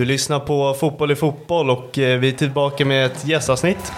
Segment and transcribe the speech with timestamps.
[0.00, 3.92] Du lyssnar på Fotboll i fotboll och eh, vi är tillbaka med ett gästavsnitt.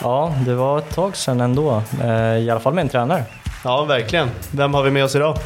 [0.00, 1.82] Ja, det var ett tag sedan ändå.
[2.02, 3.24] Eh, I alla fall med en tränare.
[3.64, 4.30] Ja, verkligen.
[4.50, 5.36] Vem har vi med oss idag?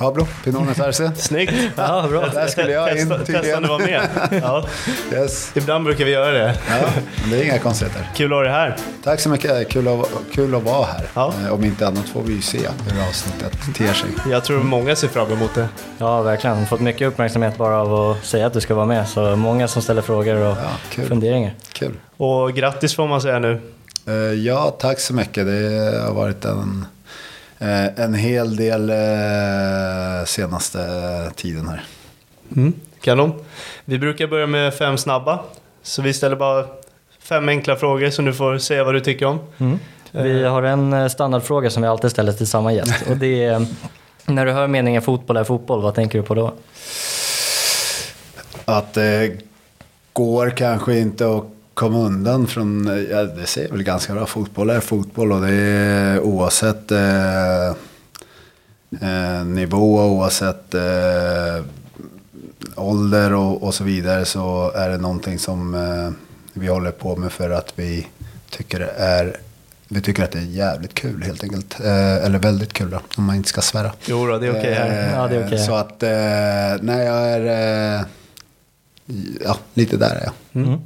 [0.00, 1.12] Pablo Pinones Arce.
[1.16, 1.52] Snyggt!
[1.76, 2.26] Ja, bra.
[2.28, 3.62] Där skulle jag in Testa, testa om tydligen.
[3.62, 4.08] du var med.
[4.42, 4.64] Ja.
[5.12, 5.50] Yes.
[5.56, 6.54] Ibland brukar vi göra det.
[6.68, 6.88] Ja,
[7.22, 8.10] men det är inga konstigheter.
[8.16, 8.76] Kul att ha dig här.
[9.04, 11.06] Tack så mycket, kul att, kul att vara här.
[11.14, 11.32] Ja.
[11.46, 14.10] Eh, Om inte annat får vi ju se hur avsnittet ter sig.
[14.30, 15.68] Jag tror många ser fram emot det.
[15.98, 16.66] Ja, verkligen.
[16.66, 19.08] Fått mycket uppmärksamhet bara av att säga att du ska vara med.
[19.08, 21.06] Så många som ställer frågor och Ja, kul.
[21.08, 21.54] funderingar.
[21.72, 21.92] Kul.
[22.16, 23.60] Och grattis får man säga nu.
[24.06, 25.46] Eh, Ja, tack så mycket.
[25.46, 26.86] Det har varit en,
[27.96, 30.78] en hel del eh, senaste
[31.36, 31.84] tiden här.
[33.00, 33.32] Kanon.
[33.84, 35.40] Vi brukar börja med fem snabba.
[35.82, 36.66] Så vi ställer bara
[37.18, 39.38] fem enkla frågor som du får säga vad du tycker om.
[40.10, 42.94] Vi har en eh, standardfråga som vi alltid ställer till samma gäst.
[43.10, 43.66] Och det är,
[44.26, 46.52] när du hör meningen fotboll är fotboll, vad tänker du på då?
[48.64, 49.38] Att det
[50.12, 51.44] går kanske inte att
[51.80, 56.20] komma undan från, ja, det säger väl ganska bra, fotboll är fotboll och det är
[56.20, 57.68] oavsett eh,
[59.00, 61.64] eh, nivå, oavsett eh,
[62.76, 66.10] ålder och, och så vidare så är det någonting som eh,
[66.52, 68.06] vi håller på med för att vi
[68.50, 69.36] tycker det är
[69.88, 71.80] vi tycker att det är jävligt kul helt enkelt.
[71.80, 73.92] Eh, eller väldigt kul då, om man inte ska svära.
[74.06, 75.08] Jo då, det är okej här.
[75.08, 75.58] Eh, Ja, det är okej.
[75.58, 77.40] Så att, eh, nej jag är,
[77.98, 78.04] eh,
[79.44, 80.62] ja lite där är jag.
[80.62, 80.80] Mm.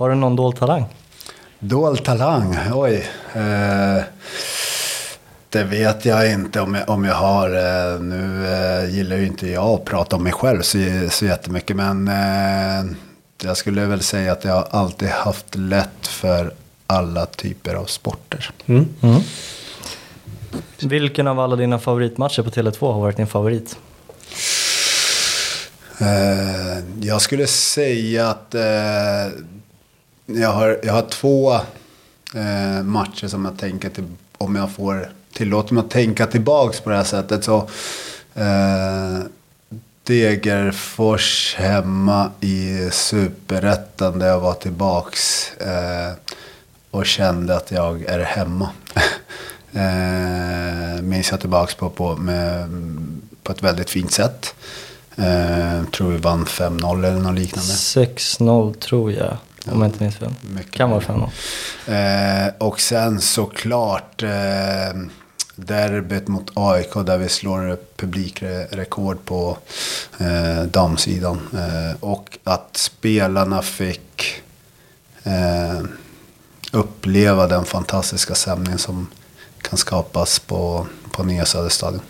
[0.00, 0.84] Har du någon dold talang?
[1.58, 3.08] Dold talang, oj.
[3.32, 4.02] Eh,
[5.48, 7.48] det vet jag inte om jag, om jag har.
[7.48, 10.78] Eh, nu eh, gillar ju inte jag att prata om mig själv så,
[11.10, 11.76] så jättemycket.
[11.76, 12.92] Men eh,
[13.42, 16.54] jag skulle väl säga att jag har alltid haft lätt för
[16.86, 18.50] alla typer av sporter.
[18.66, 18.88] Mm.
[20.82, 23.76] Vilken av alla dina favoritmatcher på Tele2 har varit din favorit?
[26.00, 28.62] Eh, jag skulle säga att eh,
[30.34, 31.54] jag, har, jag har två
[32.34, 34.04] eh, matcher som jag tänker till,
[34.38, 37.56] om jag får tillåta mig att tänka tillbaks på det här sättet så
[38.34, 39.18] eh,
[40.04, 46.12] Degerfors hemma i Superettan där jag var tillbaks eh,
[46.90, 48.70] och kände att jag är hemma.
[49.72, 52.68] eh, minns jag tillbaks på, på, med,
[53.42, 54.54] på ett väldigt fint sätt.
[55.16, 57.72] Eh, tror vi vann 5-0 eller något liknande.
[57.72, 59.36] 6-0 tror jag,
[59.66, 60.34] om jag inte minns fel.
[60.54, 61.34] Mycket Kan vara möjligt.
[61.86, 62.46] 5-0.
[62.46, 65.00] Eh, och sen såklart eh,
[65.56, 69.58] derbyt mot AIK där vi slår publikrekord på
[70.18, 71.40] eh, damsidan.
[71.54, 74.42] Eh, och att spelarna fick
[75.22, 75.80] eh,
[76.72, 79.06] uppleva den fantastiska stämning som
[79.62, 82.00] kan skapas på, på Nya Söderstadion.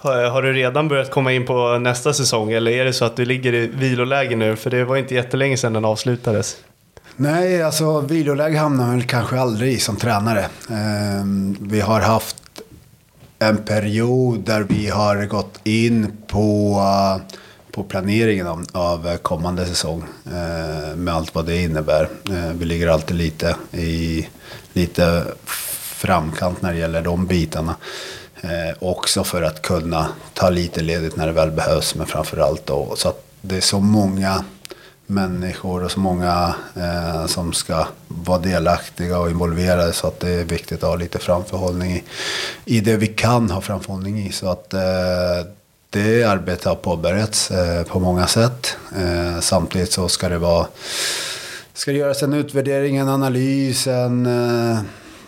[0.00, 3.24] Har, du redan börjat komma in på nästa säsong eller är det så att du
[3.24, 4.56] ligger i viloläge nu?
[4.56, 6.56] För det var inte jättelänge sedan den avslutades.
[7.16, 10.46] Nej, alltså viloläge hamnar man väl kanske aldrig i som tränare.
[10.70, 12.36] Ehm, vi har haft
[13.38, 16.82] en period där vi har gått in på,
[17.72, 20.04] på planeringen av, av kommande säsong.
[20.26, 22.08] Eh, med allt vad det innebär.
[22.30, 24.28] Eh, vi ligger alltid lite i
[24.72, 27.74] lite framkant när det gäller de bitarna.
[28.40, 31.94] Eh, också för att kunna ta lite ledigt när det väl behövs.
[31.94, 34.44] Men framförallt då så att det är så många
[35.06, 39.92] människor och så många eh, som ska vara delaktiga och involverade.
[39.92, 42.04] Så att det är viktigt att ha lite framförhållning i,
[42.64, 44.32] i det vi kan ha framförhållning i.
[44.32, 44.80] Så att eh,
[45.90, 48.76] det arbetet har påbörjats eh, på många sätt.
[48.96, 50.66] Eh, samtidigt så ska det vara
[51.74, 54.78] ska det göras en utvärdering, en analys, en eh,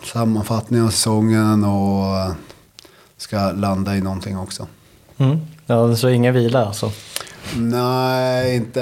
[0.04, 2.34] sammanfattning av säsongen och
[3.20, 4.66] ska landa i någonting också.
[5.18, 5.38] Mm.
[5.66, 6.92] Ja, så ingen vila alltså?
[7.56, 8.80] Nej, inte,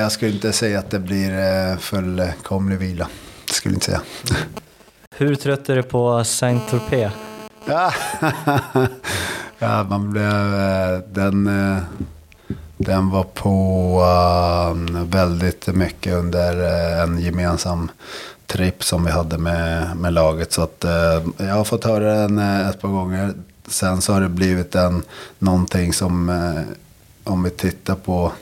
[0.00, 3.08] jag skulle inte säga att det blir eh, fullkomlig vila.
[3.50, 4.00] Skulle inte säga.
[5.16, 7.10] Hur trött är du på Saint-Tropez?
[9.58, 10.54] ja, man blev...
[10.54, 11.82] Eh, den, eh,
[12.76, 14.04] den var på
[15.04, 16.62] väldigt mycket under
[17.02, 17.90] en gemensam
[18.46, 20.52] tripp som vi hade med, med laget.
[20.52, 20.84] Så att,
[21.36, 23.34] jag har fått höra den ett par gånger.
[23.70, 25.02] Sen så har det blivit en,
[25.38, 26.62] någonting som, eh,
[27.32, 28.32] om vi tittar på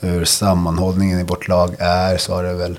[0.00, 2.78] hur sammanhållningen i vårt lag är, så har det väl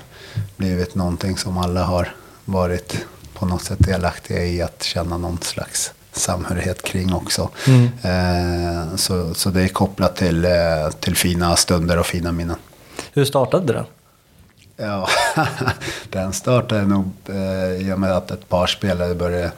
[0.57, 2.15] blivit någonting som alla har
[2.45, 7.49] varit på något sätt delaktiga i att känna någon slags samhörighet kring också.
[7.67, 7.89] Mm.
[8.03, 12.57] Eh, så, så det är kopplat till, eh, till fina stunder och fina minnen.
[13.13, 13.85] Hur startade den?
[14.77, 15.07] Ja,
[16.09, 19.51] den startade nog eh, i och med att ett par spelare började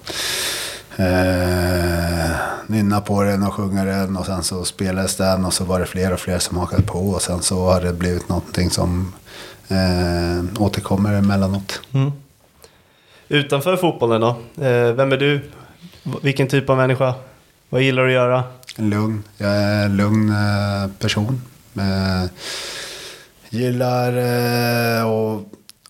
[1.01, 2.31] eh,
[2.68, 5.86] nynna på den och sjunga den och sen så spelades den och så var det
[5.86, 9.13] fler och fler som hakade på och sen så har det blivit någonting som
[9.68, 11.81] eh, återkommer emellanåt.
[11.94, 12.12] Mm.
[13.27, 14.30] Utanför fotbollen då?
[14.65, 15.42] Eh, vem är du?
[16.21, 17.13] Vilken typ av människa?
[17.69, 18.44] Vad gillar du att göra?
[18.75, 19.24] Lugn.
[19.38, 21.42] Jag är en lugn eh, person.
[21.75, 22.30] Eh,
[23.50, 25.42] gillar eh, att,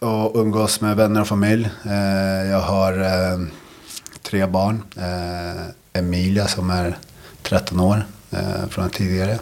[0.02, 1.70] att umgås med vänner och familj.
[1.86, 2.94] Eh, jag har
[4.32, 4.84] tre barn.
[4.98, 6.98] Eh, Emilia som är
[7.42, 9.40] 13 år eh, från ett tidigare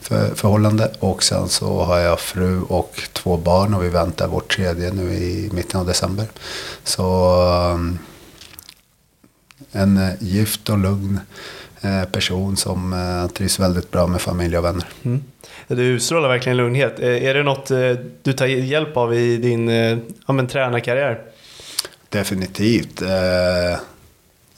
[0.00, 0.92] för, förhållande.
[0.98, 5.12] Och sen så har jag fru och två barn och vi väntar vårt tredje nu
[5.12, 6.26] i mitten av december.
[6.84, 7.34] Så
[7.74, 7.98] um,
[9.72, 11.20] en eh, gift och lugn
[11.80, 14.84] eh, person som eh, trivs väldigt bra med familj och vänner.
[15.02, 15.22] Mm.
[15.66, 16.98] Du utstrålar verkligen lugnhet.
[16.98, 17.68] Är det något
[18.22, 19.68] du tar hjälp av i din
[20.26, 21.20] ja, men, tränarkarriär?
[22.08, 23.02] Definitivt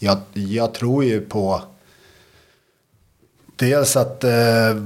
[0.05, 1.62] jag, jag tror ju på
[3.56, 4.77] dels att eh,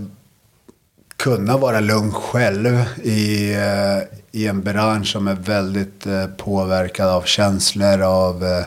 [1.16, 7.22] kunna vara lugn själv i, eh, i en bransch som är väldigt eh, påverkad av
[7.22, 8.64] känslor, av eh,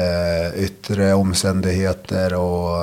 [0.00, 2.82] eh, yttre omständigheter och,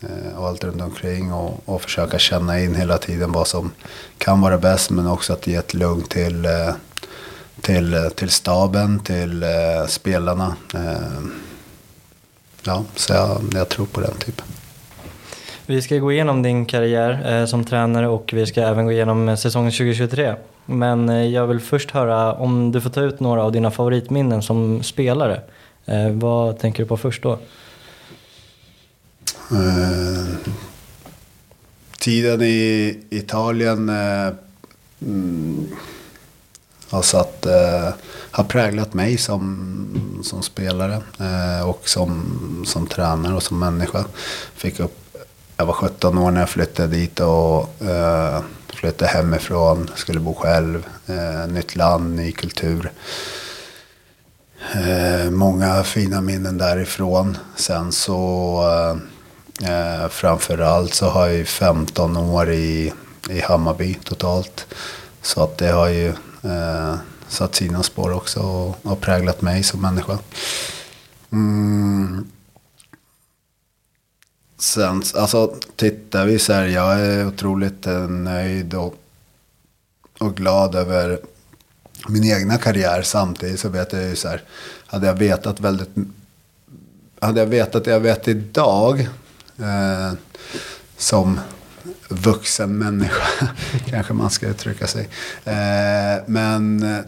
[0.00, 1.32] eh, och allt runt omkring.
[1.32, 3.70] Och, och försöka känna in hela tiden vad som
[4.18, 6.74] kan vara bäst men också att ge ett lugn till, eh,
[7.60, 10.56] till, eh, till staben, till eh, spelarna.
[12.66, 14.44] Ja, så jag, jag tror på den typen.
[15.66, 19.28] Vi ska gå igenom din karriär eh, som tränare och vi ska även gå igenom
[19.28, 20.34] eh, säsongen 2023.
[20.66, 24.42] Men eh, jag vill först höra om du får ta ut några av dina favoritminnen
[24.42, 25.40] som spelare.
[25.86, 27.32] Eh, vad tänker du på först då?
[29.50, 30.50] Eh,
[31.98, 34.32] tiden i Italien eh,
[36.90, 37.94] Alltså att satt, eh,
[38.30, 44.04] har präglat mig som, som spelare eh, och som, som tränare och som människa.
[44.54, 45.16] Fick upp,
[45.56, 50.86] jag var 17 år när jag flyttade dit och eh, flyttade hemifrån, skulle bo själv,
[51.06, 52.90] eh, nytt land, ny kultur.
[54.72, 57.38] Eh, många fina minnen därifrån.
[57.56, 58.60] Sen så
[59.60, 62.92] eh, eh framförallt så har jag ju 15 år i,
[63.30, 64.66] i Hammarby totalt.
[65.22, 66.12] Så att det har ju
[66.44, 66.96] eh,
[67.28, 70.18] satt sina spår också och har präglat mig som människa.
[71.32, 72.26] Mm.
[74.58, 78.94] Sen, alltså tittar vi så här, jag är otroligt eh, nöjd och,
[80.18, 81.18] och glad över
[82.08, 83.02] min egna karriär.
[83.02, 84.42] Samtidigt så vet jag ju så här,
[84.86, 85.90] hade jag vetat väldigt,
[87.20, 89.00] hade jag vetat det jag vet idag,
[89.58, 90.12] eh,
[90.96, 91.40] som
[92.08, 93.48] vuxen människa,
[93.86, 95.08] kanske man ska uttrycka sig.
[95.44, 97.00] Eh, men eh,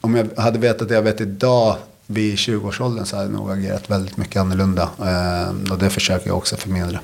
[0.00, 3.90] om jag hade vetat det jag vet idag vid 20-årsåldern så hade jag nog agerat
[3.90, 4.90] väldigt mycket annorlunda.
[4.98, 7.00] Eh, och det försöker jag också förmedla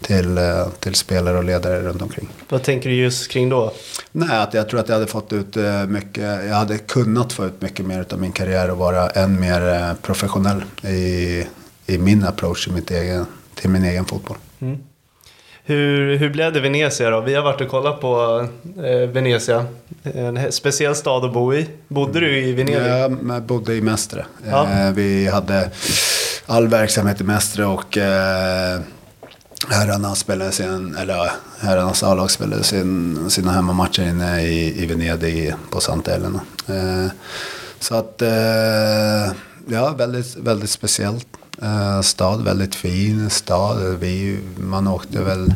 [0.00, 0.38] till,
[0.80, 2.28] till spelare och ledare runt omkring.
[2.48, 3.72] Vad tänker du just kring då?
[4.12, 5.56] Nej, att jag tror att jag hade fått ut
[5.88, 9.94] mycket, jag hade kunnat få ut mycket mer av min karriär och vara än mer
[9.94, 11.46] professionell i,
[11.86, 14.36] i min approach i mitt egen till min egen fotboll.
[15.68, 17.20] Hur, hur blev det Venezia då?
[17.20, 18.46] Vi har varit och kollat på
[18.76, 19.66] eh, Venezia.
[20.02, 21.68] En speciell stad att bo i.
[21.88, 22.88] Bodde du i Venedig?
[22.88, 24.26] Jag bodde i Mestre.
[24.50, 24.68] Ja.
[24.70, 25.70] Eh, vi hade
[26.46, 28.80] all verksamhet i Mestre och eh,
[29.68, 35.80] herrarna spelade sin, eller herrarnas A-lag spelade sin, sina hemmamatcher inne i, i Venedig på
[35.80, 36.40] Santa Elena.
[36.68, 37.10] Eh,
[37.80, 39.32] så att, eh,
[39.68, 41.26] ja, väldigt, väldigt speciellt.
[41.62, 43.96] Eh, stad, väldigt fin stad.
[44.00, 45.54] Vi, man åkte väl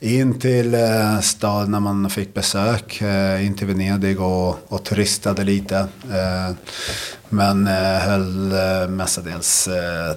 [0.00, 3.02] in till eh, stad när man fick besök.
[3.02, 5.86] Eh, in till Venedig och, och turistade lite.
[7.28, 7.66] Men
[8.00, 8.52] höll
[8.88, 9.68] mestadels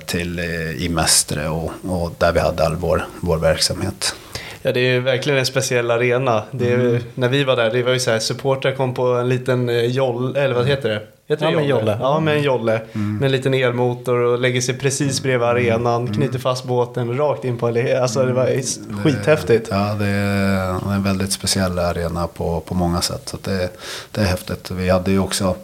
[0.06, 0.40] till
[0.80, 4.16] i, Mestre och, och där vi hade all vår, vår verksamhet.
[4.62, 6.44] Ja, det är verkligen en speciell arena.
[6.52, 7.02] Är, Mm.
[7.16, 10.42] När vi var där, det var ju så här, supportrar kom på en liten jolle,
[10.42, 11.02] eller vad heter det?
[11.28, 11.98] Heter Ja, det med jolle.
[12.02, 12.82] Ja, med en jolle.
[12.94, 13.16] Mm.
[13.18, 17.58] Med en liten elmotor och lägger sig precis bredvid arenan, knyter fast båten rakt in
[17.58, 17.96] på allé.
[17.96, 19.68] Alltså det var s- skithäftigt.
[19.72, 23.30] Ja, det är en väldigt speciell arena på, på många sätt.
[23.30, 23.70] Så det,
[24.12, 24.72] det är häftigt.
[24.72, 25.56] Vi hade ju också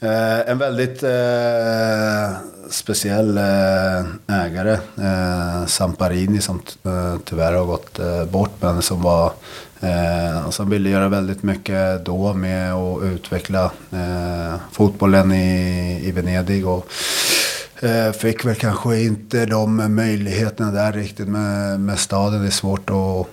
[0.00, 2.30] eh, en väldigt eh,
[2.70, 4.72] speciell eh, ägare.
[4.98, 8.50] Eh, Samparini som t- eh, tyvärr har gått eh, bort.
[8.60, 9.32] Men som, var,
[9.82, 16.66] eh, som ville göra väldigt mycket då med att utveckla eh, fotbollen i, i Venedig.
[16.66, 16.88] Och,
[17.82, 22.40] Eh, Fick väl kanske inte de möjligheterna där riktigt med, med staden.
[22.40, 23.28] Det är svårt och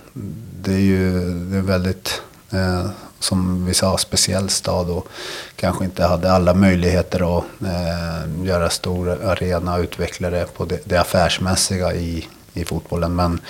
[0.62, 5.08] det är ju det är väldigt, eh, som vi sa, speciell stad och
[5.56, 10.78] kanske inte hade alla möjligheter att eh, göra stor arena och utveckla det på det,
[10.84, 13.16] det affärsmässiga i, i fotbollen.
[13.16, 13.40] Men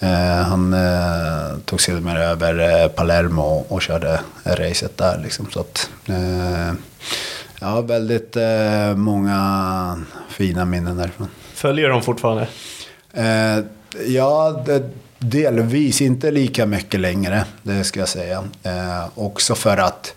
[0.00, 5.20] eh, han eh, tog sedermera över eh, Palermo och, och körde racet där.
[5.22, 6.72] Liksom, så att, eh,
[7.60, 11.28] Ja, väldigt eh, många fina minnen därifrån.
[11.54, 12.48] Följer de fortfarande?
[13.12, 13.64] Eh,
[14.06, 18.44] ja, det, delvis inte lika mycket längre, det ska jag säga.
[19.14, 20.14] Också för att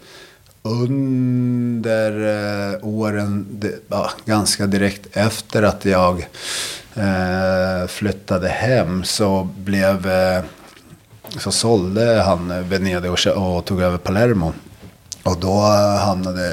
[0.62, 2.14] under
[2.86, 6.28] åren, det, ja, ganska direkt efter att jag
[6.98, 10.44] eh, flyttade hem så blev eh,
[11.38, 14.54] så sålde han Venedig och, och tog över Palermo.
[15.24, 16.50] Och då eh, hamnade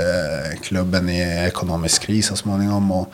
[0.63, 2.93] klubben i ekonomisk kris så småningom.
[2.93, 3.09] Och,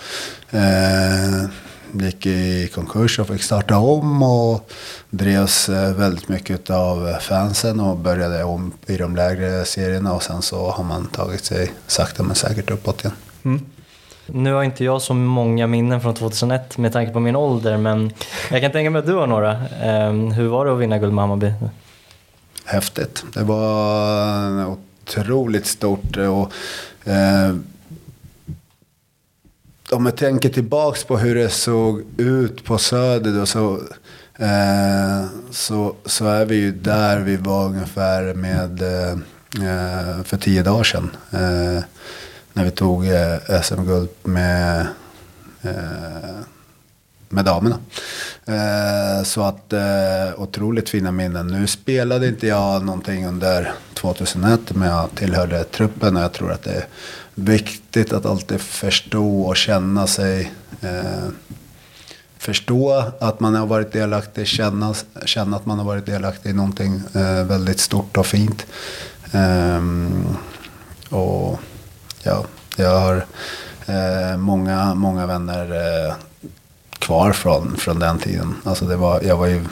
[0.50, 1.44] eh,
[1.92, 4.22] gick i konkurs och fick starta om.
[4.22, 4.70] Och
[5.10, 10.12] drevs eh, väldigt mycket av fansen och började om i de lägre serierna.
[10.12, 13.16] Och sen så har man tagit sig sakta men säkert uppåt igen.
[13.44, 13.60] Mm.
[14.32, 18.12] Nu har inte jag så många minnen från 2001 med tanke på min ålder, men
[18.50, 19.56] jag kan tänka mig att du har några.
[19.82, 21.52] Ehm, hur var det att vinna guld med Hammarby?
[22.70, 23.24] häftigt.
[23.34, 26.16] Det var otroligt stort.
[26.16, 26.52] Och,
[27.10, 27.54] eh,
[29.90, 33.74] om jag tänker tillbaks på hur det såg ut på Söder då, så,
[34.38, 39.12] eh, så, så är vi ju där vi var ungefär med eh,
[39.68, 41.10] eh, för tio dagar sedan.
[41.30, 41.84] Eh,
[42.52, 44.86] när vi tog eh, SM-guld med
[45.62, 46.40] eh,
[47.32, 47.78] med damerna.
[48.44, 51.46] Eh, så att eh, otroligt fina minnen.
[51.46, 56.62] Nu spelade inte jag någonting under 2001 men jag tillhörde truppen och jag tror att
[56.62, 56.86] det är
[57.34, 61.28] viktigt att alltid förstå och känna sig eh,
[62.40, 67.02] Förstå att man har varit delaktig, känna, känna att man har varit delaktig i någonting
[67.14, 68.66] eh, väldigt stort och fint.
[69.32, 70.36] Ehm,
[71.10, 71.60] och
[72.22, 72.44] ja,
[72.76, 73.24] jag har
[73.86, 76.14] eh, många, många vänner eh,
[76.98, 78.54] kvar från, från den tiden.
[78.64, 79.64] Alltså det var, jag var ju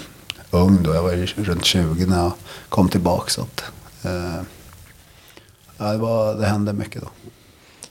[0.51, 2.33] ung då, jag var ju runt 20 när jag
[2.69, 3.31] kom tillbaka.
[3.31, 3.65] Så att,
[4.05, 4.43] eh,
[5.79, 7.09] ja, det, var, det hände mycket då.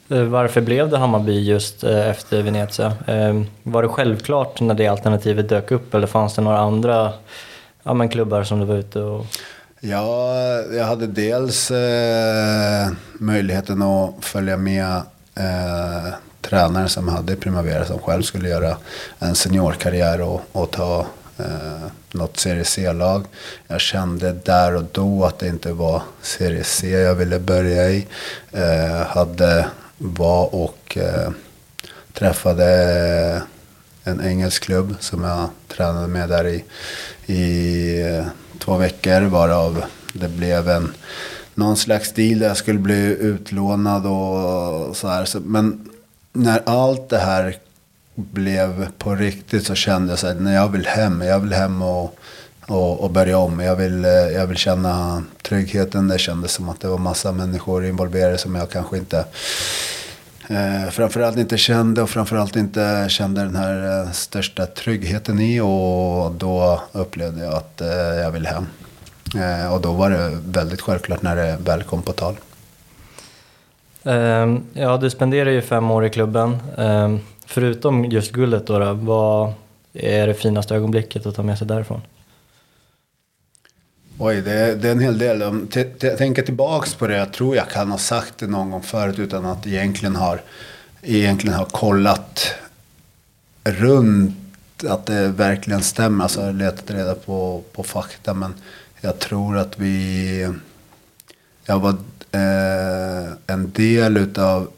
[0.09, 2.93] Eh, varför blev det Hammarby just eh, efter Venezia?
[3.07, 7.13] Eh, var det självklart när det alternativet dök upp eller fanns det några andra
[7.83, 9.25] ja, men klubbar som du var ute och...
[9.79, 15.01] Ja, jag hade dels eh, möjligheten att följa med
[15.35, 18.77] eh, tränare som hade Primavera som själv skulle göra
[19.19, 21.07] en seniorkarriär och, och ta
[21.37, 23.25] eh, något Serie C-lag.
[23.67, 28.07] Jag kände där och då att det inte var Serie C jag ville börja i.
[28.51, 29.67] Eh, hade
[29.97, 31.29] var och eh,
[32.13, 33.41] träffade
[34.03, 36.63] en engelsk klubb som jag tränade med där i,
[37.25, 38.25] i eh,
[38.59, 39.21] två veckor.
[39.21, 39.83] Varav
[40.13, 40.93] det blev en,
[41.55, 45.25] någon slags deal där jag skulle bli utlånad och så här.
[45.25, 45.89] Så, men
[46.33, 47.57] när allt det här
[48.15, 51.81] blev på riktigt så kände jag så här, när jag vill hem, jag vill hem
[51.81, 52.17] och,
[52.67, 53.59] och, och börja om.
[53.59, 56.07] Jag vill, eh, jag vill känna tryggheten.
[56.07, 59.25] Det kändes som att det var massa människor involverade som jag kanske inte
[60.49, 65.59] eh, framförallt inte kände och framförallt inte kände den här eh, största tryggheten i.
[65.59, 68.65] Och då upplevde jag att eh, jag ville hem.
[69.35, 72.35] Eh, och då var det väldigt självklart när det väl kom på tal.
[74.03, 76.57] Ehm, ja, du spenderar ju fem år i klubben.
[76.77, 79.53] Ehm, förutom just guldet då, då, vad
[79.93, 82.01] är det finaste ögonblicket att ta med sig därifrån?
[84.19, 85.43] Oj, det, det är en hel del.
[85.43, 88.83] Om jag tänker tillbaks på det, jag tror jag kan ha sagt det någon gång
[88.83, 90.41] förut utan att egentligen har,
[91.01, 92.53] egentligen har kollat
[93.63, 94.35] runt
[94.87, 96.23] att det verkligen stämmer.
[96.23, 98.33] Alltså letat reda på, på fakta.
[98.33, 98.53] Men
[99.01, 100.53] jag tror att vi...
[101.65, 101.95] Jag var
[102.31, 104.71] eh, en del utav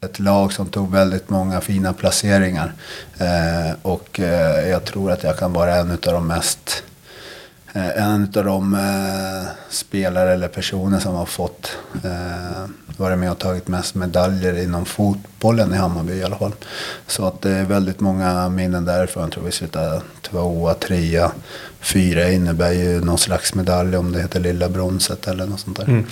[0.00, 2.72] ett lag som tog väldigt många fina placeringar.
[3.18, 6.89] Eh, och eh, jag tror att jag kan vara en utav de mest Eh,
[7.72, 13.68] en av de eh, spelare eller personer som har fått eh, varit med och tagit
[13.68, 16.52] mest medaljer inom fotbollen i Hammarby i alla fall.
[17.06, 19.22] Så att det är väldigt många minnen därifrån.
[19.22, 21.32] Jag tror vi slutade tvåa, trea,
[21.80, 25.88] fyra innebär ju någon slags medalj om det heter lilla bronset eller något sånt där.
[25.88, 26.06] Mm.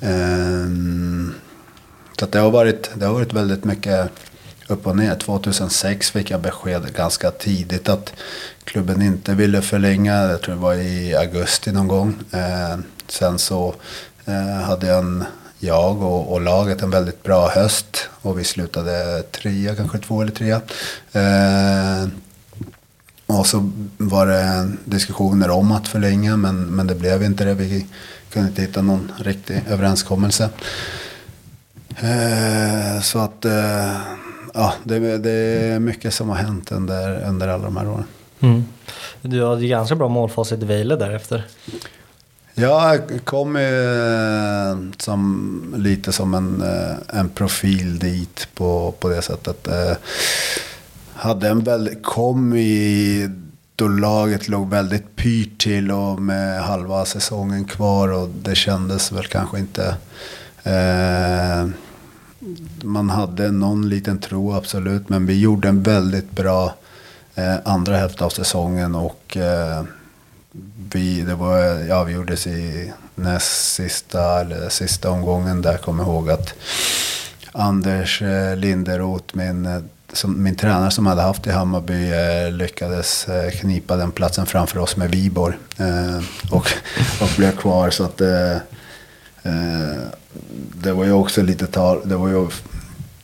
[0.00, 1.34] Ehm,
[2.18, 4.10] så att det har varit, det har varit väldigt mycket
[4.66, 5.14] upp och ner.
[5.14, 8.12] 2006 fick jag besked ganska tidigt att
[8.64, 10.14] klubben inte ville förlänga.
[10.14, 12.14] Jag tror det var i augusti någon gång.
[12.30, 12.78] Eh,
[13.08, 13.74] sen så
[14.24, 15.24] eh, hade jag, en,
[15.58, 18.08] jag och, och, laget en väldigt bra höst.
[18.22, 20.60] Och vi slutade trea, kanske två eller trea.
[21.12, 22.08] Eh,
[23.26, 27.54] och så var det diskussioner om att förlänga men, men det blev inte det.
[27.54, 27.86] Vi
[28.32, 30.48] kunde inte hitta någon riktig överenskommelse.
[31.96, 33.96] Eh, så att eh,
[34.52, 38.04] ja, det, det, är mycket som har hänt under, under alla de här åren.
[38.40, 38.64] Mm.
[39.22, 41.46] Du hade ganska bra målfacit i Vejle därefter.
[42.54, 49.22] Ja, jag kom ju som, lite som en, eh, en profil dit på, på det
[49.22, 49.68] sättet.
[49.68, 49.96] Eh,
[51.14, 53.30] hade en väldigt, kom i
[53.76, 59.26] då laget låg väldigt pyrt till och med halva säsongen kvar och det kändes väl
[59.26, 59.96] kanske inte
[60.62, 61.68] eh,
[62.82, 66.74] man hade någon liten tro absolut, men vi gjorde en väldigt bra
[67.34, 69.84] eh, andra hälft av säsongen och eh,
[70.92, 76.12] vi, det var, ja, vi gjordes i näst sista, eller sista omgången där, kommer jag
[76.12, 76.54] ihåg att
[77.52, 83.28] Anders eh, Linderoth, min, eh, som, min tränare som hade haft i Hammarby, eh, lyckades
[83.28, 86.72] eh, knipa den platsen framför oss med Viborg eh, och,
[87.20, 87.90] och blev kvar.
[87.90, 88.56] Så att eh,
[89.42, 90.02] eh
[90.74, 92.48] det var ju också lite tal, det var ju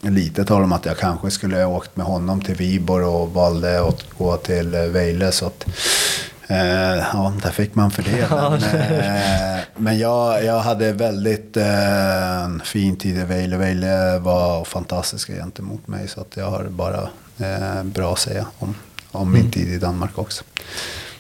[0.01, 3.89] lite tal om att jag kanske skulle ha åkt med honom till Viborg och valde
[3.89, 5.33] att gå till eh, Vejle.
[5.33, 5.67] Så att,
[6.47, 8.29] eh, ja, där fick man för det.
[8.31, 13.57] Men, eh, men jag, jag hade väldigt eh, fin tid i Vejle.
[13.57, 16.09] Vejle var fantastiska gentemot mig.
[16.09, 18.75] Så att jag har bara eh, bra att säga om,
[19.11, 19.53] om min mm.
[19.53, 20.45] tid i Danmark också.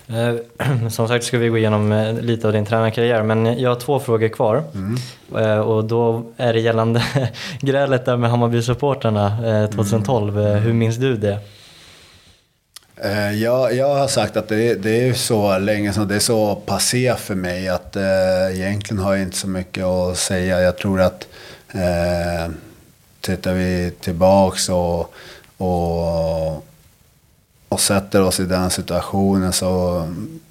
[0.08, 3.80] Eh, som sagt ska vi gå igenom eh, lite av din tränarkarriär men jag har
[3.80, 4.64] två frågor kvar.
[4.74, 4.98] Mm.
[5.36, 7.02] Eh, och då är det gällande
[7.60, 10.38] grälet där med Hammarby-supportrarna 2012.
[10.38, 10.62] Mm.
[10.62, 11.38] Hur minns du det?
[13.34, 17.14] Jag, jag har sagt att det, det är så länge som det är så passé
[17.18, 18.02] för mig att eh,
[18.52, 20.60] egentligen har jag inte så mycket att säga.
[20.60, 21.28] Jag tror att
[21.74, 22.52] eh,
[23.20, 25.14] tittar vi tillbaks och,
[25.56, 26.64] och
[27.68, 29.98] och sätter oss i den situationen så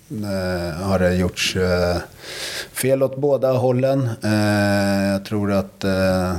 [0.10, 1.98] eh, har det gjorts eh,
[2.74, 4.10] fel åt båda hållen.
[4.24, 6.36] Eh, jag tror att eh,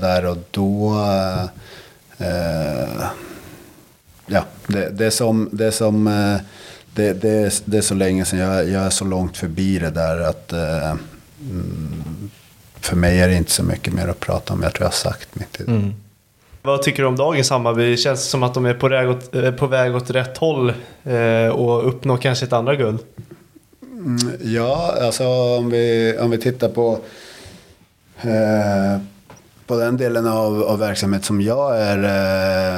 [0.00, 0.94] där och då
[2.18, 3.04] eh,
[4.26, 6.40] ja, det, det som, det som eh,
[6.94, 8.38] det, det, det är så länge sedan.
[8.38, 10.90] Jag, jag är så långt förbi det där att eh,
[11.40, 12.30] mm,
[12.80, 14.62] för mig är det inte så mycket mer att prata om.
[14.62, 15.60] Jag tror jag har sagt mitt.
[15.60, 15.94] Mm.
[16.62, 17.96] Vad tycker du om dagens Hammarby?
[17.96, 20.72] Känns det som att de är på väg åt, eh, på väg åt rätt håll
[21.04, 22.98] eh, och uppnår kanske ett andra guld?
[23.82, 25.24] Mm, ja, alltså
[25.58, 26.98] om vi, om vi tittar på,
[28.20, 29.00] eh,
[29.66, 31.98] på den delen av, av verksamhet som jag är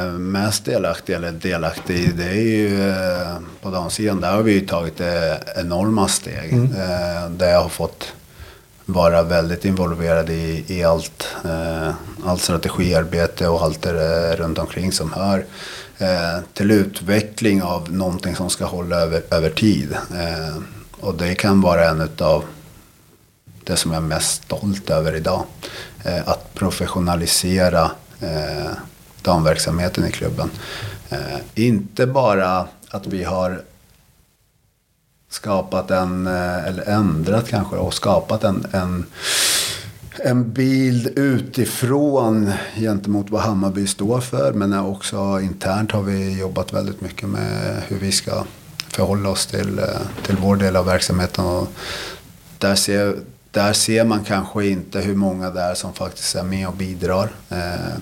[0.07, 4.21] eh, mest delaktig, eller delaktig i, det är ju eh, på damsidan.
[4.21, 5.07] Där har vi ju tagit eh,
[5.57, 6.53] enorma steg.
[6.53, 6.69] Mm.
[7.39, 8.13] där jag har fått
[8.87, 15.13] vara väldigt involverad i, i allt, eh, allt strategiarbete och allt det runt omkring som
[15.13, 15.45] hör
[15.99, 19.93] eh, till utveckling av någonting som ska hålla över, över tid.
[19.93, 20.57] Eh,
[21.01, 22.45] och det kan vara en av
[23.65, 25.45] det som jag är mest stolt över idag.
[26.05, 27.91] Eh, att professionalisera
[28.21, 28.71] eh,
[29.23, 30.51] damverksamheten i klubben.
[31.11, 33.63] Eh, inte bara att vi har
[35.33, 39.05] skapat en, eh, eller ändrat kanske, och skapat en, en,
[40.19, 44.53] en bild utifrån gentemot vad Hammarby står för.
[44.53, 48.45] Men också internt har vi jobbat väldigt mycket med hur vi ska
[48.89, 49.85] förhålla oss till, eh,
[50.27, 51.45] till vår del av verksamheten.
[51.45, 51.69] Och
[52.59, 53.17] där, ser,
[53.51, 57.33] där ser man kanske inte hur många det är som faktiskt är med och bidrar.
[57.49, 57.95] Eh,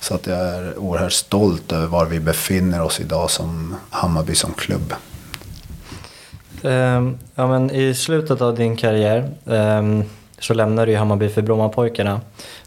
[0.00, 4.52] så att jag är oerhört stolt över var vi befinner oss idag som Hammarby som
[4.52, 4.94] klubb.
[6.62, 10.04] Um, ja, men I slutet av din karriär um,
[10.38, 12.20] så lämnade du Hammarby för Brommapojkarna.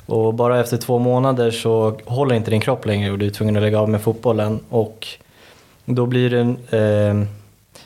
[0.06, 3.56] Och bara efter två månader så håller inte din kropp längre och du är tvungen
[3.56, 4.60] att lägga av med fotbollen.
[4.70, 5.08] Och
[5.86, 7.28] då blir du en eh,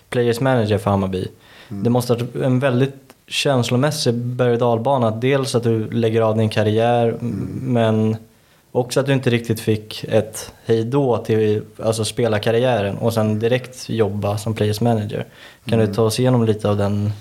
[0.09, 1.27] players manager för Hammarby.
[1.69, 1.83] Mm.
[1.83, 2.95] Det måste ha varit en väldigt
[3.27, 5.11] känslomässig berg och dalbana.
[5.11, 7.59] Dels att du lägger av din karriär mm.
[7.61, 8.17] men
[8.71, 14.37] också att du inte riktigt fick ett hejdå till alltså spelarkarriären och sen direkt jobba
[14.37, 15.25] som players manager.
[15.65, 15.87] Kan mm.
[15.87, 17.11] du ta oss igenom lite av den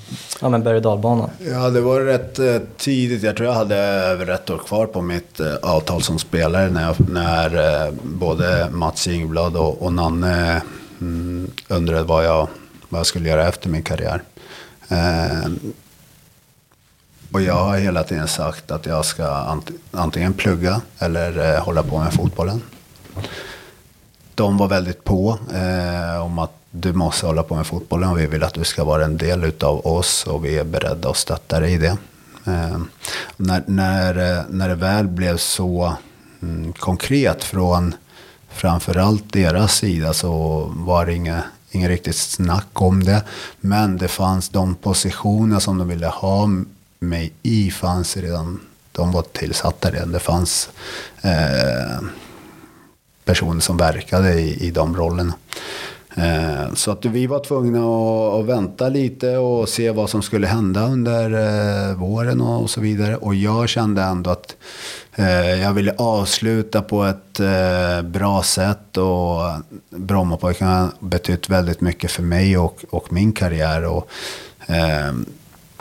[0.40, 1.30] ja, men berg och dalbanan?
[1.38, 3.22] Ja, det var rätt eh, tidigt.
[3.22, 6.82] Jag tror jag hade över ett år kvar på mitt eh, avtal som spelare när,
[6.82, 10.62] jag, när eh, både Mats Ingblad och, och Nanne
[11.00, 12.48] mm, undrade vad jag,
[12.88, 14.22] vad jag skulle göra efter min karriär.
[17.37, 19.59] Och jag har hela tiden sagt att jag ska
[19.90, 22.62] antingen plugga eller eh, hålla på med fotbollen.
[24.35, 28.27] De var väldigt på eh, om att du måste hålla på med fotbollen och vi
[28.27, 31.61] vill att du ska vara en del av oss och vi är beredda att stötta
[31.61, 31.96] dig i det.
[32.46, 32.79] Eh,
[33.37, 35.96] när, när, eh, när det väl blev så
[36.42, 37.94] mm, konkret från
[38.49, 43.22] framförallt deras sida så var det inget, inget riktigt snack om det.
[43.61, 46.49] Men det fanns de positioner som de ville ha
[46.98, 48.61] mig i fanns redan,
[48.92, 50.12] de var tillsatta redan.
[50.12, 50.70] Det fanns
[51.22, 52.06] eh,
[53.24, 55.35] personer som verkade i, i de rollerna.
[56.16, 60.46] Eh, så att vi var tvungna att, att, vänta lite och se vad som skulle
[60.46, 61.30] hända under
[61.90, 63.16] eh, våren och, och, så vidare.
[63.16, 64.56] Och jag kände ändå att
[65.14, 68.96] eh, jag ville avsluta på ett eh, bra sätt.
[68.96, 69.42] Och
[69.90, 73.85] Brommapojkarna har betytt väldigt mycket för mig och, och min karriär.
[73.85, 74.09] Och,
[74.66, 75.12] eh,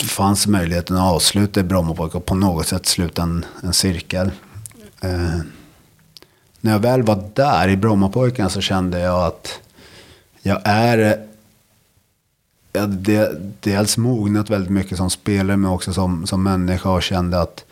[0.03, 4.31] fanns möjligheten att avsluta i Brommapojk och på något sätt sluta en, en cirkel.
[5.01, 5.39] Eh,
[6.62, 9.60] när jag väl var där i Brommapojkarna så kände jag att
[10.41, 11.25] jag är
[12.73, 13.27] jag de,
[13.60, 17.65] dels mognat väldigt mycket som spelare men också som, som människa och kände att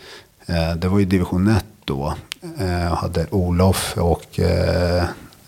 [0.45, 2.13] eh, det var ju division 1 då.
[2.59, 5.03] Eh, jag hade Olof och eh,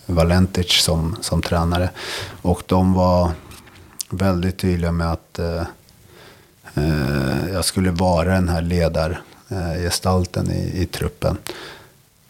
[0.05, 1.89] Valentic som, som tränare.
[2.41, 3.31] Och de var
[4.09, 5.63] väldigt tydliga med att Eh,
[6.75, 11.38] Eh, jag skulle vara den här ledargestalten i, i truppen.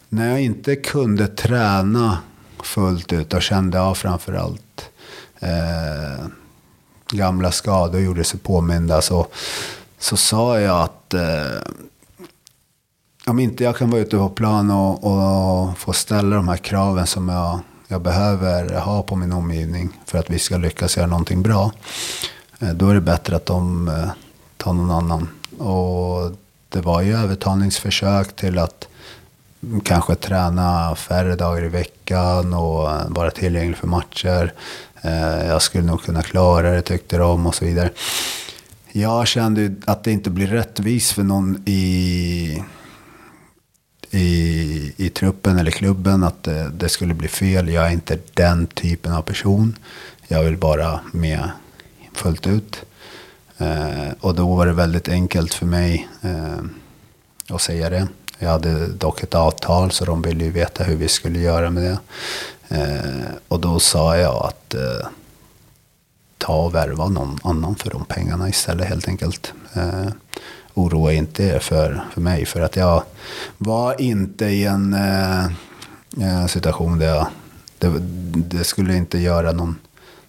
[0.10, 2.18] När jag inte kunde träna
[2.64, 4.90] fullt ut och kände av framförallt
[5.40, 6.26] eh,
[7.12, 9.28] gamla skador gjorde sig påminda så,
[10.00, 11.62] så sa jag att eh,
[13.28, 17.08] om inte jag kan vara ute på plan och, och, få ställa de här kraven
[17.08, 21.42] som jag, jag behöver ha på min omgivning för att vi ska lyckas göra någonting
[21.42, 21.72] bra.
[22.60, 24.10] Eh, då är det bättre att de eh,
[24.66, 25.30] ta någon annan.
[25.58, 26.32] Och
[26.70, 28.88] det var ju övertalningsförsök till att
[29.84, 34.54] kanske träna färre dagar i veckan och vara tillgänglig för matcher.
[35.02, 37.90] Eh, jag skulle nog kunna klara det tyckte de och så vidare.
[38.92, 42.64] Jag kände att det inte blir rättvist för någon i,
[44.12, 47.70] i, i truppen eller klubben att det, det skulle bli fel.
[47.70, 49.78] Jag är inte den typen av person.
[50.28, 51.50] Jag vill bara med
[52.14, 52.86] fullt ut.
[53.58, 56.60] Eh, och då var det väldigt enkelt för mig eh,
[57.50, 58.08] att säga det.
[58.40, 61.84] Jag hade dock ett avtal så de ville ju veta hur vi skulle göra med
[61.84, 61.98] det.
[62.76, 65.08] Eh, och då sa jag att eh,
[66.38, 69.54] ta och värva någon annan för de pengarna istället helt enkelt.
[69.74, 70.08] Eh,
[70.74, 73.04] oroa inte er för, för mig för att jag
[73.58, 75.46] var inte i en eh,
[76.22, 77.28] eh situation där jag,
[77.78, 78.00] det,
[78.34, 79.76] det skulle inte göra någon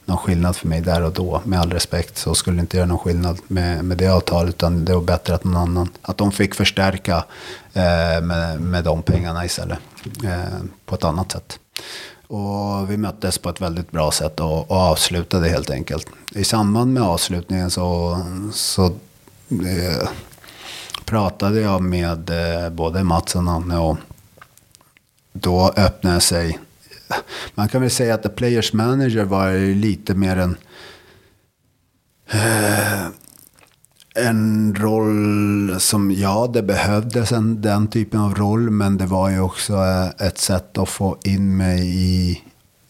[0.06, 1.42] någon skillnad för mig där och då.
[1.44, 4.54] Med all respekt så skulle det inte göra någon skillnad med, med det avtalet.
[4.54, 7.24] Utan det var bättre att någon annan, att de fick förstärka
[7.72, 9.78] eh, med, med de pengarna istället.
[10.24, 11.58] Eh, på ett annat sätt.
[12.28, 16.06] Och vi möttes på ett väldigt bra sätt och, och avslutade helt enkelt.
[16.34, 18.18] I samband med avslutningen så,
[18.52, 18.84] så
[19.50, 20.08] eh,
[21.04, 23.96] pratade jag med eh, både Mats och Nanne och
[25.32, 26.58] då öppnade sig
[27.54, 30.56] man kan väl säga att The Players Manager var lite mer en
[32.30, 33.08] eh,
[34.16, 39.40] en roll som, ja det behövdes en, den typen av roll, men det var ju
[39.40, 42.42] också eh, ett sätt att få in mig i,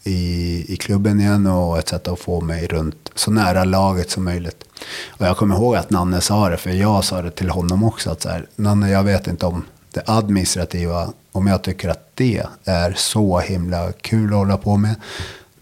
[0.04, 4.24] i, i klubben igen och ett sätt att få mig runt så nära laget som
[4.24, 4.64] möjligt.
[5.08, 8.10] Och jag kommer ihåg att Nanne sa det, för jag sa det till honom också.
[8.10, 9.64] Att så här, Nanne, jag vet inte om
[9.96, 14.94] det administrativa, om jag tycker att det är så himla kul att hålla på med.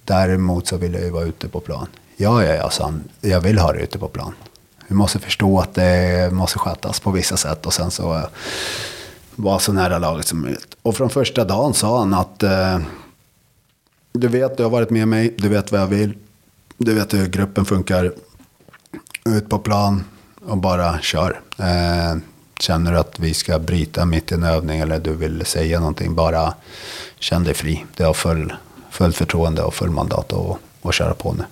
[0.05, 1.87] Däremot så vill jag ju vara ute på plan.
[2.17, 3.05] Ja, ja, ja, sa han.
[3.21, 4.35] Jag vill ha det ute på plan.
[4.89, 8.25] Vi måste förstå att det måste skötas på vissa sätt och sen så eh,
[9.37, 10.77] vara så nära laget som möjligt.
[10.83, 12.79] Och från första dagen sa han att eh,
[14.13, 16.15] du vet, du har varit med mig, du vet vad jag vill.
[16.77, 18.13] Du vet hur gruppen funkar.
[19.25, 20.05] Ut på plan
[20.47, 21.41] och bara kör.
[21.59, 22.17] Eh,
[22.65, 26.15] känner du att vi ska bryta mitt i en övning eller du vill säga någonting,
[26.15, 26.55] bara
[27.19, 27.85] känn dig fri.
[27.97, 28.53] Du har full,
[28.91, 31.45] full förtroende och full mandat att, att köra på nu.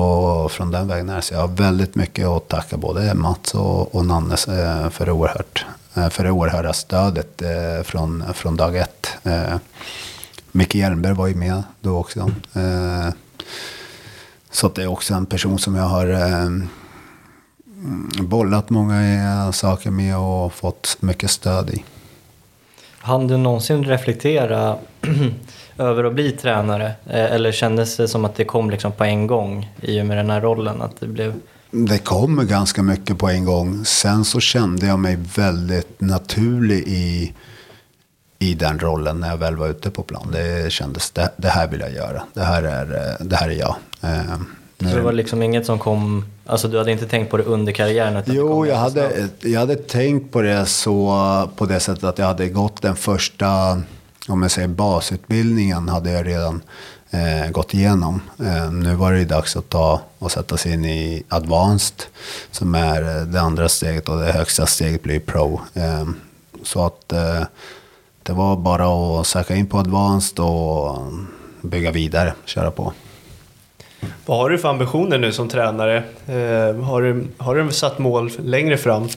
[0.00, 3.94] Och från den vägen är så jag har väldigt mycket att tacka både Mats och,
[3.94, 8.76] och Nanne eh, för det, oerhört, eh, för det oerhörda stödet eh, från, från dag
[8.76, 9.08] ett.
[10.52, 12.30] Micke Hjelmberg var ju med då också.
[14.50, 16.06] Så det är också en person som jag har
[18.20, 21.84] bollat många saker med och fått mycket stöd i.
[22.98, 24.76] Han du någonsin reflektera
[25.78, 26.86] över att bli tränare?
[26.86, 30.16] Eh, eller kändes det som att det kom liksom på en gång i och med
[30.16, 30.82] den här rollen?
[30.82, 31.34] Att det, blev...
[31.70, 33.84] det kom ganska mycket på en gång.
[33.84, 37.32] Sen så kände jag mig väldigt naturlig i,
[38.38, 40.28] i den rollen när jag väl var ute på plan.
[40.32, 42.22] Det kändes, det, det här vill jag göra.
[42.34, 43.76] Det här är, det här är jag.
[44.82, 47.42] Eh, så det var liksom inget som kom, alltså du hade inte tänkt på det
[47.42, 48.22] under karriären?
[48.26, 52.48] Jo, jag hade, jag hade tänkt på det så, på det sättet att jag hade
[52.48, 53.82] gått den första,
[54.28, 56.62] om jag säger basutbildningen, hade jag redan
[57.10, 58.20] eh, gått igenom.
[58.38, 62.02] Eh, nu var det dags att ta och sätta sig in i advanced,
[62.50, 65.60] som är det andra steget och det högsta steget blir pro.
[65.74, 66.08] Eh,
[66.62, 67.42] så att eh,
[68.22, 70.98] det var bara att söka in på advanced och
[71.62, 72.92] bygga vidare, köra på.
[74.26, 75.96] Vad har du för ambitioner nu som tränare?
[76.26, 79.08] Eh, har, du, har du satt mål längre fram?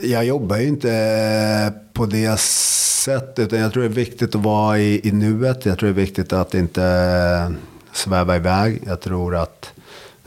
[0.00, 3.38] Jag jobbar ju inte eh, på det sättet.
[3.38, 5.66] Utan jag tror det är viktigt att vara i, i nuet.
[5.66, 7.56] Jag tror det är viktigt att inte eh,
[7.92, 8.82] sväva iväg.
[8.86, 9.72] Jag tror att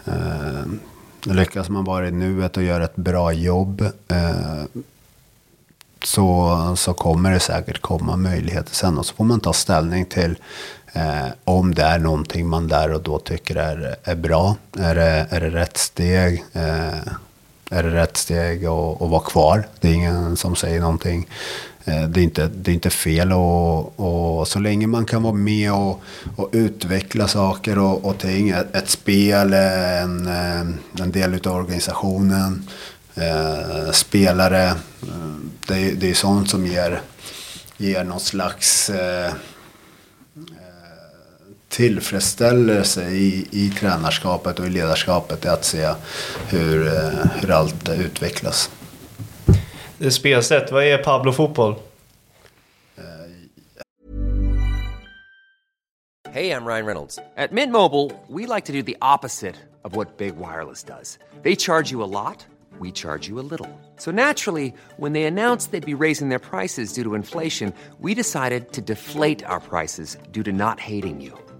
[0.06, 0.64] eh,
[1.24, 4.82] lyckas man vara i nuet och göra ett bra jobb eh,
[6.04, 8.98] så, så kommer det säkert komma möjligheter sen.
[8.98, 10.38] Och så får man ta ställning till
[10.94, 14.56] Eh, om det är någonting man där och då tycker är, är bra.
[14.80, 16.44] Är det, är det rätt steg?
[16.54, 17.00] Eh,
[17.72, 19.68] är det rätt steg att, att vara kvar?
[19.80, 21.28] Det är ingen som säger någonting.
[21.86, 25.34] Eh, det är inte, det är inte fel och, och så länge man kan vara
[25.34, 26.02] med och,
[26.36, 28.50] och utveckla saker och, och ting.
[28.50, 30.60] Ett, ett spel, en, eh,
[31.02, 32.70] en del av organisationen,
[33.16, 34.66] eh, spelare.
[35.02, 35.36] Eh,
[35.68, 37.02] det, det är sånt som ger,
[37.78, 39.34] ger någon slags eh,
[41.70, 45.94] tillfredsställelse i, i tränarskapet och i ledarskapet är att se
[46.50, 48.70] hur, eh, hur allt utvecklas.
[49.98, 51.76] Det spelsätt, vad är Pablo-fotboll?
[56.32, 57.20] Hej, I'm Ryan Reynolds.
[57.38, 61.18] At Mint Mobile, we like to do the opposite of what Big Wireless does.
[61.42, 62.46] They charge you a lot,
[62.80, 63.68] we charge you a little.
[63.98, 68.72] So naturally, when they announced they'd be raising their prices due to inflation, we decided
[68.74, 71.34] to deflate our prices due to not hating you.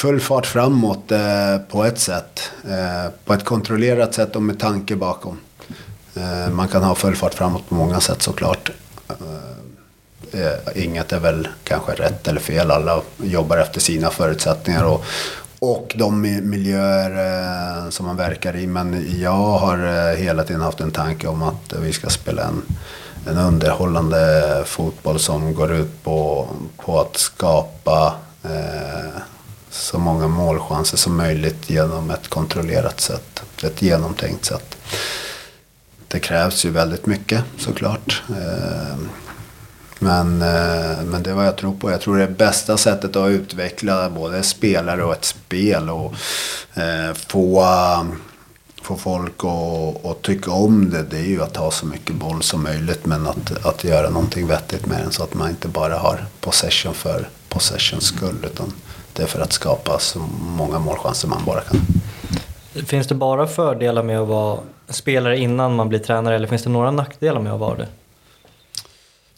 [0.00, 2.50] Full fart framåt eh, på ett sätt.
[2.64, 5.38] Eh, på ett kontrollerat sätt och med tanke bakom.
[6.14, 8.70] Eh, man kan ha full fart framåt på många sätt såklart.
[9.08, 12.70] Eh, eh inget är väl kanske rätt eller fel.
[12.70, 15.04] Alla jobbar efter sina förutsättningar och,
[15.58, 18.66] och de miljöer eh, som man verkar i.
[18.66, 22.62] Men jag har eh, hela tiden haft en tanke om att vi ska spela en,
[23.26, 29.22] en underhållande fotboll som går ut på, på att skapa eh,
[29.70, 33.42] så många målchanser som möjligt genom ett kontrollerat sätt.
[33.62, 34.76] Ett genomtänkt sätt.
[36.08, 38.22] Det krävs ju väldigt mycket såklart.
[38.28, 39.08] Ehm,
[39.98, 41.90] men, eh, men det är vad jag tror på.
[41.90, 46.14] Jag tror det är bästa sättet att utveckla både spelare och ett spel och
[46.74, 47.66] eh, få,
[48.82, 51.02] få folk att, att tycka om det.
[51.02, 54.46] Det är ju att ha så mycket boll som möjligt men att, att göra någonting
[54.46, 58.72] vettigt med den så att man inte bara har possession för possessions skull utan
[59.12, 61.80] det är för att skapa så många målchanser man bara kan.
[62.86, 66.70] Finns det bara fördelar med att vara spelare innan man blir tränare eller finns det
[66.70, 67.86] några nackdelar med att vara det?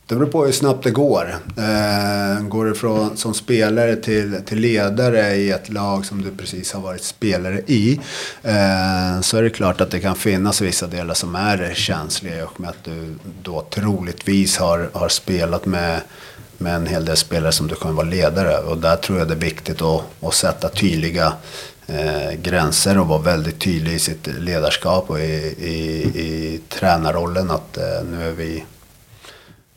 [0.06, 1.36] Det beror på hur snabbt det går.
[1.56, 6.72] Eh, går du från, som spelare till, till ledare i ett lag som du precis
[6.72, 8.00] har varit spelare i.
[8.42, 12.44] Eh, så är det klart att det kan finnas vissa delar som är känsliga.
[12.46, 16.00] Och med att du då troligtvis har, har spelat med,
[16.62, 18.58] med en hel del spelare som du kommer vara ledare.
[18.58, 21.32] Och där tror jag det är viktigt att, att sätta tydliga
[21.86, 27.50] eh, gränser och vara väldigt tydlig i sitt ledarskap och i, i, i tränarrollen.
[27.50, 28.64] Att eh, nu är vi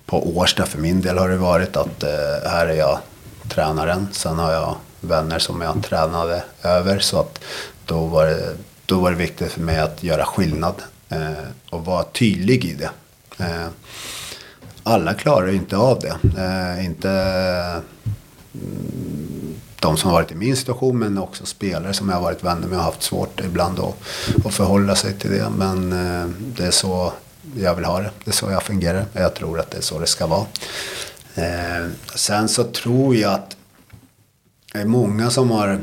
[0.05, 2.99] på Årsta för min del har det varit att eh, här är jag
[3.49, 4.07] tränaren.
[4.11, 6.99] Sen har jag vänner som jag tränade över.
[6.99, 7.39] Så att
[7.85, 10.75] då var det, då var det viktigt för mig att göra skillnad
[11.09, 11.31] eh,
[11.69, 12.89] och vara tydlig i det.
[13.39, 13.67] Eh,
[14.87, 16.17] alla klarar ju inte av det.
[16.37, 17.09] Eh, inte
[18.53, 22.43] mm, de som har varit i min situation men också spelare som jag har varit
[22.43, 23.95] vänner med och haft svårt ibland att,
[24.45, 25.49] att förhålla sig till det.
[25.57, 27.13] Men eh, det är så
[27.55, 28.11] jag vill ha det.
[28.23, 29.05] Det är så jag fungerar.
[29.13, 30.45] Jag tror att det är så det ska vara.
[31.35, 33.57] Eh, sen så tror jag att
[34.73, 35.79] det är många som har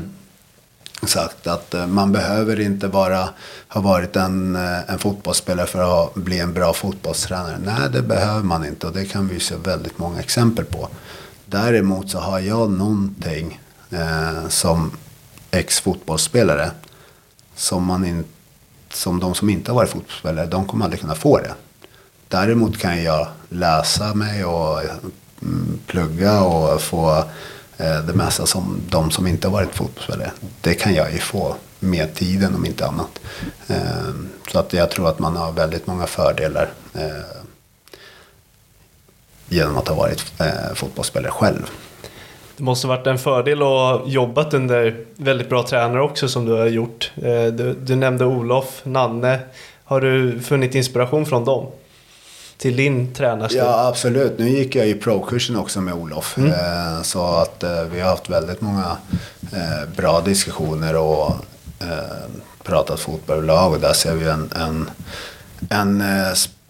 [1.07, 3.29] sagt att eh, man behöver inte bara
[3.67, 7.57] ha varit en, eh, en fotbollsspelare för att bli en bra fotbollstränare.
[7.65, 10.89] Nej, det behöver man inte och det kan vi se väldigt många exempel på.
[11.45, 13.61] Däremot så har jag någonting
[13.91, 14.91] eh, som
[15.51, 16.71] ex-fotbollsspelare
[17.55, 18.23] som man in,
[18.93, 21.53] som de som inte har varit fotbollsspelare, de kommer aldrig kunna få det.
[22.27, 24.81] Däremot kan jag läsa mig och
[25.41, 27.23] mm, plugga och få
[27.83, 30.31] Eh, det mesta som de som inte har varit fotbollsspelare.
[30.61, 33.19] Det kan jag ju få med tiden om inte annat.
[33.67, 34.13] Eh,
[34.51, 37.01] så att jag tror att man har väldigt många fördelar eh,
[39.49, 40.33] genom att ha varit
[40.75, 41.69] fotbollsspelare själv.
[42.57, 46.51] Det måste varit en fördel att ha jobbat under väldigt bra tränare också som du
[46.51, 47.11] har gjort.
[47.51, 49.39] Du, du nämnde Olof, Nanne.
[49.83, 51.71] Har du funnit inspiration från dem?
[52.63, 53.57] Till din tränarstil?
[53.57, 54.39] Ja, absolut.
[54.39, 56.37] Nu gick jag i pro-kursen också med Olof.
[56.37, 56.51] Mm.
[56.51, 58.97] Eh, så att eh, vi har haft väldigt många
[59.53, 61.31] eh, bra diskussioner och
[62.63, 63.73] pratat fotboll överlag.
[63.73, 64.89] Och där ser vi en, en,
[65.69, 66.03] en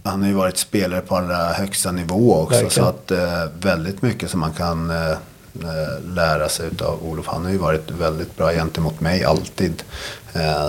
[0.03, 2.63] han har ju varit spelare på allra högsta nivå också.
[2.63, 2.71] Verkligen.
[2.71, 3.11] Så att
[3.63, 4.93] väldigt mycket som man kan
[6.15, 7.27] lära sig av Olof.
[7.27, 9.83] Han har ju varit väldigt bra gentemot mig alltid.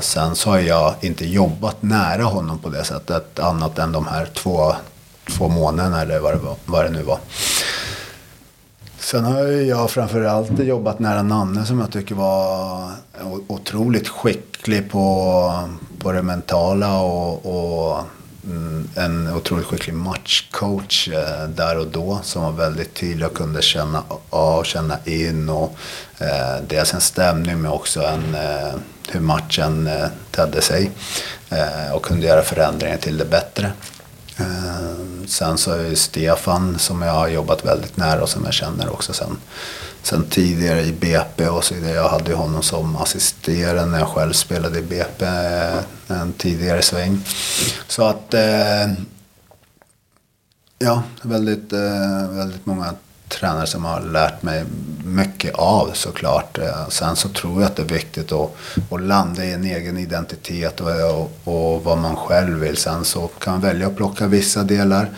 [0.00, 4.26] sen så har jag inte jobbat nära honom på det sättet annat än de här
[4.34, 4.74] två
[5.30, 7.18] två månaderna eller vad det, var, vad det nu var.
[8.98, 12.90] Sen har jag framförallt jobbat nära Nanne som jag tycker var
[13.46, 18.04] otroligt skicklig på, på det mentala och, och
[18.44, 23.62] mm, en otroligt skicklig matchcoach eh, där och då som var väldigt tydlig och kunde
[23.62, 25.76] känna av, känna in och
[26.18, 28.74] eh, dels en stämning men också en, eh,
[29.08, 30.90] hur matchen eh, tedde sig
[31.50, 33.72] eh, och kunde göra förändringar till det bättre.
[34.36, 38.54] Eh, sen så är det Stefan som jag har jobbat väldigt nära och som jag
[38.54, 39.36] känner också sen,
[40.02, 41.94] sen tidigare i BP och så vidare.
[41.94, 46.82] Jag hade ju honom som assisterande när jag själv spelade i BP eh, en tidigare
[46.82, 47.20] sväng.
[47.88, 48.92] Så att eh,
[50.78, 51.72] ja, väldigt,
[52.30, 52.94] väldigt många
[53.28, 54.64] tränare som har lärt mig
[55.04, 56.58] mycket av såklart.
[56.58, 58.50] Eh, sen så tror jag att det är viktigt att,
[58.90, 62.76] att landa i en egen identitet och, och, och vad man själv vill.
[62.76, 65.10] Sen så kan man välja att plocka vissa delar.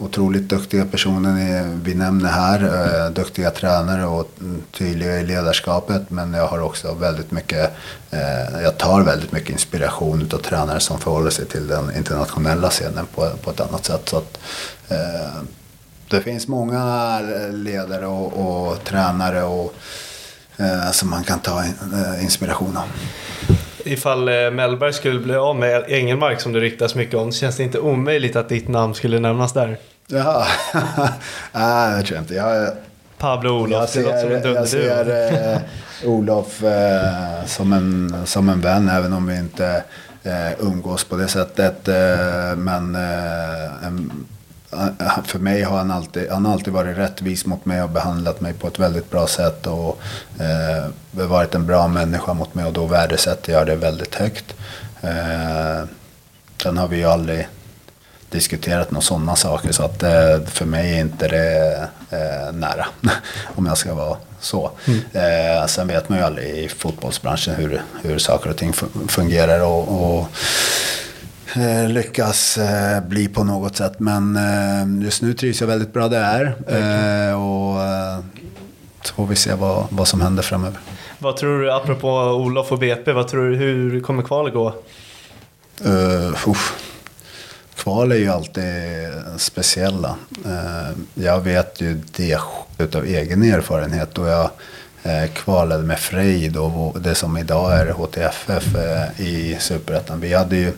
[0.00, 2.62] Otroligt duktiga personer vi nämner här.
[2.64, 4.30] Eh, duktiga tränare och
[4.78, 6.10] tydliga i ledarskapet.
[6.10, 7.70] Men jag har också väldigt mycket,
[8.10, 13.06] eh, jag tar väldigt mycket inspiration av tränare som förhåller sig till den internationella scenen
[13.14, 14.08] på, på ett annat sätt.
[14.08, 14.38] Så att,
[16.10, 17.20] det finns många
[17.52, 19.74] ledare och, och tränare och,
[20.56, 22.84] eh, som man kan ta eh, inspiration av.
[23.84, 27.62] Ifall eh, Mellberg skulle bli av med Engelmark som det ryktas mycket om, känns det
[27.62, 29.78] inte omöjligt att ditt namn skulle nämnas där?
[30.06, 30.46] Jaha,
[31.52, 32.34] nej det tror jag inte.
[32.34, 32.70] Jag,
[33.18, 35.60] Pablo Olof, jag ser, det låter som en Jag ser eh,
[36.04, 39.82] Olof eh, som, en, som en vän, även om vi inte
[40.22, 41.88] eh, umgås på det sättet.
[41.88, 42.94] Eh, men
[43.84, 44.26] en,
[45.24, 48.66] för mig har han alltid, han alltid varit rättvis mot mig och behandlat mig på
[48.68, 49.66] ett väldigt bra sätt.
[49.66, 50.00] Och
[50.40, 50.86] eh,
[51.28, 54.54] varit en bra människa mot mig och då värdesätter jag det väldigt högt.
[55.00, 55.84] Eh,
[56.62, 57.48] sen har vi ju aldrig
[58.30, 59.72] diskuterat några sådana saker.
[59.72, 62.86] Så att eh, för mig är inte det eh, nära.
[63.56, 64.70] om jag ska vara så.
[65.12, 69.60] Eh, sen vet man ju aldrig i fotbollsbranschen hur, hur saker och ting fu- fungerar.
[69.60, 70.26] och, och eh,
[71.88, 74.00] lyckas eh, bli på något sätt.
[74.00, 76.44] Men eh, just nu trivs jag väldigt bra där.
[76.66, 78.18] Eh, och eh,
[79.02, 80.78] så får vi se vad, vad som händer framöver.
[81.18, 84.74] Vad tror du, apropå Olof och BP, vad tror du, hur kommer kvalet gå?
[85.86, 86.54] Uh,
[87.76, 88.64] Kval är ju alltid
[89.36, 90.16] speciella.
[90.46, 92.40] Uh, jag vet ju det
[92.78, 94.18] utav egen erfarenhet.
[94.18, 94.50] Och jag
[95.08, 100.20] Eh, kvalade med Frej då, det som idag är HTFF eh, i Superettan.
[100.20, 100.72] Vi, hade ju,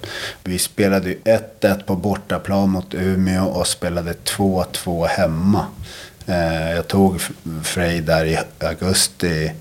[0.44, 1.18] vi spelade ju
[1.60, 5.66] 1-1 på bortaplan mot Umeå och spelade 2-2 hemma.
[6.26, 7.20] Eh, jag tog
[7.62, 9.52] Frej där i augusti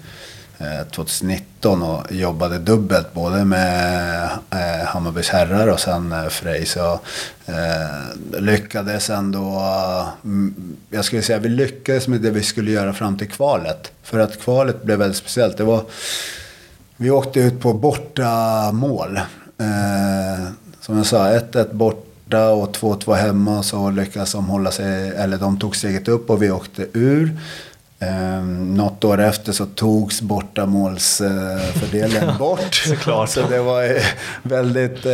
[0.61, 6.65] Eh, 2019 och jobbade dubbelt både med eh, Hammarbys herrar och sen eh, Frej.
[6.65, 6.99] Så
[7.45, 9.61] eh, lyckades ändå,
[10.23, 13.91] mm, jag skulle säga vi lyckades med det vi skulle göra fram till kvalet.
[14.03, 15.57] För att kvalet blev väldigt speciellt.
[15.57, 15.83] Det var,
[16.97, 19.17] vi åkte ut på borta mål.
[19.57, 20.45] Eh,
[20.81, 23.63] som jag sa, 1-1 borta och 2-2 hemma.
[23.63, 27.37] Så lyckades de hålla sig, eller de tog steget upp och vi åkte ur.
[28.01, 32.75] Eh, något år efter så togs bortamålsfördelen bort.
[32.75, 33.29] Såklart.
[33.29, 34.01] Så det var eh,
[34.43, 35.11] väldigt, eh,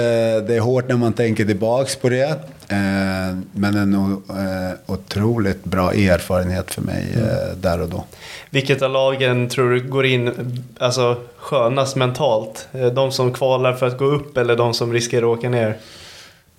[0.47, 2.29] det är hårt när man tänker tillbaks på det.
[2.67, 8.03] Eh, men en eh, otroligt bra erfarenhet för mig eh, där och då.
[8.49, 10.31] Vilket av lagen tror du går in
[10.79, 12.67] alltså, skönast mentalt?
[12.71, 15.77] Eh, De som kvalar för att gå upp eller de som riskerar att åka ner?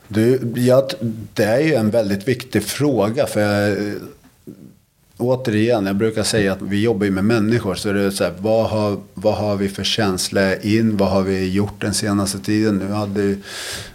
[0.08, 0.82] Du, jag,
[1.34, 3.26] det är ju en väldigt viktig fråga.
[3.26, 3.76] För jag,
[5.18, 7.74] återigen, jag brukar säga att vi jobbar ju med människor.
[7.74, 10.96] Så det är så här, vad, har, vad har vi för känsla in?
[10.96, 12.78] Vad har vi gjort den senaste tiden?
[12.78, 13.32] Nu hade ju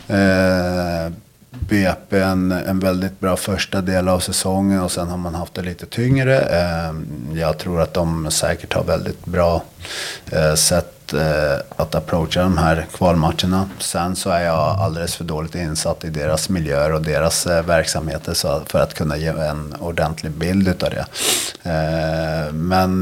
[0.07, 1.13] eh,
[1.59, 5.61] BP en, en väldigt bra första del av säsongen och sen har man haft det
[5.61, 6.39] lite tyngre.
[6.39, 9.63] Ehm, jag tror att de säkert har väldigt bra
[10.31, 13.69] eh, sätt eh, att approacha de här kvalmatcherna.
[13.79, 18.33] Sen så är jag alldeles för dåligt insatt i deras miljöer och deras eh, verksamheter
[18.69, 21.05] för att kunna ge en ordentlig bild utav det.
[21.69, 23.01] Ehm, men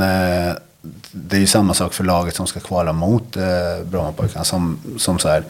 [1.12, 3.38] det är ju samma sak för laget som ska kvala mot
[3.84, 4.46] Brommapojkarna.
[4.46, 5.44] Som, som så här,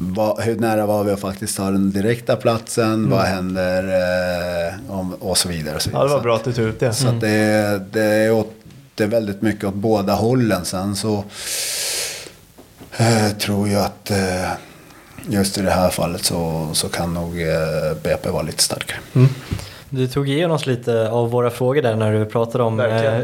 [0.00, 3.10] vad, hur nära var vi att faktiskt ta den direkta platsen?
[3.10, 3.82] Vad händer?
[4.68, 5.74] Eh, om, och så vidare.
[5.76, 6.08] Och så Ja, vidare.
[6.08, 6.92] det var bra att du tog ut det.
[6.92, 8.52] så att det, är- det, är åt,
[8.94, 10.64] det är väldigt mycket åt båda hållen.
[10.64, 11.24] Sen så
[12.96, 14.50] eh, tror jag att eh,
[15.28, 18.98] just i det här fallet så, så kan nog eh, BP vara lite starkare.
[19.90, 23.20] Du tog igenom oss lite av våra frågor där när du pratade om eh,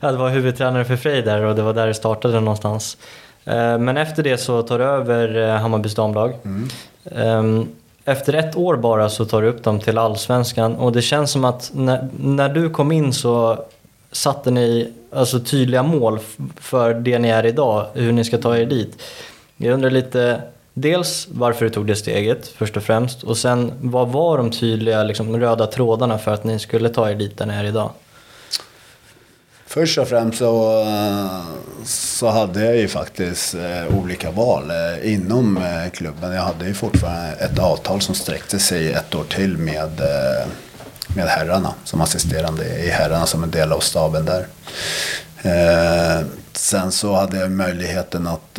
[0.00, 2.96] att vara huvudtränare för Frej där och det var där det startade någonstans.
[3.44, 6.32] Eh, Men efter det så tar du över eh, Hammarbys damlag.
[7.16, 7.68] Ehm,
[8.04, 11.44] Efter ett år bara så tar du upp dem till allsvenskan och det känns som
[11.44, 13.64] att när, när du kom in så
[14.12, 16.18] satte ni alltså tydliga mål
[16.56, 19.02] för det ni är idag, hur ni ska ta er dit.
[19.56, 20.40] Jag undrar lite,
[20.74, 25.02] dels varför du tog det steget först och främst och sen vad var de tydliga
[25.02, 27.90] liksom, röda trådarna för att ni skulle ta er dit där ni är idag?
[29.72, 30.86] Först och främst så,
[31.84, 36.32] så hade jag ju faktiskt eh, olika val eh, inom eh, klubben.
[36.32, 40.00] Jag hade ju fortfarande ett avtal som sträckte sig ett år till med,
[41.16, 44.46] med herrarna som assisterande i herrarna som en del av staben där.
[46.52, 48.58] Sen så hade jag möjligheten att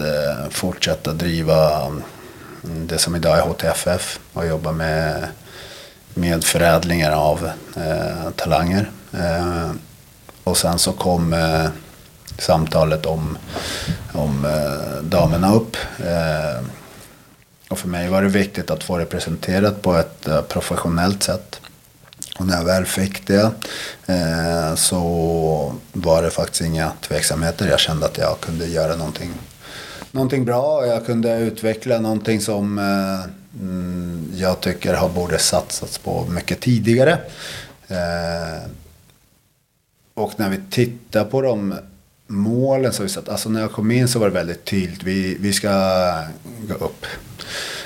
[0.50, 5.28] fortsätta driva mm, det som idag är HTFF och jobba med,
[6.14, 7.50] med förädlingar av
[8.36, 8.92] talanger.
[10.44, 11.68] Och sen så kom eh,
[12.38, 13.38] samtalet om,
[14.14, 15.78] om eh, damerna upp.
[16.00, 16.66] Eh,
[17.70, 21.62] och för mig var det viktigt att få det presenterat på ett eh, professionellt sätt.
[22.40, 23.52] Och när jag väl fick det
[24.06, 27.68] eh, så var det faktiskt inga tveksamheter.
[27.68, 29.34] Jag kände att jag kunde göra någonting,
[30.12, 35.98] någonting bra och jag kunde utveckla någonting som eh, mm, jag tycker har borde satsats
[35.98, 37.18] på mycket tidigare.
[37.88, 38.64] Eh,
[40.22, 41.76] och när vi tittar på de
[42.28, 45.04] målen så har vi sett, alltså när jag kom in så var det väldigt tydligt,
[45.04, 45.70] vi, vi ska
[46.68, 47.06] gå upp.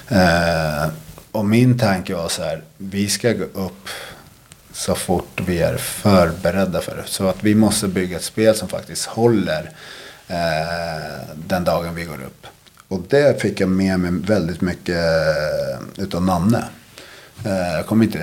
[0.08, 0.88] Eh,
[1.32, 3.90] och min tanke var så här, vi ska gå upp
[4.74, 7.04] så fort vi är förberedda för det.
[7.06, 9.72] Så att vi måste bygga ett spel som faktiskt håller
[10.28, 12.48] eh, den dagen vi går upp.
[12.88, 16.64] Och det fick jag med mig väldigt mycket eh, utav Nanne.
[17.46, 18.20] Eh, Jag, kommer inte,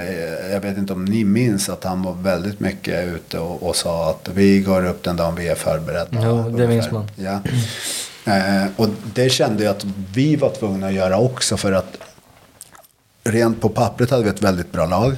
[0.52, 4.10] jag vet inte om ni minns att han var väldigt mycket ute och, och sa
[4.10, 6.08] att vi går upp den dagen vi är förberedda.
[6.12, 6.68] Jo, det ungefär.
[6.68, 7.06] minns man.
[7.16, 7.40] Ja.
[8.24, 11.96] Eh, och det kände jag att vi var tvungna att göra också för att
[13.24, 15.16] rent på pappret hade vi ett väldigt bra lag.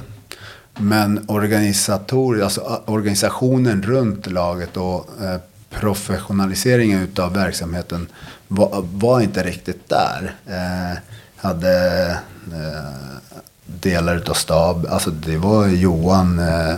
[0.79, 5.39] Men organisator, alltså organisationen runt laget och eh,
[5.69, 8.07] professionaliseringen utav verksamheten
[8.47, 10.35] var, var inte riktigt där.
[10.47, 10.97] Eh,
[11.35, 12.05] hade
[12.53, 16.75] eh, delar utav stab, alltså det var Johan eh,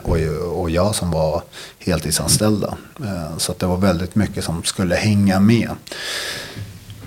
[0.50, 1.42] och, jag som var
[1.80, 2.78] heltidsanställda.
[3.04, 5.70] Eh, så att det var väldigt mycket som skulle hänga med.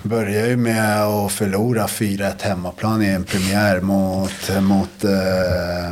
[0.03, 5.89] Började ju med att förlora 4-1 hemmaplan i en premiär mot, mot eh,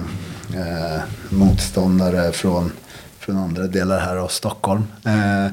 [0.56, 2.72] eh, motståndare från,
[3.20, 4.88] från andra delar här av Stockholm.
[5.06, 5.52] Eh,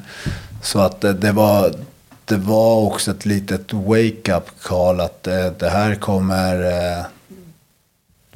[0.62, 1.72] så att det, det, var,
[2.24, 7.04] det var också ett litet wake-up call att det, det här kommer eh,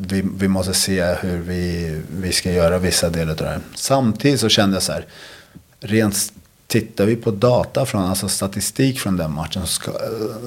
[0.08, 3.60] vi, vi måste se hur vi, vi ska göra vissa delar av det här.
[3.74, 5.06] Samtidigt så kände jag så här,
[5.80, 6.32] rent
[6.66, 9.92] tittar vi på data från, alltså statistik från den matchen så, ska,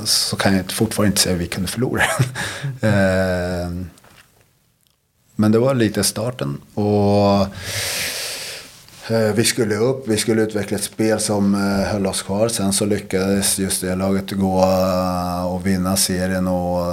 [0.05, 2.01] så kan jag fortfarande inte säga att vi kunde förlora.
[2.81, 3.71] eh,
[5.35, 6.61] men det var lite starten.
[6.73, 7.41] Och
[9.11, 12.47] eh, vi skulle upp, vi skulle utveckla ett spel som eh, höll oss kvar.
[12.47, 16.85] Sen så lyckades just det laget gå eh, och vinna serien och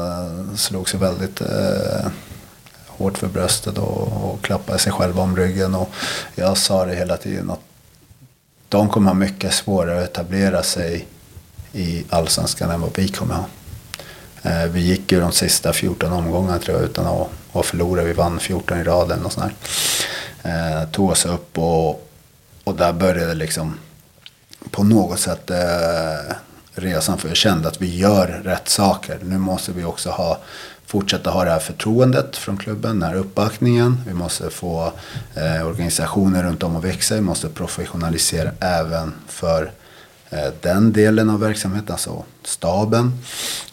[0.58, 1.42] slog sig väldigt
[3.00, 5.74] hårt för bröstet och, och klappade sig själva om ryggen.
[5.74, 5.90] Och
[6.34, 7.60] jag sa det hela tiden att
[8.68, 11.06] de kommer ha mycket svårare att etablera sig
[11.72, 13.44] i allsvenskan än vad vi kommer ha.
[14.42, 18.02] Eh, vi gick ju de sista 14 omgångarna tror jag utan att, att förlora.
[18.02, 19.52] Vi vann 14 i rad eller sånt
[20.42, 20.80] där.
[20.82, 22.08] Eh, tog oss upp och,
[22.64, 23.78] och där började liksom
[24.70, 26.36] på något sätt eh,
[26.74, 27.18] resan.
[27.18, 29.18] För jag kände att vi gör rätt saker.
[29.22, 30.38] Nu måste vi också ha
[30.90, 34.00] fortsätta ha det här förtroendet från klubben, den här uppbackningen.
[34.06, 34.92] Vi måste få
[35.34, 37.14] eh, organisationer runt om att växa.
[37.14, 39.72] Vi måste professionalisera även för
[40.30, 43.18] eh, den delen av verksamheten, alltså staben.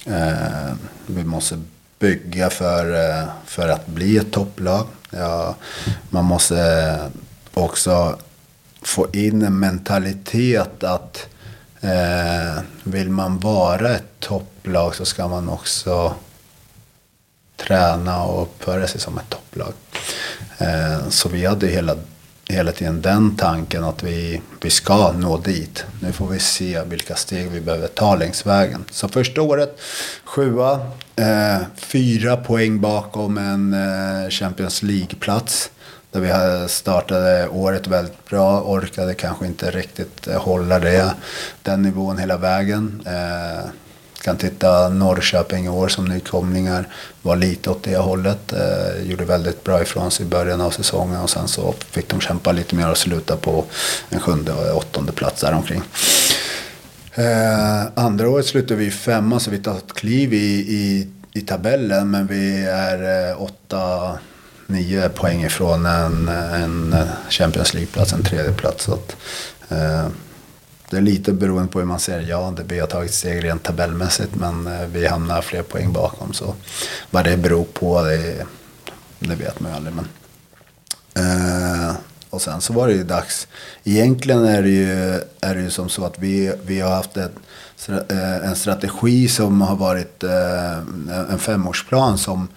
[0.05, 0.73] Eh,
[1.05, 1.61] vi måste
[1.99, 4.87] bygga för, eh, för att bli ett topplag.
[5.09, 5.55] Ja,
[6.09, 6.99] man måste
[7.53, 8.17] också
[8.81, 11.27] få in en mentalitet att
[11.81, 16.13] eh, vill man vara ett topplag så ska man också
[17.57, 19.73] träna och uppföra sig som ett topplag.
[20.57, 21.95] Eh, så vi hade hela,
[22.49, 25.85] hela tiden den tanken att vi, vi ska nå dit.
[26.01, 28.85] Nu får vi se vilka steg vi behöver ta längs vägen.
[28.91, 29.79] Så första året,
[30.23, 30.79] sjua,
[31.15, 35.71] eh, fyra poäng bakom en eh, Champions League-plats.
[36.11, 41.13] Där vi startade året väldigt bra, orkade kanske inte riktigt hålla det,
[41.63, 43.03] den nivån hela vägen
[44.27, 46.87] kan titta Norrköping i år som nykomlingar.
[47.21, 48.53] Var lite åt det hållet.
[48.53, 52.19] Eh, gjorde väldigt bra ifrån sig i början av säsongen och sen så fick de
[52.19, 53.65] kämpa lite mer och sluta på
[54.09, 55.81] en sjunde och åttonde plats däromkring.
[57.13, 62.11] Eh, andra året slutade vi femma så vi tar ett kliv i, i, i tabellen
[62.11, 64.11] men vi är eh, åtta,
[64.65, 66.95] nio poäng ifrån en, en
[67.29, 68.83] Champions League-plats, en tredje plats.
[68.83, 69.15] Så att,
[69.69, 70.07] eh,
[70.89, 73.63] det är lite beroende på hur man ser Ja, det, vi har tagit steg rent
[73.63, 76.33] tabellmässigt men eh, vi hamnar fler poäng bakom.
[76.33, 76.55] Så
[77.09, 78.45] vad det beror på, det,
[79.19, 79.95] det vet man ju aldrig.
[79.95, 80.07] Men,
[81.15, 81.95] eh,
[82.29, 83.47] och sen så var det ju dags.
[83.83, 87.35] Egentligen är det ju, är det ju som så att vi, vi har haft ett,
[87.87, 90.77] eh, en strategi som har varit eh,
[91.31, 92.47] en femårsplan som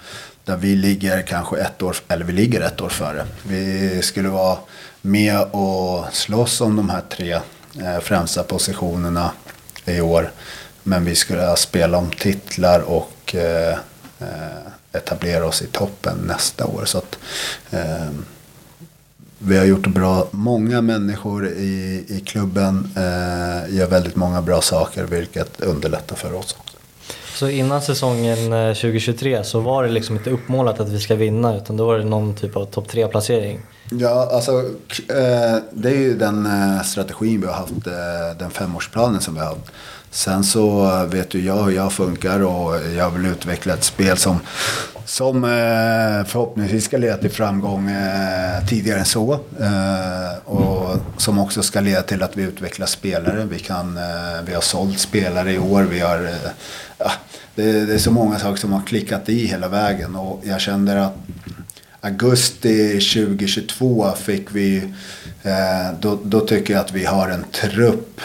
[0.44, 3.26] där vi ligger kanske ett år, eller vi ligger ett år före.
[3.42, 4.58] Vi skulle vara
[5.02, 7.40] med och slåss om de här tre
[7.80, 9.30] Eh, främsta positionerna
[9.84, 10.30] i år.
[10.82, 13.78] Men vi skulle spela om titlar och eh,
[14.20, 14.26] eh,
[14.92, 16.84] etablera oss i toppen nästa år.
[16.84, 17.18] Så att,
[17.70, 18.10] eh,
[19.38, 20.28] vi har gjort bra.
[20.30, 26.56] Många människor i, i klubben eh, gör väldigt många bra saker vilket underlättar för oss.
[27.34, 31.76] Så innan säsongen 2023 så var det liksom inte uppmålat att vi ska vinna utan
[31.76, 33.60] då var det någon typ av topp 3-placering?
[33.92, 34.52] Ja, alltså
[35.08, 39.40] eh, det är ju den eh, strategin vi har haft, eh, den femårsplanen som vi
[39.40, 39.72] har haft.
[40.10, 44.38] Sen så vet ju jag hur jag funkar och jag vill utveckla ett spel som,
[45.04, 45.42] som
[46.26, 47.90] förhoppningsvis ska leda till framgång
[48.68, 49.38] tidigare än så.
[50.44, 53.46] Och som också ska leda till att vi utvecklar spelare.
[53.50, 53.98] Vi, kan,
[54.44, 55.82] vi har sålt spelare i år.
[55.82, 56.30] Vi har
[57.54, 60.96] det, det, är så många saker som har klickat i hela vägen och jag känner
[60.96, 61.14] att
[62.00, 64.76] augusti 2022 fick vi,
[65.42, 68.20] eh, då, då, tycker jag att vi har en trupp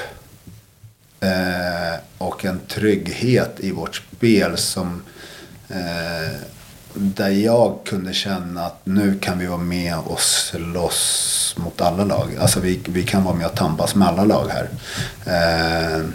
[1.19, 5.01] eh, och en trygghet i vårt spel som
[5.69, 6.39] eh,
[6.93, 12.37] där jag kunde känna att nu kan vi vara med och slåss mot alla lag.
[12.39, 14.69] Alltså vi, vi kan vara med och tampas med alla lag här.
[15.25, 16.05] Eh,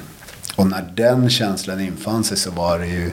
[0.61, 3.11] och när den känslan infann sig så var det ju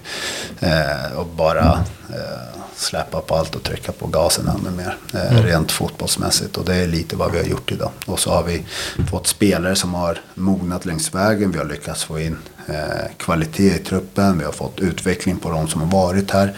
[0.59, 1.79] eh, att bara
[2.09, 4.97] eh, släppa på allt och trycka på gasen ännu mer.
[5.13, 5.43] Eh, Mm.
[5.43, 6.57] Rent fotbollsmässigt.
[6.57, 7.91] Och det är lite vad vi har gjort idag.
[8.05, 8.65] Och så har vi
[9.11, 11.51] fått spelare som har mognat längs vägen.
[11.51, 12.37] Vi har lyckats få in
[12.67, 14.39] eh, kvalitet i truppen.
[14.39, 16.57] Vi har fått utveckling på de som har varit här.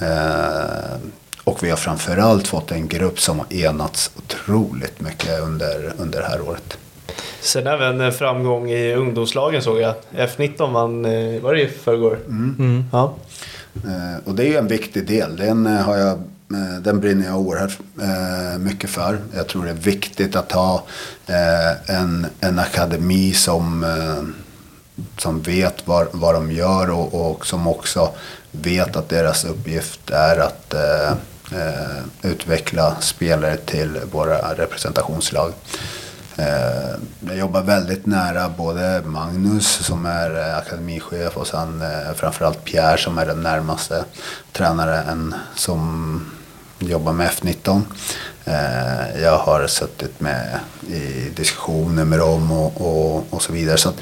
[0.00, 0.98] Eh,
[1.44, 6.26] och vi har framförallt fått en grupp som har enats otroligt mycket under, under det
[6.26, 6.78] här året.
[7.44, 9.94] Sen även en framgång i ungdomslagen såg jag.
[10.16, 12.18] F19 vann, eh, var det i förrgår?
[12.26, 12.84] Mm.
[12.92, 13.14] Ja.
[13.74, 15.36] Eh, och det är ju en viktig del.
[15.36, 16.12] Den, eh, har jag,
[16.52, 19.18] eh, den brinner jag oerhört eh, mycket för.
[19.34, 20.84] Jag tror det är viktigt att ha
[21.26, 24.24] eh, en, en akademi som, eh,
[25.18, 28.10] som vet vad, vad de gör och, och som också
[28.50, 31.10] vet att deras uppgift är att eh,
[31.60, 35.52] eh, utveckla spelare till våra representationslag.
[36.36, 42.64] Eh, jag jobbar väldigt nära både Magnus som är eh, akademichef och sen eh, framförallt
[42.64, 44.04] Pierre som är den närmaste
[44.52, 46.30] tränaren som
[46.78, 47.80] jobbar med F19.
[49.22, 50.58] Jag har suttit med
[50.88, 53.78] i diskussioner med dem och, och, och så vidare.
[53.78, 54.00] Så att,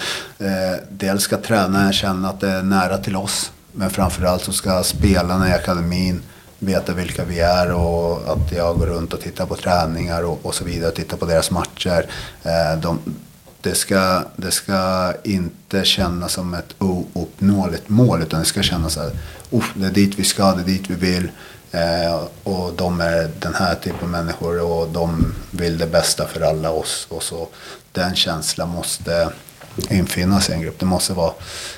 [0.89, 3.53] dels ska tränaren känna att det är nära till oss.
[3.73, 6.23] Men framförallt så ska spelarna i akademin
[6.63, 10.55] veta vilka vi är och att jag går runt och tittar på träningar och, och
[10.55, 10.89] så vidare.
[10.89, 12.07] och Tittar på deras matcher.
[12.43, 12.99] Eh, de,
[13.61, 19.13] det, ska, det ska inte kännas som ett ouppnåeligt mål utan det ska kännas att
[19.51, 21.29] oh, det är dit vi ska, det är dit vi vill.
[21.73, 26.41] Eh, och de är den här typen av människor och de vill det bästa för
[26.41, 27.07] alla oss.
[27.11, 27.49] Och så,
[27.93, 29.29] den känslan måste
[29.91, 30.79] infinna sig i en grupp.
[30.79, 31.33] Det måste vara,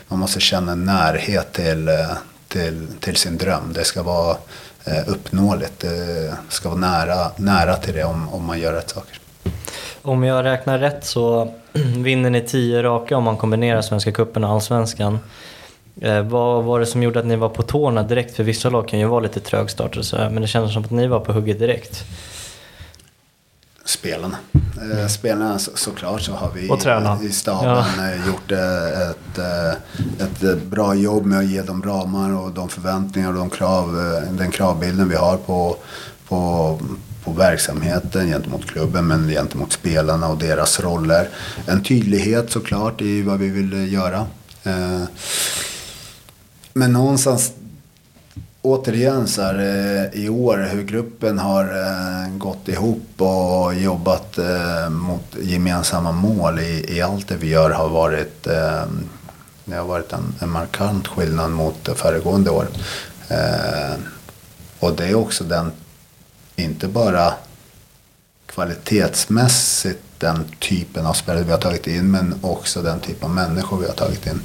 [0.08, 2.10] man måste känna närhet till, eh,
[2.48, 3.72] till, till sin dröm.
[3.72, 4.36] Det ska vara
[4.86, 5.80] Eh, uppnåeligt.
[5.80, 9.18] Det ska vara nära, nära till det om, om man gör rätt saker.
[10.02, 11.52] Om jag räknar rätt så
[11.96, 15.18] vinner ni tio raka om man kombinerar Svenska cupen och Allsvenskan.
[16.00, 18.36] Eh, vad var det som gjorde att ni var på tårna direkt?
[18.36, 21.20] För vissa lag kan ju vara lite trögstartade men det kändes som att ni var
[21.20, 22.04] på hugget direkt.
[23.84, 24.36] Spelarna.
[24.82, 29.38] Eh, spelarna så, såklart så har vi i staben eh, gjort eh, ett,
[30.20, 33.94] ett bra jobb med att ge dem ramar och de förväntningar och de krav,
[34.30, 35.76] den kravbilden vi har på,
[36.28, 36.78] på,
[37.24, 41.28] på verksamheten gentemot klubben men gentemot spelarna och deras roller.
[41.66, 44.26] En tydlighet såklart i vad vi vill göra.
[46.72, 47.52] Men någonstans
[48.64, 54.88] återigen så här, eh, i år hur gruppen har eh, gått ihop och jobbat eh,
[54.90, 58.42] mot gemensamma mål i, i allt det vi gör har varit,
[59.64, 62.66] det har varit en, en markant skillnad mot föregående år.
[64.80, 65.72] Och det är också den,
[66.56, 67.34] inte bara
[68.46, 73.78] kvalitetsmässigt den typen av spelare vi har tagit in men också den typ av människor
[73.78, 74.40] vi har tagit in.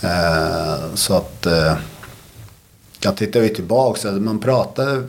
[0.00, 1.74] Eh, så att eh,
[3.00, 5.02] jag tittar vi tillbaka, så man pratade,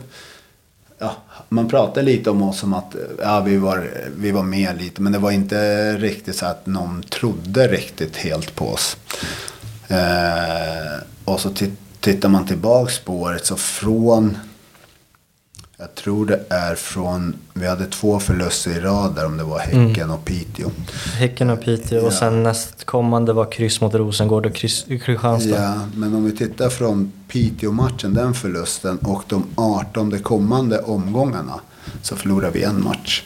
[0.98, 1.16] ja,
[1.48, 5.12] man pratade lite om oss som att ja, vi, var, vi var med lite men
[5.12, 8.96] det var inte riktigt så att någon trodde riktigt helt på oss.
[9.88, 11.50] Eh, och så
[12.00, 14.38] tittar man tillbaks på året så från
[15.82, 19.58] jag tror det är från, vi hade två förluster i rad där om det var
[19.58, 20.70] Häcken och Piteå.
[21.18, 22.18] Häcken och Piteå och Ja.
[22.18, 25.48] sen nästkommande var kryss mot Rosengård och kryss, Kristianstad.
[25.62, 31.60] Ja, men om vi tittar från Piteå-matchen, den förlusten och de 18 kommande omgångarna
[32.02, 33.22] så förlorar vi en match.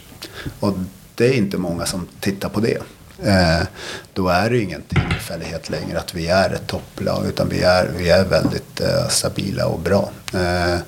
[0.59, 0.73] Och
[1.15, 2.77] det är inte många som tittar på det.
[3.23, 3.67] Eh,
[4.13, 7.89] då är det ju ingen tillfällighet längre att vi är ett topplag utan vi är,
[7.97, 10.09] vi är väldigt eh, stabila och bra.
[10.33, 10.79] Eh,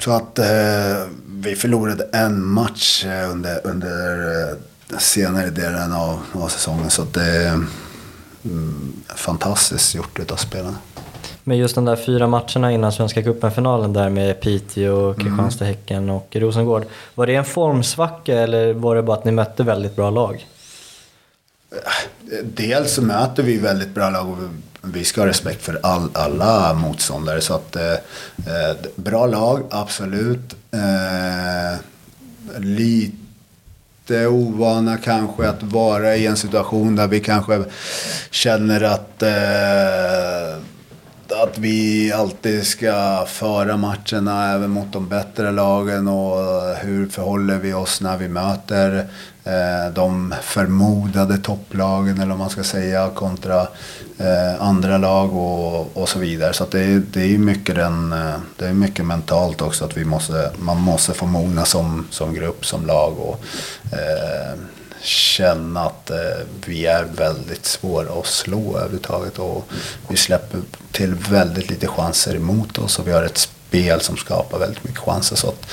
[0.00, 0.46] så att eh,
[1.26, 4.18] vi förlorade en match eh, under, under
[4.50, 6.90] eh, senare delen av, av säsongen.
[6.90, 7.52] Så att det är
[8.44, 10.76] mm, fantastiskt gjort utav spelarna.
[11.44, 16.36] Men just de där fyra matcherna innan Svenska cupen-finalen där med Piteå, Kristianstad, Häcken och
[16.36, 16.84] Rosengård.
[17.14, 20.46] Var det en formsvacka eller var det bara att ni mötte väldigt bra lag?
[22.42, 24.36] Dels så möter vi väldigt bra lag
[24.82, 27.40] vi ska ha respekt för all, alla motståndare.
[27.40, 30.56] Så att, eh, eh, bra lag, absolut.
[30.70, 31.80] Eh,
[32.58, 37.64] lite ovana kanske att vara i en situation där vi kanske
[38.30, 40.62] känner att eh,
[41.42, 47.72] att vi alltid ska föra matcherna även mot de bättre lagen och hur förhåller vi
[47.72, 49.06] oss när vi möter
[49.44, 53.60] Eh, de förmodade topplagen eller vad man ska säga kontra
[54.18, 56.52] eh, andra lag och, och så vidare.
[56.52, 59.84] Så att det, är, det är ju mycket, den, eh, det är mycket mentalt också
[59.84, 63.44] att vi måste, man måste få mogna som, som grupp, som lag och
[63.92, 64.58] eh,
[65.02, 66.16] känna att eh,
[66.66, 69.38] vi är väldigt svåra att slå överhuvudtaget.
[69.38, 69.68] Och
[70.08, 70.60] vi släpper
[70.92, 75.00] till väldigt lite chanser emot oss och vi har ett spel som skapar väldigt mycket
[75.00, 75.36] chanser.
[75.36, 75.66] Så att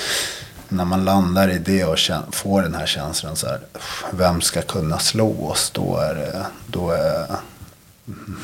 [0.70, 1.98] när man landar i det och
[2.30, 3.60] får den här känslan så här,
[4.10, 5.70] vem ska kunna slå oss?
[5.70, 7.26] Då, är det, då, är,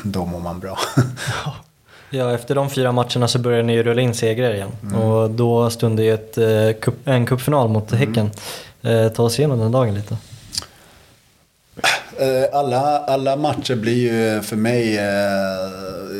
[0.03, 0.79] då mår man bra.
[2.09, 4.71] Ja, efter de fyra matcherna så började ni ju rulla in segrar igen.
[5.01, 8.31] Och då stod det ju ett, eh, en cupfinal mot Häcken.
[8.81, 10.17] Eh, ta oss igenom den dagen lite.
[12.19, 15.03] Eh, alla, alla matcher blir ju för mig, eh,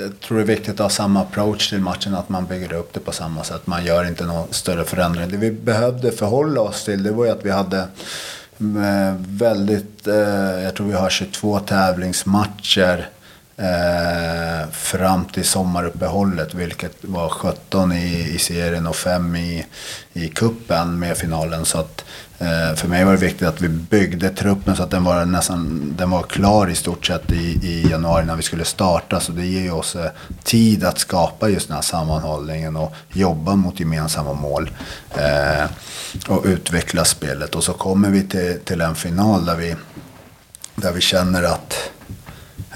[0.01, 2.93] jag tror det är viktigt att ha samma approach till matchen, att man bygger upp
[2.93, 3.67] det på samma sätt.
[3.67, 5.29] Man gör inte någon större förändring.
[5.29, 10.07] Det vi behövde förhålla oss till, det var ju att vi hade eh, väldigt,
[10.63, 13.09] jag tror vi har 22 tävlingsmatcher
[13.57, 19.65] eh, fram till sommaruppehållet, vilket var 17 i, i serien och 5 i,
[20.13, 21.65] i kuppen med finalen.
[21.65, 22.05] Så att,
[22.39, 25.93] Eh, för mig var det viktigt att vi byggde truppen så att den var, nästan,
[25.97, 29.19] den var klar i stort sett i, i januari när vi skulle starta.
[29.19, 30.11] Så det ger ju oss eh,
[30.43, 34.69] tid att skapa just den här sammanhållningen och jobba mot gemensamma mål.
[35.15, 35.69] Eh,
[36.27, 37.55] och utveckla spelet.
[37.55, 39.75] Och så kommer vi till, till en final där vi,
[40.75, 41.91] där vi känner att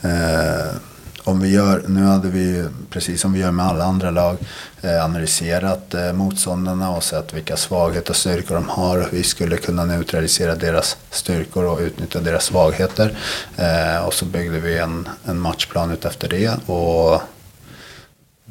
[0.03, 0.75] Eh,
[1.23, 4.37] om vi gör, nu hade vi precis som vi gör med alla andra lag,
[4.81, 9.07] eh, analyserat eh, motståndarna och sett vilka svagheter och styrkor de har.
[9.11, 13.17] Vi skulle kunna neutralisera deras styrkor och utnyttja deras svagheter.
[13.57, 16.69] Eh, och så byggde vi en, en matchplan utefter det.
[16.69, 17.21] Och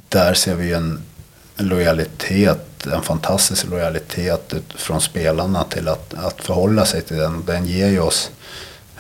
[0.08, 1.02] där ser vi en
[1.56, 7.44] lojalitet, en fantastisk lojalitet från spelarna till att, att förhålla sig till den.
[7.46, 8.30] Den ger ju oss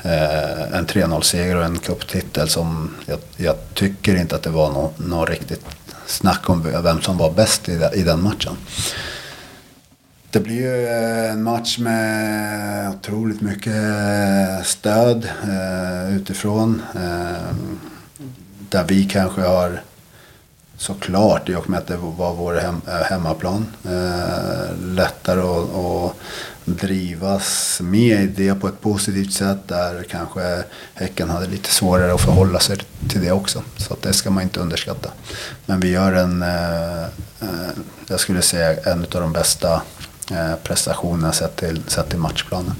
[0.02, 4.98] eh, en 3-0-seger och en cuptitel som jag, jag tycker inte att det var något
[4.98, 5.64] nå riktigt
[6.06, 8.56] snack om vem som var bäst i, i den matchen.
[10.30, 16.82] Det blir ju eh, en match med otroligt mycket eh, stöd eh, utifrån.
[16.94, 17.54] Eh,
[18.70, 19.82] där vi kanske har
[20.76, 26.16] såklart, i och med att det var vår hem, eh, hemmaplan, eh, lättare att
[26.76, 29.58] drivas med i det på ett positivt sätt.
[29.68, 30.64] Där kanske
[30.94, 33.62] Häcken hade lite svårare att förhålla sig till det också.
[33.76, 35.10] Så det ska man inte underskatta.
[35.66, 37.02] Men vi gör en, eh,
[37.40, 37.70] eh,
[38.06, 39.82] jag skulle säga en av de bästa
[40.30, 42.74] eh, prestationerna sett till, sett till matchplanen.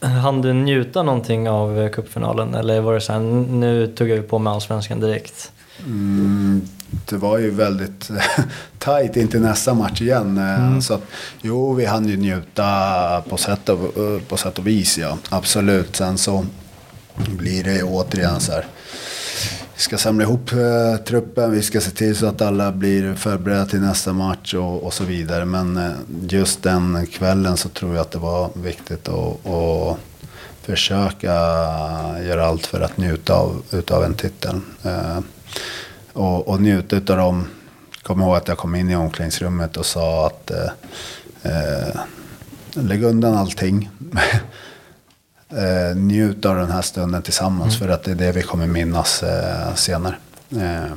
[0.00, 4.16] Han du njuta någonting av eh, cupfinalen eller var det så här, nu tog jag
[4.16, 5.52] ju på mig allsvenskan direkt?
[5.84, 6.68] Mm,
[7.10, 8.10] det var ju väldigt
[8.78, 10.38] tajt in till nästa match igen.
[10.38, 11.02] eh, Så att,
[11.42, 15.18] jo, vi hann ju njuta på sätt, och, eh, på sätt och vis, ja.
[15.28, 15.96] Absolut.
[15.96, 16.46] Sen så
[17.28, 18.66] blir det ju återigen så här.
[19.74, 23.66] Vi ska samla ihop eh, truppen, vi ska se till så att alla blir förberedda
[23.66, 25.44] till nästa match och, och så vidare.
[25.44, 25.90] Men eh,
[26.28, 29.96] just den kvällen så tror jag att det var viktigt att, att
[30.62, 31.32] försöka
[32.26, 34.60] göra allt för att njuta av utav en titel.
[34.82, 35.18] Eh,
[36.20, 37.46] och, och njuta utav dem.
[38.02, 40.72] Kommer ihåg att jag kom in i omklädningsrummet och sa att eh,
[41.42, 42.00] eh,
[42.72, 43.90] lägg undan allting.
[45.50, 49.22] eh, njut av den här stunden tillsammans för att det är det vi kommer minnas
[49.22, 50.14] eh, senare.
[50.50, 50.92] Eh,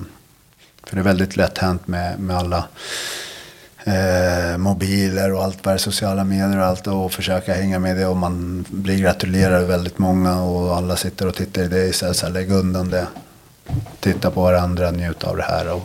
[0.83, 2.65] för det är väldigt lätt hänt med, med alla
[3.83, 8.05] eh, mobiler och allt vad det sociala medier och allt och försöka hänga med det
[8.05, 12.25] och man blir gratulerad väldigt många och alla sitter och tittar i det istället så
[12.25, 13.07] här, lägg undan det.
[13.99, 15.83] Titta på varandra, njut av det här och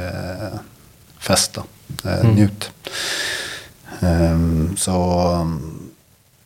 [0.00, 0.58] eh,
[1.18, 1.62] festa,
[2.04, 2.70] eh, njut.
[4.00, 5.00] Ehm, så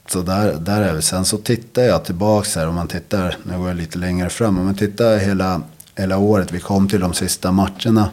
[0.07, 1.03] så där, där är vi.
[1.03, 2.69] Sen så tittar jag tillbaks här.
[2.69, 4.59] Om man tittar, nu går jag lite längre fram.
[4.59, 5.63] Om man tittar hela,
[5.97, 6.53] hela året.
[6.53, 8.11] Vi kom till de sista matcherna.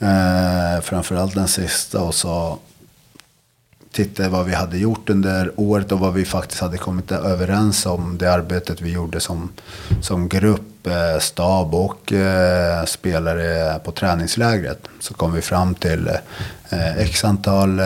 [0.00, 2.00] Eh, framförallt den sista.
[2.00, 2.58] Och så
[3.92, 5.92] tittade vad vi hade gjort under året.
[5.92, 8.18] Och vad vi faktiskt hade kommit överens om.
[8.18, 9.48] Det arbetet vi gjorde som,
[10.02, 14.78] som grupp, eh, stab och eh, spelare på träningslägret.
[15.00, 16.08] Så kom vi fram till
[16.70, 17.80] eh, x antal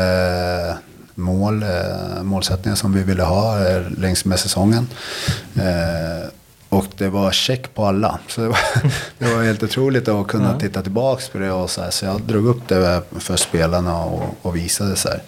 [1.14, 1.64] mål,
[2.22, 3.58] målsättningar som vi ville ha
[3.98, 4.88] längs med säsongen.
[6.68, 8.18] Och det var check på alla.
[8.28, 8.58] Så det var,
[9.18, 11.52] det var helt otroligt att kunna titta tillbaka på det.
[11.52, 15.22] Och så, här, så jag drog upp det för spelarna och, och visade så här.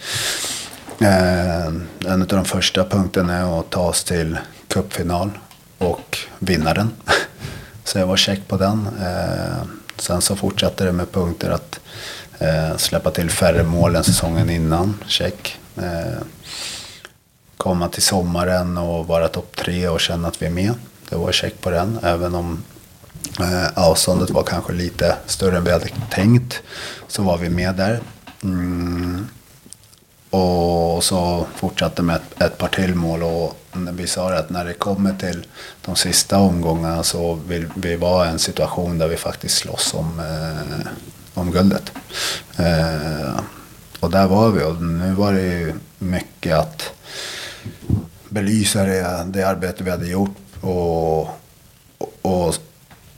[1.00, 1.66] Eh,
[2.12, 5.30] en av de första punkterna är att ta oss till cupfinal
[5.78, 6.90] och vinna den.
[7.92, 8.88] Så jag var check på den.
[9.00, 9.62] Eh,
[9.98, 11.80] sen så fortsatte det med punkter att
[12.38, 15.04] eh, släppa till färre mål än säsongen innan.
[15.06, 15.58] Check.
[15.76, 16.22] Eh,
[17.56, 20.74] komma till sommaren och vara topp tre och känna att vi är med.
[21.08, 21.98] Det var check på den.
[22.02, 22.62] Även om
[23.40, 26.62] eh, avståndet var kanske lite större än vi hade tänkt.
[27.08, 28.00] Så var vi med där.
[28.42, 29.26] Mm
[30.32, 33.22] och så fortsatte med ett, ett par till mål.
[33.22, 35.46] Och vi sa att när det kommer till
[35.84, 40.20] de sista omgångarna så vill vi vara i en situation där vi faktiskt slåss om,
[40.20, 40.86] eh,
[41.34, 41.92] om guldet.
[42.56, 43.40] Eh,
[44.00, 46.82] och där var vi och nu var det ju mycket att
[48.28, 51.20] belysa det, det arbete vi hade gjort och,
[51.98, 52.54] och, och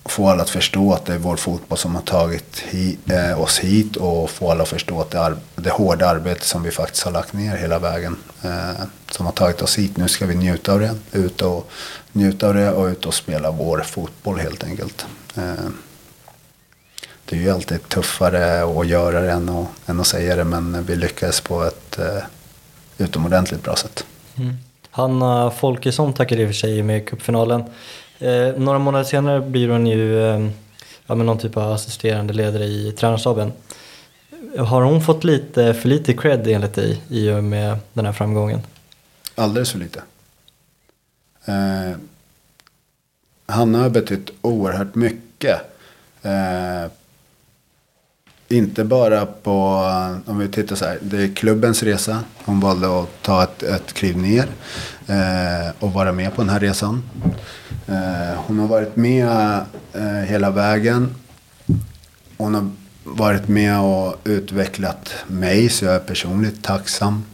[0.04, 3.58] få alla att förstå att det är vår fotboll som har tagit hi, eh, oss
[3.58, 7.04] hit och få alla att förstå att det, är det hårda arbete som vi faktiskt
[7.04, 9.96] har lagt ner hela vägen eh, som har tagit oss hit.
[9.96, 11.70] Nu ska vi njuta av det, ut och
[12.12, 15.06] njuta av det och ut och spela vår fotboll helt enkelt.
[15.36, 15.68] Eh,
[17.24, 20.84] det är ju alltid tuffare att göra det än att, än att säga det men
[20.84, 22.22] vi lyckades på ett eh,
[22.98, 24.04] utomordentligt bra sätt.
[24.38, 24.54] Mm.
[24.90, 27.64] Hanna Folkesson tackade i och för sig med cupfinalen.
[28.24, 30.48] Eh, några månader senare blir hon ju eh,
[31.06, 33.52] ja, någon typ av assisterande ledare i tränarstaben.
[34.58, 38.60] Har hon fått lite för lite cred enligt dig i och med den här framgången?
[39.34, 40.02] Alldeles för lite.
[41.44, 41.96] Eh,
[43.46, 45.60] Hanna har betytt oerhört mycket.
[46.22, 46.90] Eh,
[48.48, 49.60] inte bara på,
[50.26, 52.24] om vi tittar så här, det är klubbens resa.
[52.44, 54.46] Hon valde att ta ett, ett kliv ner
[55.06, 57.02] eh, och vara med på den här resan.
[57.86, 59.60] Eh, hon har varit med
[59.92, 61.14] eh, hela vägen.
[62.36, 62.70] Hon har
[63.04, 67.24] varit med och utvecklat mig, så jag är personligt tacksam.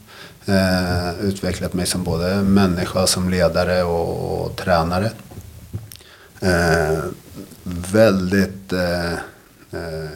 [0.46, 5.10] Eh, utvecklat mig som både människa, som ledare och, och tränare.
[7.92, 9.12] Väldigt eh,
[9.72, 10.10] eh,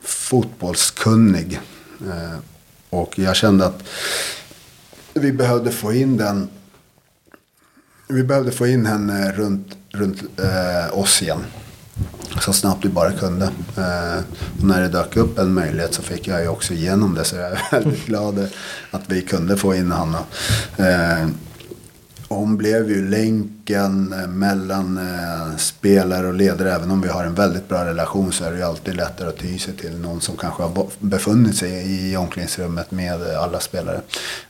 [0.00, 1.60] fotbollskunnig.
[2.00, 2.38] Eh,
[2.90, 3.82] och jag kände att
[5.14, 6.48] vi behövde få in den.
[8.08, 11.44] Vi behövde få in henne runt, runt eh, oss igen.
[12.40, 13.44] Så snabbt vi bara kunde.
[13.76, 14.24] Eh,
[14.58, 17.24] och när det dök upp en möjlighet så fick jag ju också igenom det.
[17.24, 18.48] Så jag är väldigt glad
[18.90, 20.18] att vi kunde få in Hanna.
[20.76, 21.28] Eh,
[22.28, 26.74] hon blev ju länken eh, mellan eh, spelare och ledare.
[26.74, 29.38] Även om vi har en väldigt bra relation så är det ju alltid lättare att
[29.38, 34.00] ty sig till någon som kanske har befunnit sig i omklädningsrummet med alla spelare.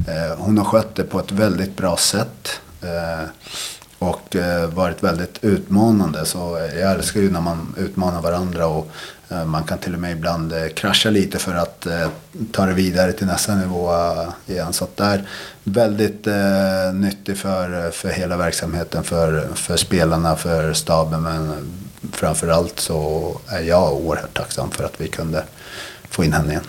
[0.09, 2.61] Eh, hon har skött det på ett väldigt bra sätt.
[2.85, 3.29] Eh,
[3.99, 6.25] och eh, varit väldigt utmanande.
[6.25, 8.67] Så jag älskar ju när man utmanar varandra.
[8.67, 8.91] och
[9.31, 11.87] eh, man kan till och med ibland krascha lite för att
[12.53, 13.91] ta det vidare till nästa nivå
[14.47, 14.73] igen.
[14.73, 15.25] Så att det är
[15.65, 16.27] väldigt
[16.95, 21.23] nyttigt för, för hela verksamheten, för, för spelarna, för staben.
[21.23, 21.73] Men
[22.13, 25.45] framförallt så är jag oerhört tacksam för att vi kunde
[26.11, 26.65] få in henne igen.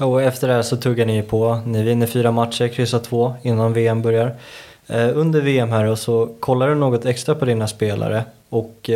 [0.00, 1.60] Och efter det här så tuggar ni på.
[1.66, 4.36] Ni vinner fyra matcher, kryssar två innan VM börjar.
[5.14, 8.90] Under VM här och så kollar du något extra på dina spelare och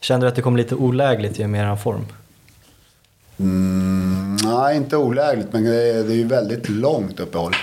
[0.00, 2.06] känner du att det kom lite olägligt i och med er form?
[3.40, 7.56] Mm, nej, inte olägligt, men det är, det är ju väldigt långt uppehåll.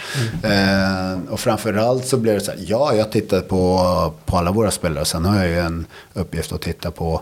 [0.44, 1.14] Mm.
[1.14, 4.72] Eh, och framförallt så blir det så här, ja, jag tittar på, på alla våra
[4.72, 5.06] spelare.
[5.06, 7.22] Sen har jag ju en uppgift att titta på,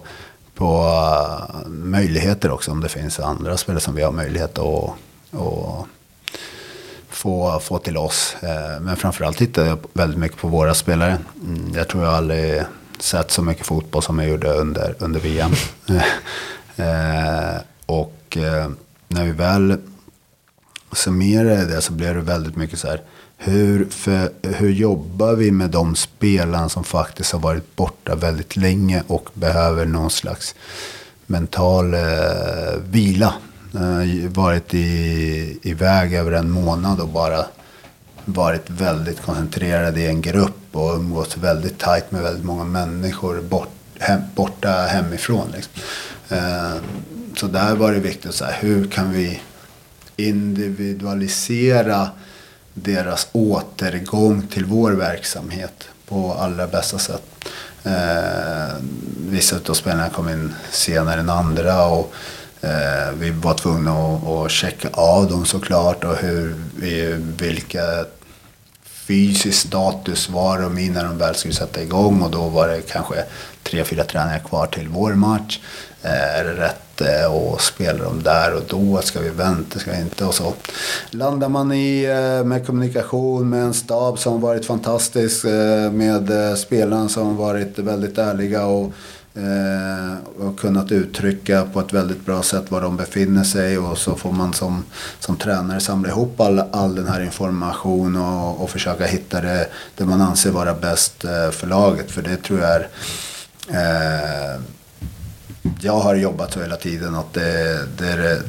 [0.56, 2.72] på uh, möjligheter också.
[2.72, 4.90] Om det finns andra spelare som vi har möjlighet att,
[5.32, 5.86] att
[7.26, 8.36] få, få till oss.
[8.42, 11.18] Eh, men framförallt tittar jag väldigt mycket på våra spelare.
[11.44, 12.64] Mm, jag tror jag aldrig
[13.00, 15.52] sett så mycket fotboll som jag gjorde under, under VM.
[16.78, 17.56] Eh,
[17.86, 18.70] och eh,
[19.08, 19.78] när vi väl
[20.92, 23.02] summerade det så blev det väldigt mycket så här.
[23.38, 29.04] Hur, för, hur jobbar vi med de spelarna som faktiskt har varit borta väldigt länge
[29.08, 30.56] och behöver någon slags
[31.26, 32.02] mental eh,
[32.90, 33.34] vila.
[33.76, 37.46] Eh, varit i, iväg över en månad och bara
[38.26, 43.70] varit väldigt koncentrerad i en grupp och umgås väldigt tajt med väldigt många människor bort,
[44.00, 45.48] hem, borta hemifrån.
[45.54, 45.74] Liksom.
[46.30, 46.76] Eh,
[47.36, 49.42] så där var det viktigt, så här, hur kan vi
[50.16, 52.10] individualisera
[52.74, 57.24] deras återgång till vår verksamhet på allra bästa sätt.
[57.84, 58.76] Eh,
[59.30, 62.14] vissa av spelarna kom in senare än andra och
[62.62, 66.56] Eh, vi var tvungna att, att checka av dem såklart och hur
[67.38, 68.06] vilka
[68.86, 72.82] fysisk status var de i när de väl skulle sätta igång och då var det
[72.82, 73.24] kanske
[73.64, 75.60] tre, fyra träningar kvar till vår match.
[76.02, 79.02] Eh, är det rätt eh, att spela dem där och då?
[79.02, 79.80] Ska vi vänta?
[79.80, 80.26] Ska vi inte?
[80.26, 80.54] Och så
[81.10, 82.08] landar man i
[82.46, 85.46] med kommunikation med en stab som varit fantastisk.
[85.92, 88.94] Med spelarna som varit väldigt ärliga och
[89.38, 94.16] Eh, och kunnat uttrycka på ett väldigt bra sätt var de befinner sig och så
[94.16, 94.86] får man som,
[95.20, 100.06] som tränare samla ihop all, all den här informationen och, och försöka hitta det, det
[100.06, 102.12] man anser vara bäst eh, för laget.
[102.12, 102.88] För det tror jag är
[103.68, 104.62] eh,
[105.82, 108.42] jag har jobbat så hela tiden att det, det är det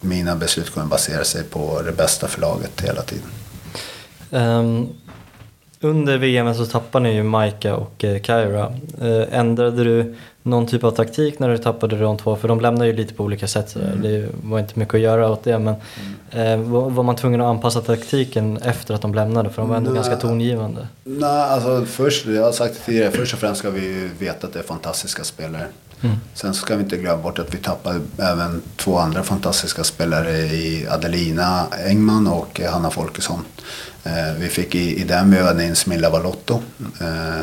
[0.00, 3.28] mina beslut kommer basera sig på det bästa för laget hela tiden.
[4.30, 4.88] Um,
[5.80, 8.72] under VM så tappade ni ju Maika och eh, Kyra.
[9.00, 12.36] Eh, ändrade du någon typ av taktik när du tappade de två?
[12.36, 13.70] För de lämnade ju lite på olika sätt.
[13.70, 13.98] sådär.
[14.02, 15.58] Det var inte mycket att göra åt det.
[15.58, 15.74] Men
[16.30, 16.56] eh,
[16.90, 19.50] var, man tvungen att anpassa taktiken efter att de lämnade?
[19.50, 19.96] För de var ändå Nej.
[19.96, 20.88] ganska tongivande.
[21.04, 24.52] Nej, alltså först, jag har sagt det tidigare, först och främst ska vi veta att
[24.52, 25.66] det är fantastiska spelare.
[26.34, 30.38] Sen så ska vi inte glömma bort att vi tappade även två andra fantastiska spelare
[30.38, 33.44] i Adelina Engman och Hanna Folkesson.
[34.04, 36.62] Eh, vi fick i, i den vevan in Smilla Valotto.
[37.00, 37.40] Eh,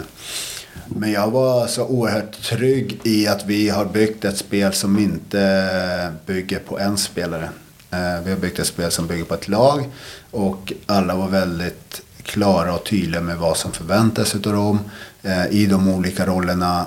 [0.87, 6.13] men jag var så oerhört trygg i att vi har byggt ett spel som inte
[6.25, 7.49] bygger på en spelare.
[7.91, 9.89] Eh, vi har byggt ett spel som bygger på ett lag
[10.31, 14.79] och alla var väldigt klara och tydliga med vad som förväntas av dem
[15.49, 16.85] i de olika rollerna.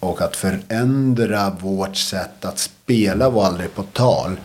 [0.00, 4.36] Och att förändra vårt sätt att spela var aldrig på tal.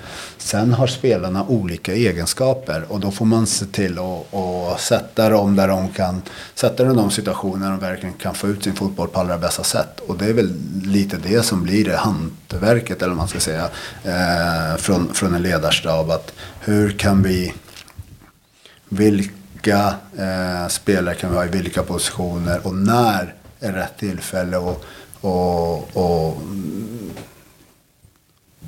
[0.44, 5.56] Sen har spelarna olika egenskaper och då får man se till att, att sätta dem
[5.56, 6.22] där de kan
[6.56, 9.38] sätta dem i de situationer där de verkligen kan få ut sin fotboll på allra
[9.38, 10.00] bästa sätt.
[10.08, 13.70] Och det är väl lite det som blir det hantverket eller vad man ska säga
[14.04, 16.12] eh, från, från en ledarstab.
[16.12, 17.54] Att hur kan vi
[18.89, 24.86] vilka eh, spelare kan vi ha i vilka positioner och när är rätt tillfälle och,
[25.22, 26.41] och, och,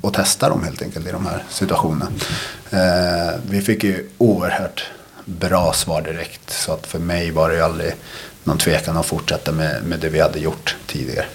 [0.06, 2.10] och testa dem helt enkelt i de här situationerna.
[2.70, 4.90] Eh, vi fick ju oerhört
[5.24, 7.94] bra svar direkt så att för mig var det ju aldrig
[8.44, 11.26] någon tvekan att fortsätta med, med det vi hade gjort tidigare.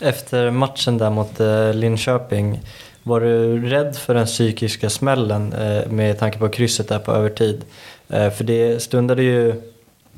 [0.00, 2.60] Efter matchen där mot eh, Linköping,
[3.02, 7.64] var du rädd för den psykiska smällen eh, med tanke på krysset där på övertid?
[8.08, 9.62] Eh, för det stundade ju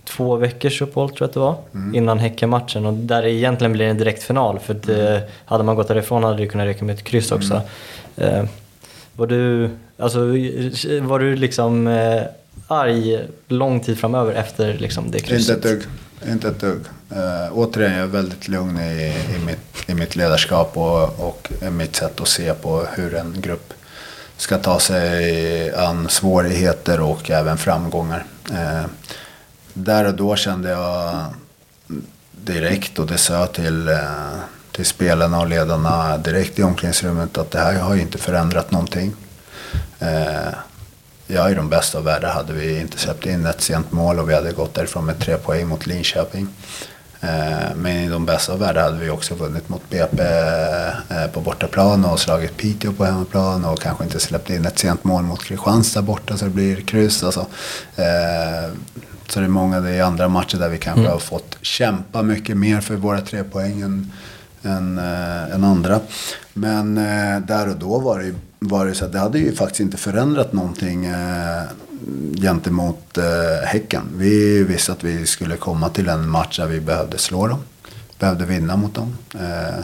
[0.08, 1.56] två veckors uppehåll tror jag att det var,
[1.94, 5.76] innan Häckenmatchen och där det egentligen blir en direkt final för att, eh, hade man
[5.76, 7.62] gått därifrån hade det kunnat räcka med ett kryss också.
[8.16, 8.44] Eh,
[9.16, 10.18] var du, alltså,
[11.02, 12.22] var du liksom eh,
[12.66, 15.56] arg lång tid framöver efter liksom, det Inte krysset?
[15.56, 15.82] ett dugg.
[16.32, 16.80] Inte ett dugg.
[17.12, 21.96] Uh, återigen, jag är väldigt lugn i, i, mitt, i mitt ledarskap och, och mitt
[21.96, 23.72] sätt att se på hur en grupp
[24.36, 28.24] ska ta sig an svårigheter och även framgångar.
[28.50, 28.84] Eh,
[29.84, 31.24] där och då kände jag
[32.44, 34.38] direkt och det sa jag till, eh,
[34.72, 39.14] till spelarna och ledarna direkt i omklädningsrummet att det här har ju inte förändrat någonting.
[39.98, 40.52] Eh,
[41.26, 44.18] jag Ja, i de bästa av världar hade vi inte släppt in ett sent mål
[44.18, 46.48] och vi hade gått därifrån med tre poäng mot Linköping.
[47.20, 50.22] Eh, men i de bästa av världar hade vi också vunnit mot BP
[51.32, 55.22] på bortaplan och slagit Piteå på hemmaplan och kanske inte släppt in ett sent mål
[55.22, 57.24] mot Kristianstad borta så det blir kryss.
[57.24, 57.46] Alltså.
[59.28, 62.56] Så det är många det är andra matcher där vi kanske har fått kämpa mycket
[62.56, 64.12] mer för våra tre poäng än,
[64.62, 66.00] än, eh, än andra.
[66.52, 69.80] Men eh, där och då var det, var det så att det hade ju faktiskt
[69.80, 71.62] inte förändrat någonting eh,
[72.42, 74.02] gentemot eh, Häcken.
[74.14, 77.60] Vi visste att vi skulle komma till en match där vi behövde slå dem.
[78.18, 79.16] Behövde vinna mot dem.
[79.34, 79.78] Eh,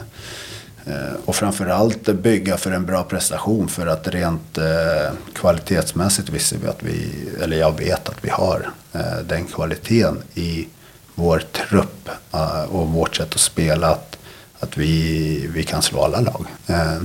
[0.85, 6.67] eh, och framförallt bygga för en bra prestation för att rent eh, kvalitetsmässigt visste vi
[6.67, 7.11] att vi,
[7.43, 10.67] eller jag vet att vi har Eh, den kvaliteten i
[11.15, 13.87] vår trupp eh, och vårt sätt att spela.
[13.87, 14.17] Att,
[14.59, 16.45] att vi, vi kan slå alla lag.
[16.67, 17.01] Eh,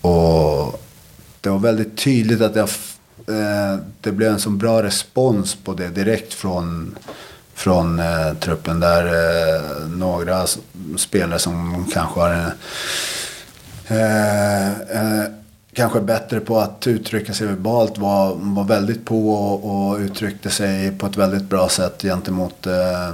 [0.00, 0.82] och
[1.40, 2.68] det var väldigt tydligt att jag,
[4.00, 6.98] det blev en så bra respons på det direkt från,
[7.54, 8.80] från eh, truppen.
[8.80, 10.46] Där eh, några
[10.96, 12.50] spelare som kanske har en,
[13.98, 15.45] eh,
[15.76, 20.98] kanske bättre på att uttrycka sig verbalt var, var väldigt på och, och uttryckte sig
[20.98, 23.08] på ett väldigt bra sätt gentemot eh,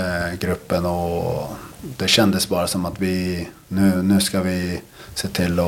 [0.00, 0.86] eh, gruppen.
[0.86, 1.48] Och
[1.96, 4.80] det kändes bara som att vi nu, nu ska vi
[5.14, 5.60] se till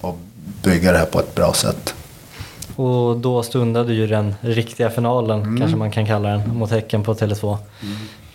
[0.00, 0.14] att
[0.62, 1.94] bygga det här på ett bra sätt.
[2.76, 7.14] Och då stundade ju den riktiga finalen, kanske man kan kalla den, mot Häcken på
[7.14, 7.58] Tele2.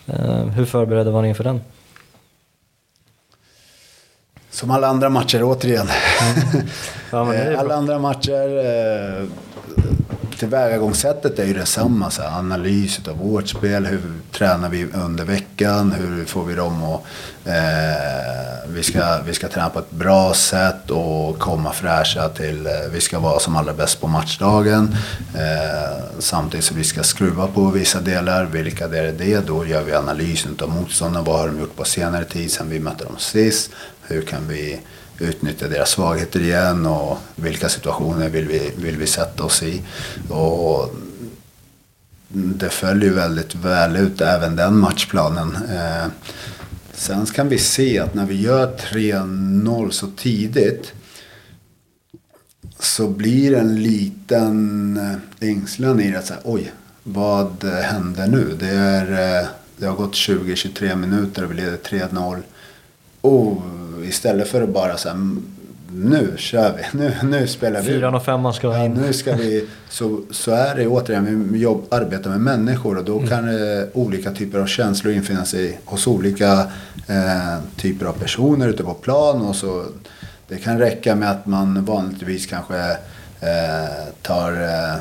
[0.06, 1.60] Eh, hur förberedda var ni inför den?
[4.50, 5.88] Som alla andra matcher återigen.
[7.10, 8.58] Ja, det är Eh, alla andra matcher.
[8.58, 9.28] Eh,
[10.38, 12.10] tillvägagångssättet är ju detsamma.
[12.10, 13.86] Så här, analys av vårt spel.
[13.86, 14.00] Hur
[14.32, 15.92] tränar vi under veckan?
[15.92, 17.00] Hur får vi dem att...
[17.44, 22.66] Eh, vi, ska, vi ska träna på ett bra sätt och komma fräscha till...
[22.66, 24.96] Eh, vi ska vara som allra bäst på matchdagen.
[25.34, 28.44] Eh, samtidigt som vi ska skruva på vissa delar.
[28.44, 29.46] Vilka det är det?
[29.46, 31.24] Då gör vi analysen av motståndarna.
[31.24, 33.70] Vad har de gjort på senare tid sen vi mötte dem sist?
[34.08, 34.80] Hur kan vi
[35.18, 39.82] utnyttja deras svagheter igen och vilka situationer vill vi, vill vi sätta oss i.
[40.28, 40.94] Och
[42.28, 45.56] det följer väldigt väl ut även den matchplanen.
[45.56, 46.06] Eh,
[46.94, 50.92] sen kan vi se att när vi gör 3-0 så tidigt
[52.78, 54.96] så blir det en liten
[55.40, 56.22] eh, ängslan i det.
[56.22, 58.56] Så här, Oj, vad händer nu?
[58.58, 62.42] Det, är, eh, det har gått 20-23 minuter och vi leder 3-0.
[63.22, 63.62] Oh,
[64.04, 65.36] istället för att bara så här,
[65.92, 67.86] nu kör vi, nu, nu spelar vi.
[67.86, 68.92] Fyran och femman ska Ja, in.
[68.92, 73.26] nu ska vi, så, så är det återigen, vi jobb, arbetar med människor och då
[73.26, 76.52] kan det, olika typer av känslor infinna sig hos olika
[77.06, 79.40] eh, typer av personer ute på plan.
[79.42, 79.84] Och så,
[80.48, 82.78] det kan räcka med att man vanligtvis kanske
[83.40, 85.00] eh, tar eh,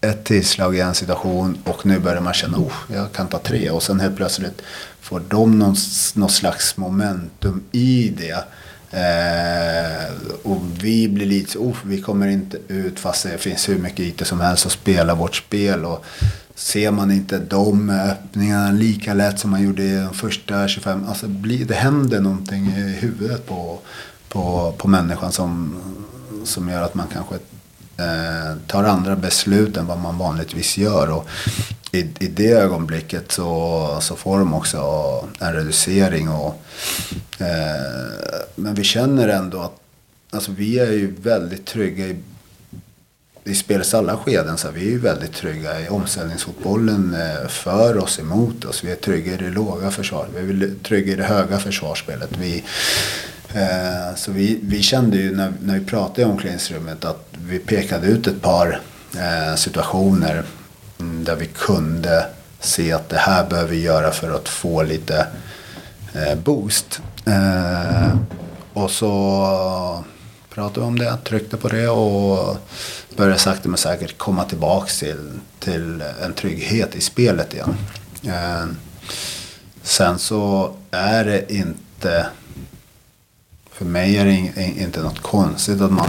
[0.00, 3.70] ett tillslag i en situation och nu börjar man känna oh, jag kan ta tre
[3.70, 4.62] och sen helt plötsligt
[5.00, 5.76] får de någon,
[6.14, 8.44] någon slags momentum i det.
[8.90, 13.78] Eh, och vi blir lite så, oh, vi kommer inte ut fast det finns hur
[13.78, 15.84] mycket IT som helst att spela vårt spel.
[15.84, 16.04] Och
[16.54, 21.28] ser man inte de öppningarna lika lätt som man gjorde i de första 25, alltså
[21.28, 23.78] bli, det händer någonting i huvudet på,
[24.28, 25.76] på, på människan som,
[26.44, 27.34] som gör att man kanske
[27.96, 31.10] eh, tar andra beslut än vad man vanligtvis gör.
[31.10, 31.28] Och
[31.92, 34.78] i, I det ögonblicket så, så får de också
[35.40, 36.28] en reducering.
[36.28, 36.62] Och,
[37.38, 39.80] eh, men vi känner ändå att
[40.30, 42.16] alltså, vi är ju väldigt trygga i,
[43.44, 44.58] i spelets alla skeden.
[44.58, 48.84] Så vi är ju väldigt trygga i omställningsfotbollen eh, för oss, emot oss.
[48.84, 50.30] Vi är trygga i det låga försvaret.
[50.34, 52.30] Vi är trygga i det höga försvarsspelet.
[52.38, 52.64] Vi,
[53.54, 58.06] Eh, så vi, vi kände ju när, när vi pratade i omklädningsrummet att vi pekade
[58.06, 58.80] ut ett par
[59.16, 60.44] eh, situationer
[61.00, 62.26] Mm, där vi kunde
[62.60, 65.26] se att det här behöver vi göra för att få lite
[66.14, 67.00] eh, boost.
[67.26, 68.16] Eh,
[68.72, 70.04] och så
[70.54, 72.56] pratade vi om det, tryckte på det och
[73.16, 77.76] började sakta men säkert komma tillbaks till, till en trygghet i spelet igen.
[78.22, 78.66] Eh,
[79.82, 82.26] sen så är det inte
[83.72, 86.08] för mig är det in- inte något konstigt att man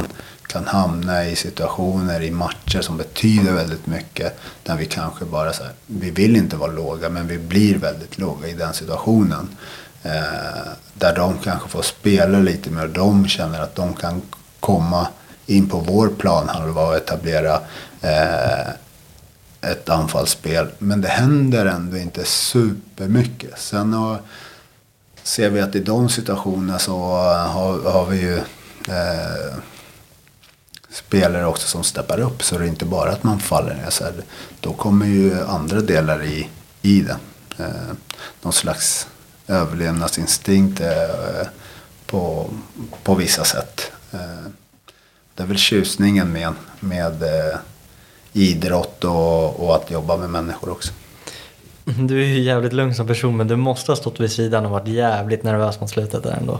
[0.51, 4.39] kan hamna i situationer i matcher som betyder väldigt mycket.
[4.63, 8.17] Där vi kanske bara så här, vi vill inte vara låga men vi blir väldigt
[8.17, 9.49] låga i den situationen.
[10.03, 12.83] Eh, där de kanske får spela lite mer.
[12.83, 14.21] och De känner att de kan
[14.59, 15.07] komma
[15.45, 17.61] in på vår planhalva och etablera
[18.01, 18.69] eh,
[19.61, 20.67] ett anfallsspel.
[20.77, 23.59] Men det händer ändå inte supermycket.
[23.59, 24.21] Sen har,
[25.23, 28.37] ser vi att i de situationerna så har, har vi ju
[28.87, 29.55] eh,
[30.91, 32.43] spelare också som steppar upp.
[32.43, 33.89] Så det är inte bara att man faller ner.
[33.89, 34.13] Så här,
[34.59, 36.49] då kommer ju andra delar i,
[36.81, 37.17] i det.
[37.63, 37.93] Eh,
[38.41, 39.07] någon slags
[39.47, 41.47] överlevnadsinstinkt eh,
[42.05, 42.49] på,
[43.03, 43.91] på vissa sätt.
[44.11, 44.51] Eh,
[45.35, 47.57] det är väl tjusningen med, med eh,
[48.33, 50.93] idrott och, och att jobba med människor också.
[51.87, 54.65] Mm, du är ju jävligt lugn som person men du måste ha stått vid sidan
[54.65, 56.59] och varit jävligt nervös mot slutet där ändå.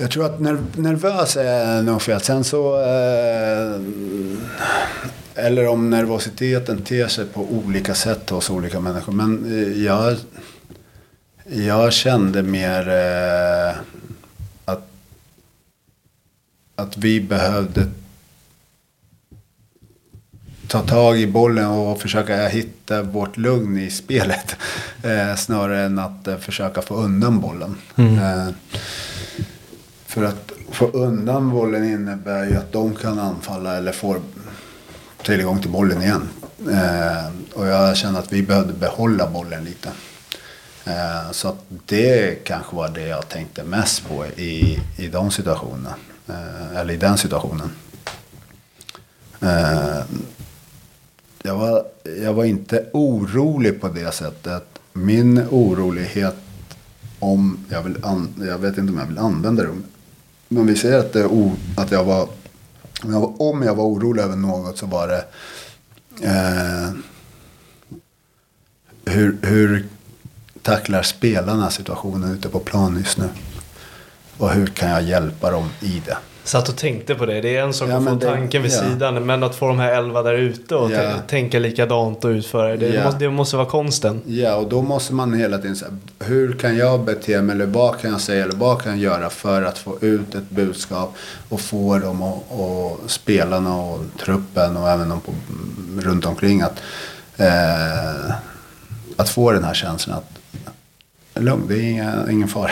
[0.00, 2.20] Jag tror att ner, nervös är nog fel.
[2.20, 2.80] Sen så...
[2.80, 3.80] Eh,
[5.34, 9.12] eller om nervositeten ter sig på olika sätt hos olika människor.
[9.12, 10.16] Men eh, jag,
[11.44, 13.76] jag kände mer eh,
[14.64, 14.88] att,
[16.76, 17.86] att vi behövde
[20.66, 24.56] ta tag i bollen och försöka hitta vårt lugn i spelet.
[25.02, 27.76] Eh, snarare än att eh, försöka få undan bollen.
[27.96, 28.48] Eh,
[30.10, 34.20] för att få undan bollen innebär ju att de kan anfalla eller får
[35.22, 36.28] tillgång till bollen igen.
[36.70, 39.88] Eh, och jag känner att vi behövde behålla bollen lite.
[40.84, 45.94] Eh, så att det kanske var det jag tänkte mest på i, i de situationerna.
[46.28, 47.70] Eh, eller i den situationen.
[49.40, 50.00] Eh,
[51.42, 51.84] jag, var,
[52.22, 54.64] jag var inte orolig på det sättet.
[54.92, 56.36] Min orolighet
[57.18, 59.68] om jag vill, an, jag vet inte om jag vill använda det.
[60.52, 62.28] Men vi säger att, det, o, att jag var,
[63.02, 65.24] jag var, om jag var orolig över något så var det
[66.26, 66.90] eh,
[69.04, 69.86] hur, hur
[70.62, 73.28] tacklar spelarna situationen ute på plan just nu?
[74.36, 76.16] Och hur kan jag hjälpa dem i det?
[76.44, 77.40] Satt och tänkte på det.
[77.40, 78.80] Det är en sak Ja, att få det- tanken vid ja.
[78.80, 79.26] sidan.
[79.26, 80.98] Men att få de här elva där ute och Ja.
[80.98, 82.88] tä- tänka likadant och utföra det.
[82.88, 83.04] Ja.
[83.04, 84.20] måste, det måste vara konsten.
[84.26, 87.98] Ja, och då måste man hela tiden säga hur kan jag bete mig eller vad
[88.00, 91.14] kan jag säga eller vad kan jag göra för att få ut ett budskap
[91.48, 95.32] och få dem och, och spelarna och truppen och även de på,
[96.00, 96.80] runt omkring att,
[97.36, 98.34] eh,
[99.16, 102.70] att få den här känslan att lugn, det är inga, ingen fara.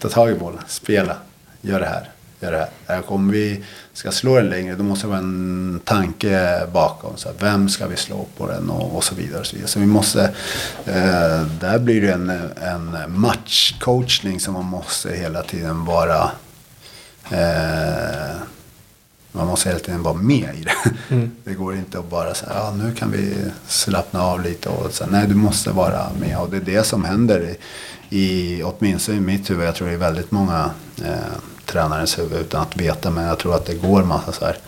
[0.00, 1.16] Ta tag i bollen, spela,
[1.60, 2.08] gör det här.
[2.40, 2.68] Gör det här.
[2.86, 7.16] Här Om vi ska slå den längre då måste det vara en tanke bakom.
[7.16, 9.40] Så här, vem ska vi slå på den och, och så vidare.
[9.40, 9.68] Och så, vidare.
[9.68, 10.22] så vi måste,
[10.84, 12.30] eh, där blir det en,
[12.62, 16.30] en matchcoachning som man måste hela tiden vara
[17.30, 18.36] Eh,
[19.32, 21.14] man måste hela tiden vara med i det.
[21.14, 21.30] Mm.
[21.44, 23.34] Det går inte att bara säga, ja nu kan vi
[23.66, 24.68] slappna av lite.
[24.68, 26.38] Och så, nej, du måste vara med.
[26.38, 27.56] Och det är det som händer
[28.10, 29.66] i, i åtminstone i mitt huvud.
[29.66, 30.70] Jag tror det är väldigt många
[31.04, 31.14] eh,
[31.72, 33.10] tränarens huvud utan att veta.
[33.10, 34.58] Men jag tror att det går massa så här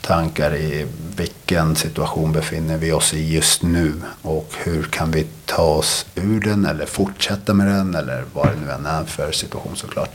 [0.00, 0.86] tankar i
[1.16, 6.40] vilken situation befinner vi oss i just nu och hur kan vi ta oss ur
[6.40, 10.10] den eller fortsätta med den eller vad det nu än är för situation såklart.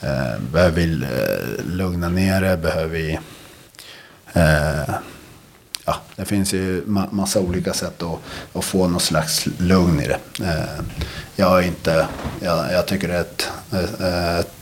[0.00, 2.56] Eh, behöver vi eh, lugna ner det?
[2.56, 3.18] Behöver vi...
[4.32, 4.94] Eh,
[5.84, 8.18] ja, det finns ju ma- massa olika sätt att,
[8.52, 10.44] att få någon slags lugn i det.
[10.44, 10.84] Eh,
[11.36, 12.06] jag är inte...
[12.40, 13.48] Jag, jag tycker det är ett,
[14.00, 14.52] eh, ett,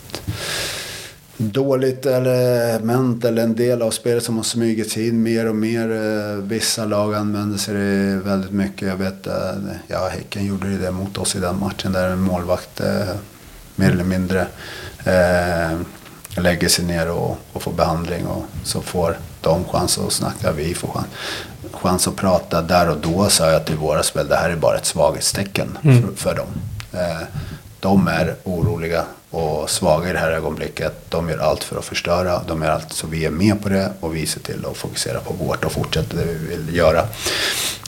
[1.36, 5.90] dåligt element eller en del av spelet som har smugits in mer och mer.
[5.92, 8.88] Eh, Vissa lag använder sig det väldigt mycket.
[8.88, 9.34] Jag vet, eh,
[9.86, 13.14] ja Häcken gjorde det mot oss i den matchen där en målvakt eh,
[13.74, 14.46] mer eller mindre
[15.04, 15.78] eh,
[16.42, 20.74] lägger sig ner och, och får behandling och så får de chans att snacka, vi
[20.74, 21.06] får chans,
[21.72, 22.62] chans att prata.
[22.62, 26.16] Där och då sa jag till våra spel, det här är bara ett svaghetstecken för,
[26.16, 26.48] för dem.
[26.92, 27.22] Eh,
[27.80, 31.10] de är oroliga och svaga i det här ögonblicket.
[31.10, 32.42] De gör allt för att förstöra.
[32.48, 35.20] De gör allt så vi är med på det och vi ser till att fokusera
[35.20, 37.06] på vårt och fortsätta det vi vill göra.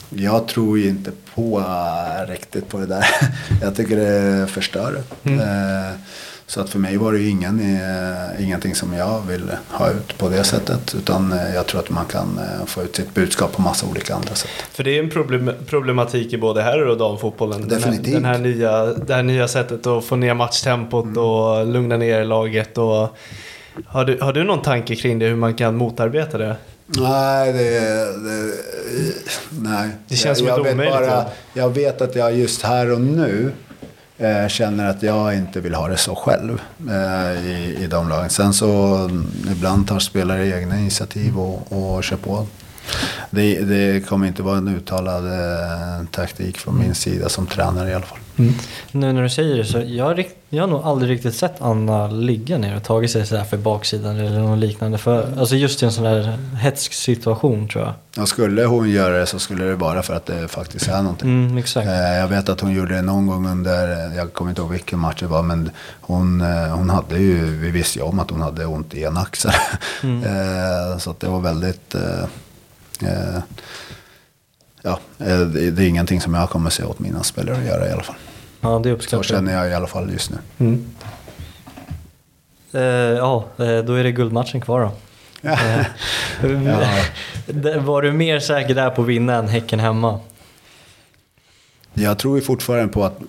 [0.09, 3.05] Jag tror ju inte på äh, riktigt på det där.
[3.61, 5.03] Jag tycker det förstör.
[5.23, 5.99] Eh,
[6.49, 10.17] Så att för mig var det ju ingen, eh, ingenting som jag vill ha ut
[10.17, 10.95] på det sättet.
[10.95, 14.15] Utan eh, jag tror att man kan eh, få ut sitt budskap på massa olika
[14.15, 14.49] andra sätt.
[14.71, 17.61] För det är en problem, problematik i både herr och damfotbollen.
[17.61, 18.13] Den här, Definitivt.
[18.13, 22.77] den här nya, det här nya sättet att få ner matchtempot och lugna ner laget.
[22.77, 23.17] Och,
[23.85, 26.55] har, du, har du någon tanke kring det, hur man kan motarbeta det?
[26.85, 27.79] Nej, det,
[28.23, 28.53] det,
[29.49, 29.89] nej.
[30.07, 31.25] Det känns jag, som jag ett vet omöjligt bara.
[31.53, 33.51] Jag vet att jag just här och nu
[34.21, 38.29] Eh, känner att jag inte vill ha det så själv eh, i, i de lagen.
[38.29, 39.09] Sen så
[39.51, 42.47] ibland tar spelare egna initiativ och, och kör på.
[43.31, 47.93] Det, det kommer inte vara en uttalad eh, taktik från min sida som tränare i
[47.93, 48.17] alla fall.
[48.91, 52.57] Nu när du säger det så jag jag har nog aldrig riktigt sett Anna ligga
[52.57, 54.97] ner och tagit sig sådär för baksidan eller något liknande.
[54.97, 58.21] För, alltså just i en sån där hetsk situation tror jag.
[58.23, 61.29] Och skulle hon göra det så skulle det vara för att det faktiskt är någonting.
[61.29, 61.87] Mm, exakt.
[61.87, 64.99] Eh, Jag vet att hon gjorde det någon gång under, jag kommer inte ihåg vilken
[64.99, 65.69] match det var, men
[66.01, 69.17] hon, eh, hon hade ju, vi visste ju om att hon hade ont i en
[69.17, 69.51] axel.
[70.03, 72.25] Eh, Så att det var väldigt, eh, eh,
[74.81, 77.91] ja, eh, det är ingenting som jag kommer se åt mina spelare att göra i
[77.91, 78.15] alla fall.
[78.61, 80.77] Ja, det Så uppskattar känner jag i alla fall just nu.
[82.73, 82.81] Eh,
[83.17, 84.91] ja, eh, då är det guldmatchen kvar då.
[85.49, 85.85] Eh,
[86.65, 86.79] Ja.
[87.79, 90.19] Var du mer säker där på att vinna än Häcken hemma?
[91.93, 93.25] Jag tror ju fortfarande på att eh,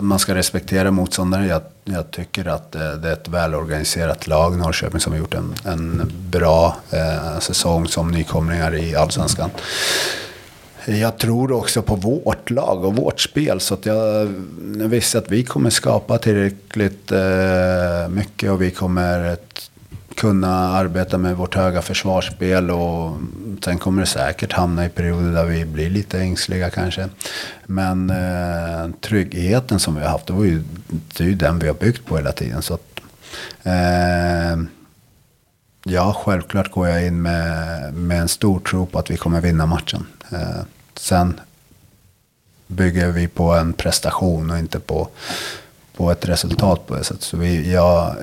[0.00, 1.46] man ska respektera motståndare.
[1.46, 5.54] Jag, jag tycker att eh, det är ett välorganiserat lag, Norrköping, som har gjort en,
[5.64, 9.50] en bra eh, säsong som nykomlingar i Allsvenskan.
[10.86, 13.60] Jag tror också på vårt lag och vårt spel.
[13.60, 14.26] Så att jag,
[14.74, 19.36] visste att vi kommer skapa tillräckligt eh, mycket och vi kommer
[20.18, 22.70] kunna arbeta med vårt höga försvarsspel.
[22.70, 23.16] Och
[23.64, 27.08] sen kommer det säkert hamna i perioder där vi blir lite ängsliga kanske.
[27.66, 31.66] Men eh, tryggheten som vi har haft, det, var ju, det är ju den vi
[31.66, 32.62] har byggt på hela tiden.
[32.62, 33.00] Så att,
[33.62, 34.62] eh,
[35.90, 39.66] Ja, självklart går jag in med, med en stor tro på att vi kommer vinna
[39.66, 40.06] matchen.
[40.32, 40.62] Eh,
[40.96, 41.40] sen
[42.66, 45.08] bygger vi på en prestation och inte på,
[45.96, 47.22] på ett resultat på det sättet.
[47.22, 48.16] Så vi, jag,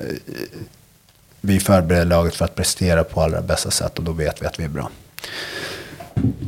[1.46, 4.60] vi förbereder laget för att prestera på allra bästa sätt och då vet vi att
[4.60, 4.90] vi är bra.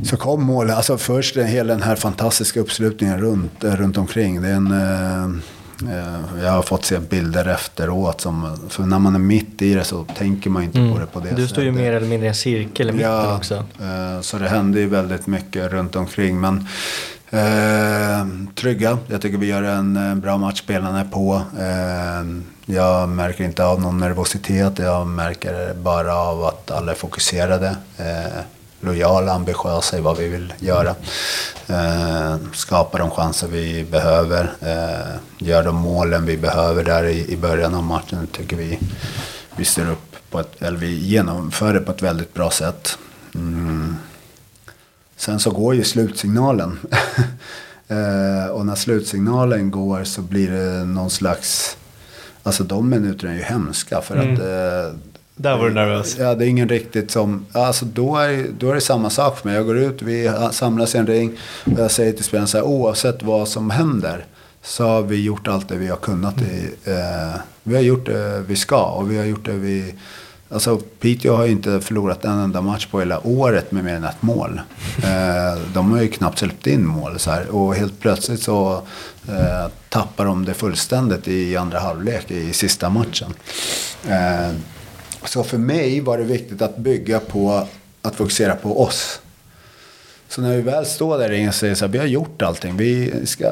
[0.05, 0.75] Så kom målet.
[0.75, 4.41] Alltså först den, hela den här fantastiska uppslutningen runt, eh, runt omkring.
[4.41, 5.23] Det är en, eh,
[5.97, 8.21] eh, jag har fått se bilder efteråt.
[8.21, 11.19] Som, för när man är mitt i det så tänker man inte på det på
[11.19, 11.83] det Du står ju sättet.
[11.83, 13.55] mer eller mindre i en cirkel i mitten Ja, också.
[13.55, 16.39] eh, så det händer ju väldigt mycket runt omkring.
[16.41, 16.67] Men
[17.29, 18.97] eh, trygga.
[19.07, 20.59] Jag tycker vi gör en eh, bra match.
[20.59, 21.41] Spelarna är på.
[21.59, 22.41] Eh,
[22.73, 24.79] jag märker inte av någon nervositet.
[24.79, 27.75] Jag märker bara av att alla är fokuserade.
[27.97, 28.41] Eh,
[28.79, 30.95] lojala, ambitiösa i vad vi vill göra.
[31.67, 34.51] Eh, skapa de chanser vi behöver.
[34.61, 38.27] Eh, gör de målen vi behöver där i, i början av matchen.
[38.31, 38.79] Tycker vi
[39.59, 42.97] vi styr upp på ett, eller vi genomför det på ett väldigt bra sätt.
[43.35, 43.95] Mm.
[45.17, 46.79] Sen så går ju slutsignalen.
[47.87, 51.77] eh, och när slutsignalen går så blir det någon slags,
[52.49, 54.99] alltså de minuterna är ju hemska för att eh,
[55.35, 56.17] Där var du nervös.
[56.19, 57.45] Ja, det är ingen riktigt som...
[57.51, 59.55] Alltså då är, då är det samma sak för mig.
[59.55, 62.65] Jag går ut, vi samlas i en ring och jag säger till spelarna så här,
[62.65, 64.25] oavsett vad som händer
[64.63, 66.41] så har vi gjort allt det vi har kunnat.
[66.41, 69.95] I, eh, Vi har gjort det vi ska och vi har gjort det vi...
[70.51, 74.03] Alltså Piteå har ju inte förlorat en enda match på hela året med mer än
[74.03, 74.61] ett mål.
[75.03, 77.47] Eh, de har ju knappt släppt in mål så här.
[77.47, 78.81] Och helt plötsligt så
[79.27, 83.33] eh, tappar de det fullständigt i andra halvlek i sista matchen.
[84.07, 84.55] Eh,
[85.25, 87.67] så för mig var det viktigt att bygga på
[88.01, 89.21] att fokusera på oss.
[90.29, 92.77] Så när vi väl står där inne och säger så här, vi har gjort allting.
[92.77, 93.49] Vi ska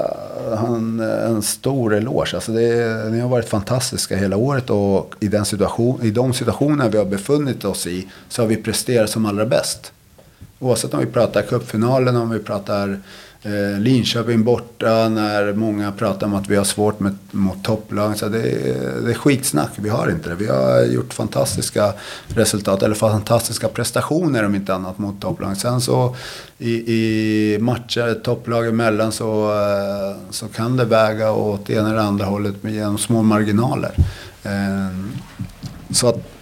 [0.56, 2.36] ha en, en stor eloge.
[2.36, 6.90] Alltså det, ni har varit fantastiska hela året och i, den situation, i de situationer
[6.90, 9.92] vi har befunnit oss i så har vi presterat som allra bäst.
[10.60, 13.00] Oavsett om vi pratar cupfinalen, om vi pratar
[13.48, 18.18] eh, Linköping borta, när många pratar om att vi har svårt med, mot topplag.
[18.18, 18.42] Så det,
[19.06, 20.36] det är skitsnack, vi har inte det.
[20.36, 21.94] Vi har gjort fantastiska
[22.28, 25.58] resultat, eller fantastiska prestationer om inte annat mot topplag.
[25.58, 26.16] Sen så
[26.58, 32.00] i, i matcher topplag emellan så, eh, så kan det väga åt det ena eller
[32.00, 33.94] andra hållet genom små marginaler.
[34.44, 34.90] Eh,
[35.92, 36.37] så att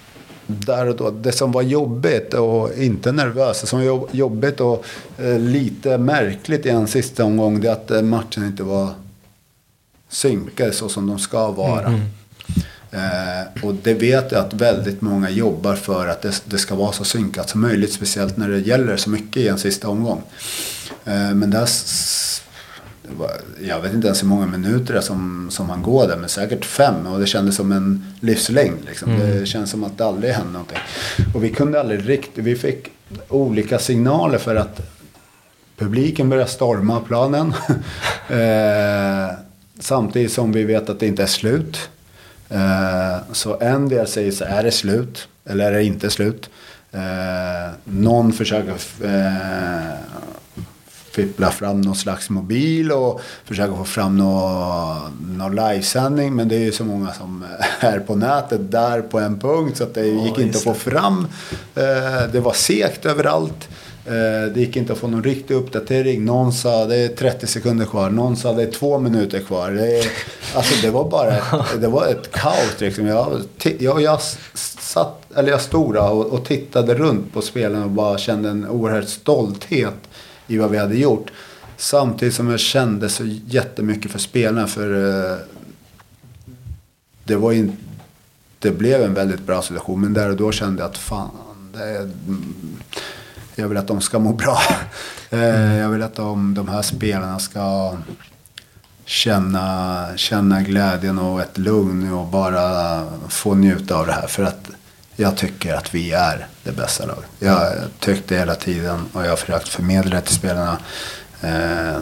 [0.48, 1.12] där och då.
[1.12, 4.86] Det som var jobbigt och inte nervöst, det som var jobbigt och
[5.18, 8.90] eh, lite märkligt i en sista omgång, det är att eh, matchen inte var
[10.10, 11.88] synkade så som de ska vara.
[11.88, 12.02] Mm.
[12.92, 16.92] Eh, och det vet jag att väldigt många jobbar för att det, det, ska vara
[16.92, 17.94] så synkat som möjligt.
[17.94, 20.22] Speciellt när det gäller så mycket i en sista omgång.
[21.06, 21.66] Eh, men där
[23.18, 26.66] var, jag vet inte ens hur många minuter som, som han går där, men säkert
[26.66, 27.08] fem.
[27.08, 28.86] Och det kändes som en livslängd.
[28.86, 29.12] Liksom.
[29.12, 29.40] Mm.
[29.40, 30.78] Det känns som att det aldrig hände någonting.
[31.36, 32.88] Och vi kunde aldrig riktigt, vi fick
[33.30, 34.82] olika signaler för att
[35.78, 37.48] publiken började storma planen.
[38.30, 39.38] eh,
[39.80, 41.90] samtidigt som vi vet att det inte är slut.
[42.50, 46.50] Eh, så en del säger så är det slut eller är det inte slut?
[46.92, 48.72] Eh, någon försöker
[49.04, 49.94] eh,
[51.16, 56.36] fippla fram någon slags mobil och försöka få fram någon, någon livesändning.
[56.36, 57.44] Men det är ju så många som
[57.80, 61.28] är på nätet där på en punkt så att det gick inte att få fram.
[61.76, 63.70] Eh, det var segt överallt.
[64.06, 66.26] Eh, det gick inte att få någon riktig uppdatering.
[66.26, 68.10] Någon sa det är 30 sekunder kvar.
[68.10, 69.72] Någon sa det är två minuter kvar.
[69.72, 70.08] Det, är,
[70.56, 71.44] alltså det var bara ett,
[71.82, 72.76] det var ett kaos.
[72.80, 73.06] Liksom.
[73.06, 73.42] Jag,
[73.80, 74.20] jag, jag,
[74.80, 79.08] satt, eller jag stod och, och tittade runt på spelen och bara kände en oerhörd
[79.08, 79.94] stolthet
[80.48, 81.32] i vad vi hade gjort.
[81.78, 84.68] Samtidigt som jag kände så jättemycket för spelarna.
[84.68, 84.94] För
[85.32, 85.38] eh,
[87.24, 87.78] det var inte...
[88.60, 90.02] Det blev en väldigt bra situation.
[90.02, 91.30] Men där och då kände jag att fan.
[91.74, 92.78] Det, mm,
[93.56, 94.60] jag vill att de ska må bra.
[95.30, 97.98] Eh, jag vill att de, de här spelarna ska
[99.06, 104.28] känna, känna glädjen och ett lugn och bara få njuta av det här.
[104.28, 104.70] För att
[105.16, 107.26] jag tycker att vi är det bästa laget.
[107.40, 110.78] Jag har tyckt det hela tiden och jag har försökt förmedla det till spelarna.
[111.42, 111.98] Eh,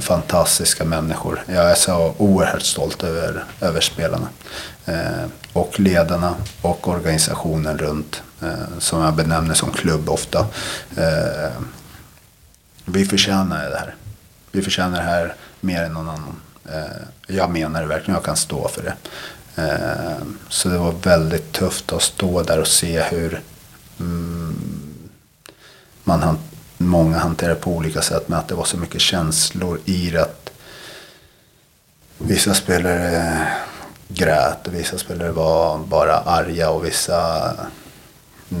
[0.00, 1.44] fantastiska människor.
[1.46, 4.28] Jag är så oerhört stolt över, över spelarna.
[4.86, 8.22] Eh, och ledarna och organisationen runt.
[8.42, 10.46] Eh, som jag benämner som klubb ofta.
[10.96, 11.52] Eh,
[12.84, 13.94] vi förtjänar det här.
[14.52, 16.36] Vi förtjänar det här mer än någon annan.
[16.72, 18.14] Eh, jag menar det verkligen.
[18.14, 18.94] Jag kan stå för det.
[19.56, 23.42] Ehm, så det var väldigt tufft att stå där och se hur
[24.00, 24.56] mm,
[26.04, 26.52] man hanterade
[26.82, 28.28] många hanterar på olika sätt.
[28.28, 30.22] Men att det var så mycket känslor i det.
[30.22, 30.52] Att
[32.18, 33.46] vissa spelare
[34.08, 37.52] grät och vissa spelare var bara arga och vissa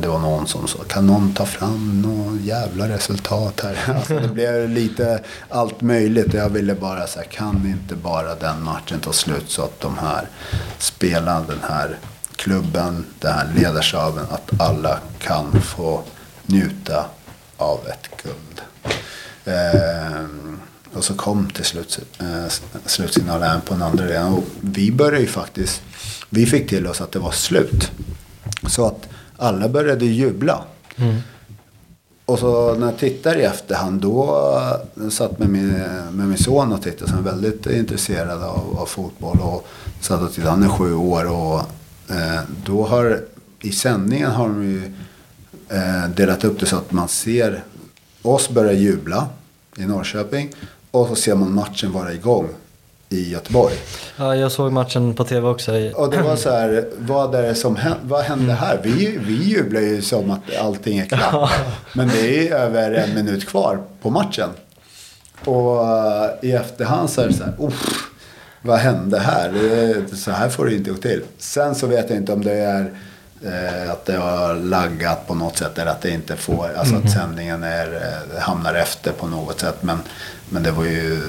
[0.00, 3.94] det var någon som sa, kan någon ta fram något jävla resultat här?
[3.96, 6.34] Alltså det blev lite allt möjligt.
[6.34, 10.28] Jag ville bara säga, kan inte bara den matchen ta slut så att de här
[10.78, 11.98] spelarna, den här
[12.36, 16.02] klubben, den här ledarstaben, att alla kan få
[16.46, 17.04] njuta
[17.56, 18.62] av ett guld.
[19.44, 20.24] Eh,
[20.92, 22.52] och så kom till slut, eh,
[22.86, 24.32] slutsignalen på den andra delen.
[24.32, 25.82] Och vi började ju faktiskt,
[26.28, 27.90] vi fick till oss att det var slut.
[28.66, 29.08] Så att
[29.42, 30.64] alla började jubla.
[30.96, 31.16] Mm.
[32.26, 34.24] Och så när jag tittar i efterhand då
[34.94, 35.68] uh, satt med min,
[36.10, 39.38] med min son och tittade som är väldigt intresserad av, av fotboll.
[39.40, 39.68] Och
[40.00, 41.60] satt och tittade, han är sju år och
[42.10, 43.20] uh, då har
[43.60, 44.82] i sändningen har de ju
[45.72, 47.64] uh, delat upp det så att man ser
[48.22, 49.28] oss börja jubla
[49.76, 50.50] i Norrköping.
[50.90, 52.48] Och så ser man matchen vara igång
[53.12, 53.74] i Göteborg.
[54.16, 55.72] Ja, jag såg matchen på tv också.
[55.94, 58.80] Och det var så här, vad är det som vad hände här?
[58.82, 61.50] Vi, vi jublar ju som att allting är klart.
[61.94, 64.48] Men det är över en minut kvar på matchen.
[65.44, 67.54] Och uh, i efterhand så är det så här,
[68.62, 70.16] vad hände här?
[70.16, 71.22] Så här får det inte gå till.
[71.38, 72.92] Sen så vet jag inte om det är
[73.44, 77.10] eh, att det har laggat på något sätt eller att det inte får, alltså att
[77.10, 79.82] sändningen är, eh, hamnar efter på något sätt.
[79.82, 79.98] Men,
[80.48, 81.20] men det var ju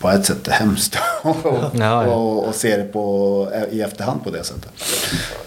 [0.00, 1.46] på ett sätt hemskt och,
[2.06, 4.70] och, och se det på, i efterhand på det sättet.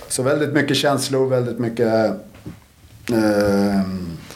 [0.08, 1.88] Så väldigt mycket känslor, väldigt mycket
[3.12, 3.82] eh,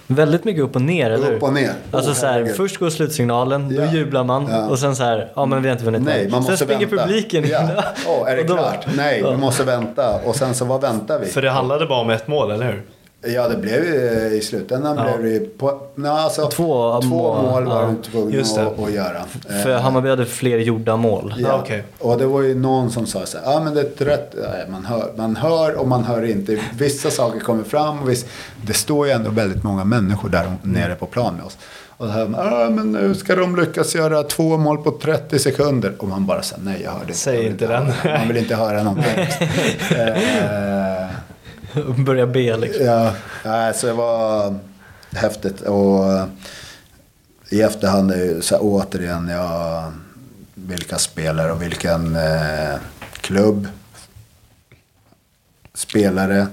[0.07, 1.33] Väldigt mycket upp och ner, eller hur?
[1.35, 1.73] upp och ner.
[1.91, 3.91] Alltså Åh, så här, först går slutsignalen, då Ja.
[3.93, 4.65] jublar man Ja.
[4.65, 6.85] och sen så här, ja men vi har inte vunnit Nej, man måste Sen springer
[6.85, 7.05] vänta.
[7.05, 7.49] publiken in.
[7.51, 7.83] Ja.
[8.07, 8.85] Åh, är det då- klart?
[8.95, 10.15] Nej, vi måste vänta.
[10.25, 11.25] Och sen så, vad väntar vi?
[11.25, 12.83] För det handlade bara om ett mål, eller hur?
[13.27, 15.17] Ja, det blev ju i slutändan Ja.
[15.17, 17.89] blev det på, nej, alltså, Två två mål, mål var ja.
[18.03, 19.21] du tvungen att, att göra.
[19.63, 21.33] För Eh, Hammarby hade fler gjorda mål.
[21.37, 21.83] Ja, Ah, okej.
[21.99, 24.35] och det var ju någon som sa så här, ja men det är ett rätt,
[24.69, 26.57] man, hör, man hör och man hör inte.
[26.77, 28.25] Vissa saker kommer fram och viss,
[28.65, 31.57] det står ju ändå väldigt många människor där nere på plan med oss.
[31.97, 35.93] Och man, ja men nu ska de lyckas göra två mål på 30 sekunder.
[35.97, 37.13] Och man bara säger nej jag hörde inte.
[37.17, 37.85] Säg inte den.
[38.03, 39.27] det." Man vill inte höra någonting.
[42.05, 42.85] Börja be liksom.
[42.85, 44.55] Ja, nej, så det var
[45.11, 45.61] häftigt.
[45.61, 46.27] Och
[47.49, 49.91] i efterhand är så här, återigen, ja,
[50.53, 52.75] vilka spelare och vilken eh,
[53.21, 53.67] klubb,
[55.73, 56.47] spelare,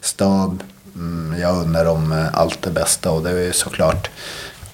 [0.00, 0.62] stab.
[0.94, 4.10] Mm, jag undrar om eh, allt det bästa och det är ju såklart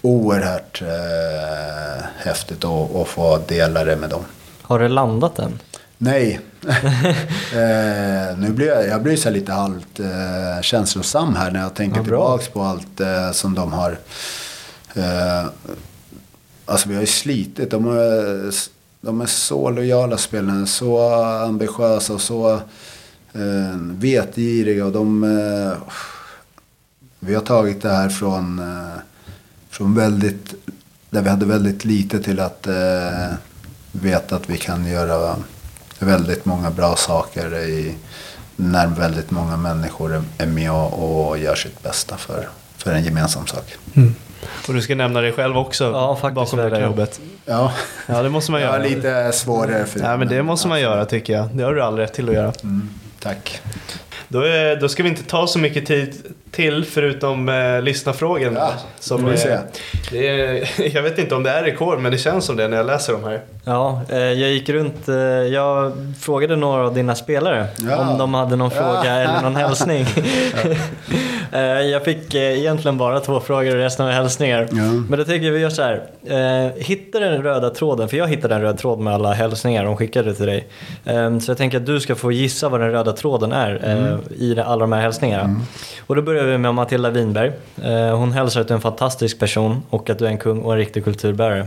[0.02, 4.24] oerhört eh, häftigt att, att få dela det med dem.
[4.62, 5.58] Har det landat än?
[6.02, 6.40] Nej.
[7.52, 11.96] eh, nu blir jag, jag blir så lite halvt eh, känslosam här när jag tänker
[11.96, 12.38] Ja, bra.
[12.38, 13.98] tillbaks på allt eh, som de har.
[14.94, 15.46] Eh,
[16.64, 17.70] alltså vi har ju slitit.
[17.70, 18.54] De är,
[19.00, 22.54] de är så lojala spelarna, så ambitiösa och så
[23.32, 24.86] eh, vetgiriga.
[24.86, 25.78] Och de, eh,
[27.20, 28.98] vi har tagit det här från, eh,
[29.70, 30.54] från väldigt,
[31.10, 32.66] där vi hade väldigt lite till att
[33.92, 35.36] veta att vi kan göra
[36.02, 37.94] väldigt många bra saker i,
[38.56, 43.46] när väldigt många människor är- med och, och gör sitt bästa för, för en gemensam
[43.46, 43.74] sak.
[44.68, 47.20] Och du ska nämna dig själv också Ja, faktiskt bakom det där jobbet.
[47.44, 47.72] Ja,
[48.06, 48.82] Ja, det måste man jag göra.
[48.82, 51.48] har lite svårare för Nej, men det måste man göra tycker jag.
[51.52, 52.52] Det har du all rätt till att göra.
[52.62, 52.88] Mm,
[53.20, 53.60] tack.
[54.32, 56.14] Då, är, då ska vi inte ta så mycket tid
[56.50, 58.60] till förutom eh, lyssnarfrågorna.
[58.60, 59.58] Ja, som får vi är- se.
[60.10, 62.76] Det är, jag vet inte om det är rekord, men det känns som det när
[62.76, 63.40] jag läser de här.
[63.64, 67.96] Ja, eh, jag gick runt, eh, jag frågade några av dina spelare Ja.
[67.96, 68.82] om de hade någon Ja.
[68.82, 70.06] fråga eller någon hälsning.
[71.54, 74.68] Eh, jag fick eh, egentligen bara två frågor och resten var hälsningar.
[74.70, 74.82] Ja.
[75.08, 76.02] Men då tänker jag vi gör så här.
[76.26, 79.96] Eh, hitta den röda tråden, för jag hittade en röd tråd med alla hälsningar de
[79.96, 80.68] skickade till dig.
[81.04, 84.18] Eh, så jag tänker att du ska få gissa vad den röda tråden är eh,
[84.30, 85.60] i alla de här hälsningarna.
[86.06, 87.52] Och då börjar vi med Matilda Winberg.
[87.82, 90.60] Eh, hon hälsar att du är en fantastisk person och att du är en kung
[90.62, 91.66] och en riktig kulturbärare.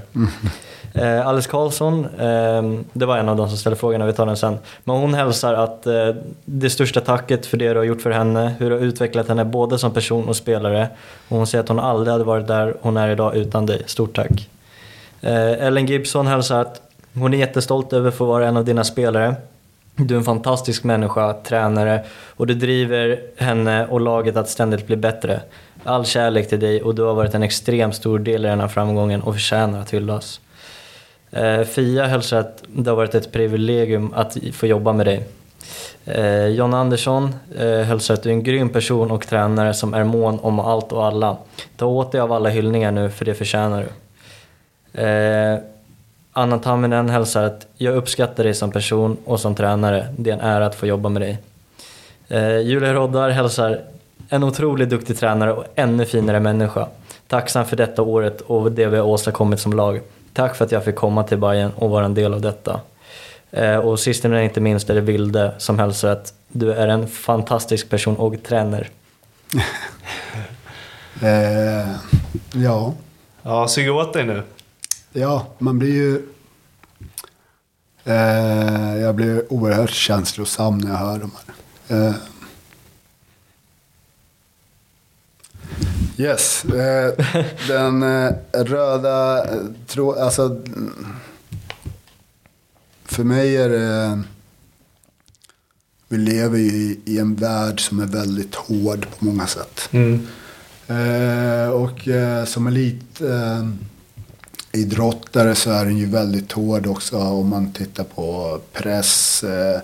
[0.93, 4.37] Eh, Alice Karlsson, eh, det var en av de som ställde frågorna, vi tar den
[4.37, 4.57] sen.
[4.83, 6.09] Men hon hälsar att eh,
[6.45, 9.45] det största tacket för det du har gjort för henne, hur du har utvecklat henne
[9.45, 10.89] både som person och spelare.
[11.27, 13.81] Och hon säger att hon aldrig hade varit där hon är idag utan dig.
[13.85, 14.49] Stort tack.
[15.21, 16.81] Eh, Ellen Gibson hälsar att
[17.13, 19.35] hon är jättestolt över att få vara en av dina spelare.
[19.97, 24.95] Du är en fantastisk människa, tränare och du driver henne och laget att ständigt bli
[24.95, 25.41] bättre.
[25.83, 28.67] All kärlek till dig och du har varit en extremt stor del i den här
[28.67, 30.41] framgången och förtjänar att hyllas.
[31.31, 35.23] Eh, Fia hälsar att det har varit ett privilegium att få jobba med dig.
[36.05, 40.03] Eh, John Andersson eh, hälsar att du är en grym person och tränare som är
[40.03, 41.37] mån om allt och alla.
[41.77, 45.01] Ta åt dig av alla hyllningar nu för det förtjänar du.
[45.01, 45.59] Eh,
[46.37, 50.07] Anna Tamminen hälsar att jag uppskattar dig som person och som tränare.
[50.17, 51.37] Det är en ära att få jobba med dig.
[52.27, 53.81] Eh, Julia Roddar hälsar
[54.29, 56.87] en otroligt duktig tränare och ännu finare människa.
[57.27, 60.01] Tacksam för detta året och det vi har åstadkommit som lag.
[60.33, 62.79] Tack för att jag fick komma till Bayern och vara en del av detta.
[63.51, 67.07] Eh, och sist men inte minst är det Vilde som hälsar att du är en
[67.07, 68.87] fantastisk person och tränare.
[71.21, 71.87] Eh,
[72.53, 72.93] ja.
[73.43, 74.43] Ja, sug åt dig nu.
[75.17, 76.21] Ja, man blir ju...
[78.03, 81.31] Eh, jag blir oerhört känslosam när jag hör de
[81.87, 82.07] här.
[82.07, 82.15] Eh,
[86.17, 87.13] yes, eh,
[87.67, 89.45] den eh, röda
[89.87, 90.61] tråden, alltså...
[93.05, 94.21] För mig är det...
[96.07, 99.89] Vi lever ju i, i en värld som är väldigt hård på många sätt.
[99.91, 100.27] Mm.
[100.87, 103.69] Eh, och eh, som elit eh,
[104.75, 109.81] idrottare så är den ju väldigt hård också om man tittar på press, eh,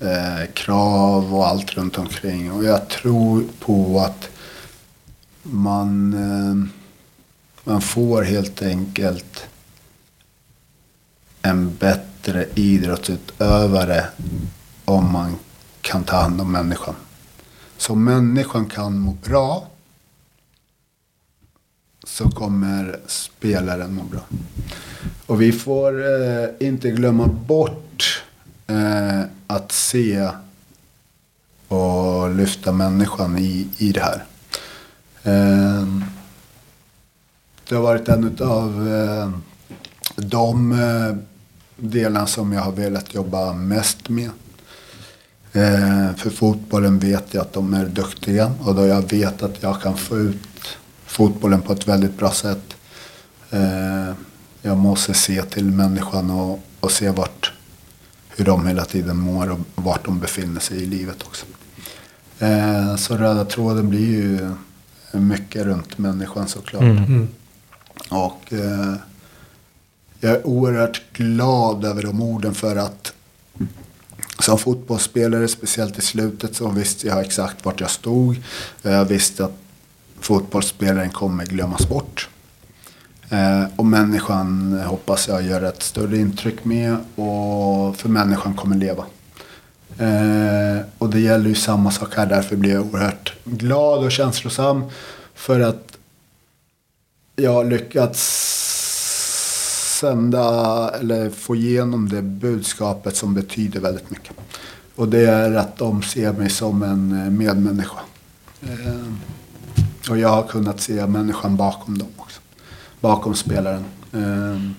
[0.00, 2.52] eh, krav och allt runt omkring.
[2.52, 4.28] Och jag tror på att
[5.42, 6.70] man, eh,
[7.64, 9.46] man får helt enkelt
[11.42, 14.06] en bättre idrottsutövare
[14.84, 15.36] om man
[15.80, 16.94] kan ta hand om människan.
[17.76, 19.69] Så om människan kan må bra
[22.20, 24.20] så kommer spelaren må bra.
[25.26, 28.22] Och vi får eh, inte glömma bort
[28.66, 30.28] eh, att se
[31.68, 34.24] och lyfta människan i, i det här.
[35.22, 35.86] Eh,
[37.68, 39.30] det har varit en av eh,
[40.16, 41.16] de eh,
[41.76, 44.30] delarna som jag har velat jobba mest med.
[45.52, 49.82] Eh, för fotbollen vet jag att de är duktiga och då jag vet att jag
[49.82, 50.49] kan få ut
[51.10, 52.76] fotbollen på ett väldigt bra sätt.
[53.50, 54.14] Eh,
[54.62, 57.52] jag måste se till människan och, och se vart,
[58.28, 61.46] hur de hela tiden mår och vart de befinner sig i livet också.
[62.38, 64.50] Eh, så röda tråden blir ju
[65.12, 66.82] mycket runt människan såklart.
[66.82, 67.28] Mm.
[68.08, 68.94] Och eh,
[70.20, 73.12] jag är oerhört glad över de orden för att
[74.38, 78.42] som fotbollsspelare, speciellt i slutet, så visste jag exakt vart jag stod.
[78.82, 79.58] Jag visste att
[80.20, 82.28] fotbollsspelaren kommer glömmas bort.
[83.30, 88.76] Eh, och människan eh, hoppas jag gör ett större intryck med och för människan kommer
[88.76, 89.04] leva.
[89.98, 94.84] Eh, och det gäller ju samma sak här, därför blir jag oerhört glad och känslosam.
[95.34, 95.98] För att
[97.36, 98.20] jag har lyckats
[100.00, 104.36] sända eller få igenom det budskapet som betyder väldigt mycket.
[104.96, 107.98] Och det är att de ser mig som en eh, medmänniska.
[108.62, 109.12] Eh,
[110.08, 112.40] och jag har kunnat se människan bakom dem också.
[113.00, 113.84] Bakom spelaren.
[114.12, 114.74] Ehm,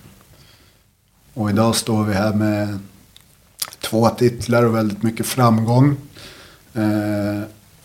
[1.34, 2.78] och idag står vi här med
[3.80, 5.96] två titlar och väldigt mycket framgång.
[6.74, 7.42] Ehm,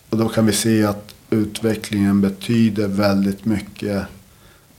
[0.09, 4.03] och då kan vi se att utvecklingen betyder väldigt mycket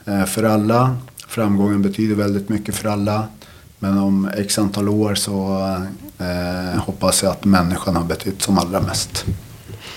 [0.04, 0.96] eh, för alla.
[1.28, 3.28] Framgången betyder väldigt mycket för alla.
[3.78, 5.58] Men om x antal år så
[6.18, 9.24] eh, hoppas jag att människan har betytt som allra mest.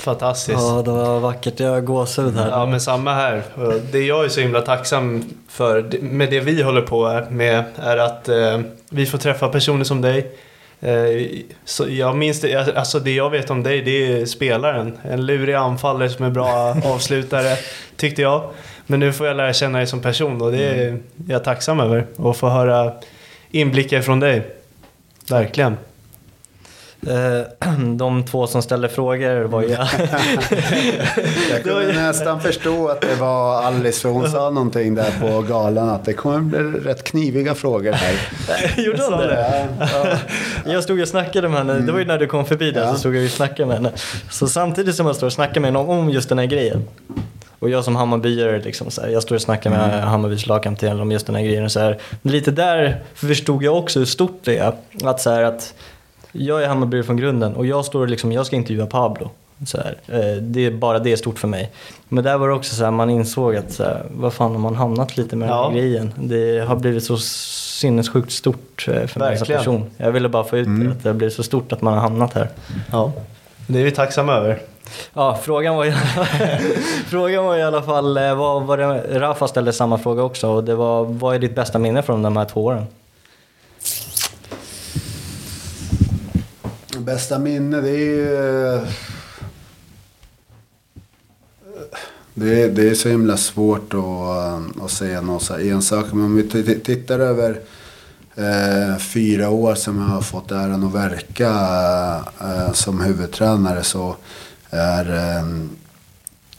[0.02, 0.60] Fantastiskt.
[0.60, 1.60] Ja, det var vackert.
[1.60, 2.49] Jag har gåshud här.
[2.49, 3.44] Ja, men samma här.
[3.91, 8.30] Det jag är så himla tacksam för med det vi håller på med är att
[8.30, 8.60] eh,
[8.90, 10.32] vi får träffa personer som dig.
[10.80, 11.28] Eh,
[11.65, 14.98] så jag minns det, alltså det jag vet om dig det är spelaren.
[15.03, 17.57] En lurig anfallare som är bra avslutare,
[17.95, 18.49] tyckte jag.
[18.88, 20.98] Men nu får jag lära känna dig som person och det är
[21.28, 22.06] jag tacksam över.
[22.15, 22.94] Och få höra
[23.52, 24.48] inblickar från dig.
[25.30, 25.78] Verkligen.
[27.07, 29.69] Eh, De två som ställde frågor var ju...
[31.52, 35.90] Jag kunde nästan förstå att det var Alice för hon sa någonting där på galan
[35.90, 38.14] att det kommer bli rätt kniviga frågor här.
[38.78, 39.68] Gjorde hon det?
[39.80, 40.18] Ja.
[40.72, 42.94] Jag stod och snackade med henne, det var ju när du kom förbi där Ja.
[42.94, 43.91] så stod jag och snackade med henne.
[44.30, 46.88] Så samtidigt som jag står och snackar med henne om just den här grejen.
[47.60, 51.11] Och jag som Hammarbyare, liksom, så här, jag står och snackar med Hammarbys lagkapten om
[51.11, 51.64] just den här grejen.
[51.64, 51.98] Och så här.
[52.22, 54.73] Lite där förstod jag också hur stort det är.
[55.03, 55.73] Att, så här, att
[56.31, 59.29] jag är Hammarbyare från grunden och jag står liksom, jag ska intervjua Pablo.
[59.65, 59.95] Så här.
[60.07, 61.71] Eh, Det är bara det är stort för mig.
[62.09, 64.59] Men där var det också så här, man insåg att så här, vad fan har
[64.59, 65.67] man hamnat lite med den Ja.
[65.69, 66.13] här grejen.
[66.17, 69.85] Det har blivit så sinnessjukt stort eh, för mig som person.
[69.97, 72.01] Jag ville bara få ut det, att det har blivit så stort att man har
[72.01, 72.49] hamnat här.
[72.91, 73.11] Ja.
[73.67, 74.59] Det är vi tacksamma över.
[75.13, 75.91] Ja, frågan var, i,
[77.07, 80.63] frågan var i alla fall, eh, vad var det, Rafa ställde samma fråga också och
[80.63, 82.85] det var, vad är ditt bästa minne från de här två åren?
[87.11, 88.35] Bästa minne det är ju...
[88.75, 88.81] Eh,
[92.33, 96.05] det är, det är så himla svårt att, eh, att säga något så ensak.
[96.11, 97.59] Men om vi tittar över
[98.35, 101.49] eh, fyra år som jag har fått äran att verka
[102.41, 104.15] eh, eh, som huvudtränare så
[104.69, 105.45] är eh,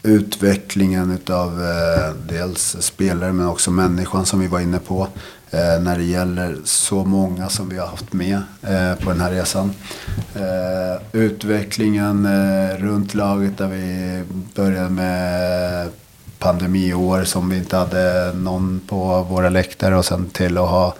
[0.02, 5.08] utvecklingen utav eh, dels spelare men också människan som vi var inne på.
[5.54, 9.30] Eh, när det gäller så många som vi har haft med eh, på den här
[9.30, 9.72] resan.
[10.34, 14.22] Eh, utvecklingen eh, runt laget där vi
[14.54, 15.88] började med
[16.38, 20.94] pandemiår som vi inte hade någon på våra läktare och sen till att ha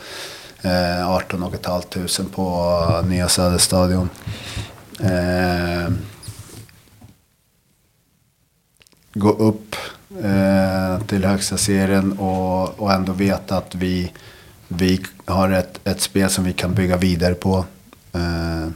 [0.63, 4.09] eh, 18 500 på Nya Söderstadion.
[5.01, 5.93] Eh,
[9.15, 9.77] gå upp
[10.25, 14.13] eh, till högsta serien och, och ändå veta att vi,
[14.77, 17.65] vi har ett, ett spel som vi kan bygga vidare på.
[18.13, 18.69] Eh,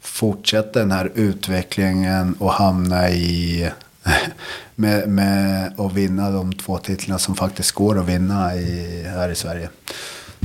[0.00, 3.70] fortsätta den här utvecklingen och hamna i
[4.74, 9.34] med, med och vinna de två titlarna som faktiskt går att vinna i, här i
[9.34, 9.68] Sverige.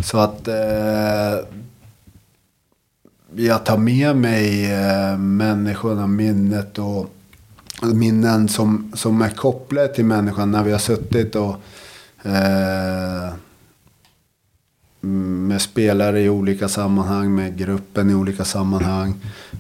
[0.04, 1.40] Så att eh,
[3.36, 7.10] jag tar med mig eh, människorna, minnet och
[7.94, 11.56] minnen som, som är kopplade till människan när vi har suttit och
[12.24, 13.34] eh,
[15.48, 19.14] med spelare i olika sammanhang, med gruppen i olika sammanhang,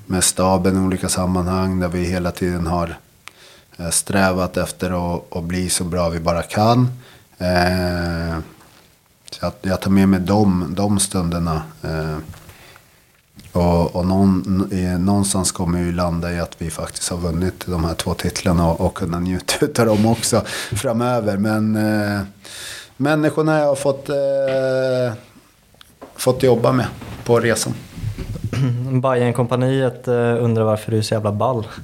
[0.05, 2.97] med staben i olika sammanhang där vi hela tiden har
[3.77, 6.87] eh, strävat efter att, att bli så bra vi bara kan.
[7.37, 8.37] Eh,
[9.31, 11.61] Så jag, jag tar med mig de, de stunderna.
[11.83, 12.17] Eh,
[13.51, 14.69] och och någon,
[14.99, 18.81] någonstans kommer ju landa i att vi faktiskt har vunnit de här två titlarna och,
[18.81, 20.41] och kunna njuta av dem också
[20.75, 21.37] framöver.
[21.37, 22.21] Men eh,
[22.97, 25.13] människorna jag har fått, eh,
[26.15, 26.85] fått jobba med
[27.23, 27.73] på resan.
[29.01, 31.67] Bajen-kompaniet eh, undrar varför du är så jävla ball.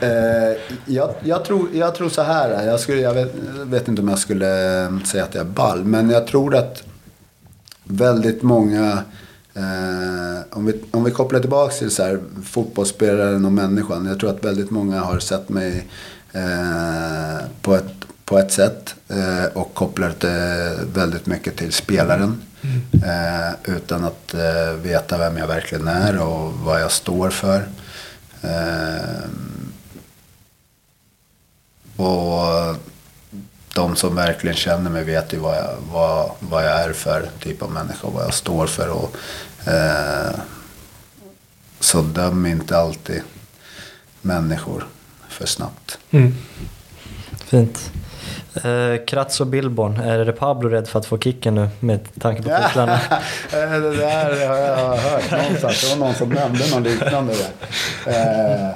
[0.00, 2.66] Eh, jag, jag, tror, jag tror så här.
[2.66, 3.34] Jag, skulle, jag vet,
[3.64, 5.84] vet inte om jag skulle eh, säga att jag är ball.
[5.84, 6.82] Men jag tror att
[7.84, 9.02] väldigt många.
[9.54, 14.06] Eh, om, vi, om vi kopplar tillbaka till så här, fotbollsspelaren och människan.
[14.06, 15.86] Jag tror att väldigt många har sett mig
[16.32, 18.94] eh, på, ett, på ett sätt.
[19.08, 22.42] Eh, och kopplar det väldigt mycket till spelaren.
[22.92, 27.68] Eh, utan att eh, veta vem jag verkligen är och vad jag står för.
[28.42, 29.28] Eh,
[31.96, 32.76] och
[33.74, 37.62] de som verkligen känner mig vet ju vad jag, vad, vad jag är för typ
[37.62, 38.88] av människa och vad jag står för.
[38.88, 39.16] Och,
[39.68, 40.34] eh,
[41.80, 43.22] så döm inte alltid
[44.22, 44.86] människor
[45.28, 45.98] för snabbt.
[46.10, 46.34] Mm.
[47.44, 47.90] Fint.
[48.54, 52.48] Eh, Kratz och Billborn, är Pablo rädd för att få kicken nu med tanke på
[52.48, 53.00] titlarna?
[53.52, 55.80] Eh, det där har jag hört någonstans.
[55.82, 57.50] Det var någon som nämnde något liknande där.
[58.06, 58.68] Eh,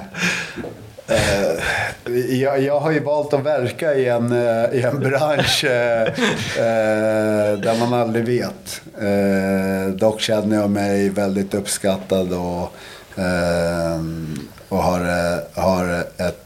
[1.07, 6.01] eh, jag, jag har ju valt att verka i en, eh, i en bransch eh,
[6.01, 8.81] eh, där man aldrig vet.
[9.01, 12.73] Eh, dock känner jag mig väldigt uppskattad och,
[13.19, 14.01] eh,
[14.69, 14.99] och har,
[15.61, 16.42] har ett,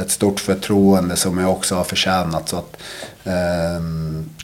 [0.00, 2.48] ett stort förtroende som jag också har förtjänat.
[2.48, 2.76] Så att,
[3.24, 3.80] eh,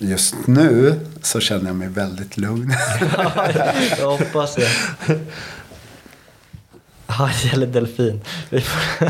[0.00, 2.74] just nu så känner jag mig väldigt lugn.
[3.98, 4.68] jag hoppas det.
[7.16, 8.20] Haj eller delfin?
[8.50, 9.08] Vi får,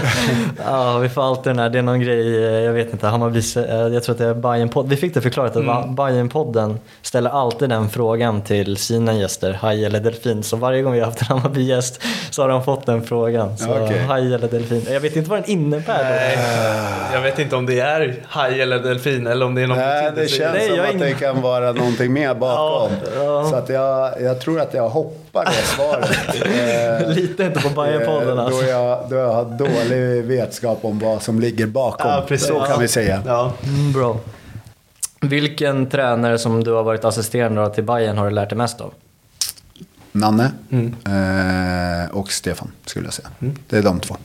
[0.67, 3.39] ja, vi får alltid den här, det är någon grej, eh, jag vet inte, Hammarby,
[3.57, 5.95] eh, jag tror att det är Bajen-podden, vi fick det förklarat att mm.
[5.95, 10.43] Bajen-podden ställer alltid den frågan till sina gäster, haj eller delfin.
[10.43, 12.01] Så varje gång vi har haft en Hammarby-gäst
[12.31, 13.59] så har de fått den frågan.
[13.59, 13.99] Så Okej.
[13.99, 14.87] haj eller delfin.
[14.91, 16.05] Jag vet inte vad den innebär.
[16.05, 16.39] Nej,
[17.13, 20.13] jag vet inte om det är haj eller delfin eller om det är någon Nej,
[20.17, 22.93] det känns Nej, som att det ingen- kan vara någonting mer bakom.
[23.17, 23.51] Ja, ja.
[23.51, 26.11] Så att jag, jag tror att jag hoppar det svaret.
[27.03, 28.61] Eh, Lita inte på Bajen-podden eh, alltså.
[28.63, 32.11] Då jag, då jag har dålig vetskap om vad som ligger bakom.
[32.11, 32.49] Ja, precis.
[32.49, 33.23] Så kan vi säga.
[33.27, 33.53] Ja.
[33.65, 34.21] Mm, bra.
[35.21, 38.81] Vilken tränare som du har varit assisterande av till Bayern har du lärt dig mest
[38.81, 38.93] av?
[40.13, 40.95] Nanne Mm.
[41.07, 43.29] eh, och Stefan skulle jag säga.
[43.69, 44.17] Det är de två.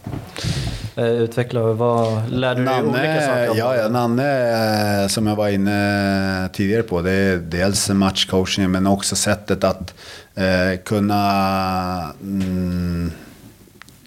[0.96, 5.50] Eh, Utveckla, vad lärde du dig olika saker Nanne, ja, ja, Nanne som jag var
[5.50, 7.02] inne tidigare på.
[7.02, 9.94] Det är dels matchcoachning men också sättet att
[10.36, 13.12] eh, kunna mm,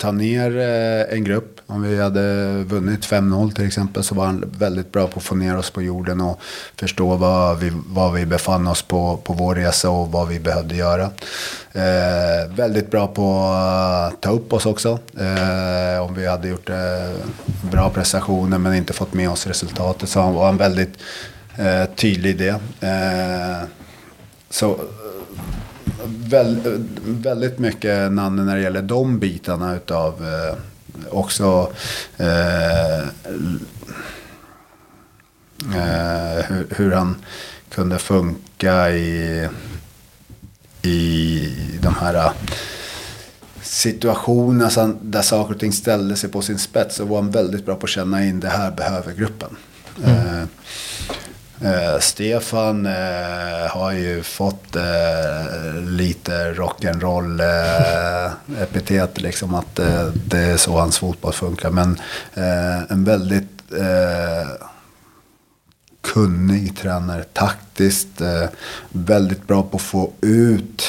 [0.04, 1.60] ta ner eh, en grupp.
[1.66, 5.34] Om vi hade vunnit 5-0 till exempel så var han väldigt bra på att få
[5.34, 6.40] ner oss på jorden och
[6.76, 10.76] förstå vad vi, vad vi befann oss på, på vår resa och vad vi behövde
[10.76, 11.10] göra.
[11.72, 14.98] Eh, väldigt bra på att ta upp oss också.
[15.20, 16.76] Eh, om vi hade gjort eh,
[17.70, 20.98] bra prestationer men inte fått med oss resultatet så var han väldigt
[21.56, 22.60] eh, tydlig i det.
[22.88, 23.68] Eh,
[24.50, 24.76] så
[27.04, 30.56] väldigt mycket Nanne när det gäller de bitarna utav eh,
[31.10, 31.72] också
[32.16, 32.98] eh,
[35.74, 37.16] eh, hur, hur han
[37.68, 39.48] kunde funka i,
[40.82, 41.48] i
[41.82, 42.32] de här eh,
[43.62, 46.96] situationerna där saker och ting ställde sig på sin spets.
[46.96, 49.56] Så var han väldigt bra på att känna in det här behöver gruppen.
[50.04, 50.42] Eh,
[51.64, 60.38] Eh, Stefan eh, har ju fått eh, lite rock'n'roll eh, epitet liksom att eh, det
[60.38, 61.70] är så hans fotboll funkar.
[61.70, 62.00] Men
[62.34, 64.48] eh, en väldigt eh,
[66.00, 68.48] kunnig tränare, taktiskt, eh,
[68.88, 70.82] väldigt bra på att få ut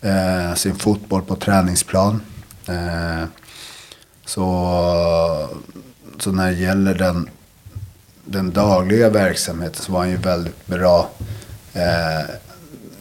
[0.00, 2.20] eh, sin fotboll på träningsplan.
[2.68, 3.24] Eh,
[4.24, 5.48] så,
[6.18, 7.28] så när det gäller den
[8.26, 11.10] den dagliga verksamheten så var han ju väldigt bra
[11.72, 12.30] eh,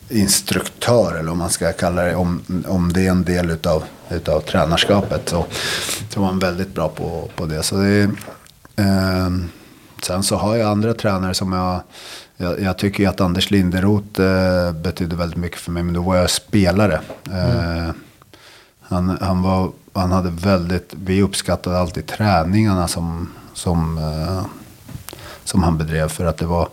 [0.09, 4.41] instruktör eller om man ska kalla det, om, om det är en del utav, utav
[4.41, 5.45] tränarskapet så,
[6.09, 7.63] så var han väldigt bra på, på det.
[7.63, 8.03] Så det
[8.75, 9.29] eh,
[10.03, 11.81] sen så har jag andra tränare som jag,
[12.37, 16.01] jag, jag tycker ju att Anders Linderoth eh, betydde väldigt mycket för mig men då
[16.01, 17.01] var jag spelare.
[17.31, 17.91] Eh,
[18.81, 24.45] han, han, var, han hade väldigt, vi uppskattade alltid träningarna som, som eh,
[25.45, 26.07] som han bedrev.
[26.07, 26.69] För att det var,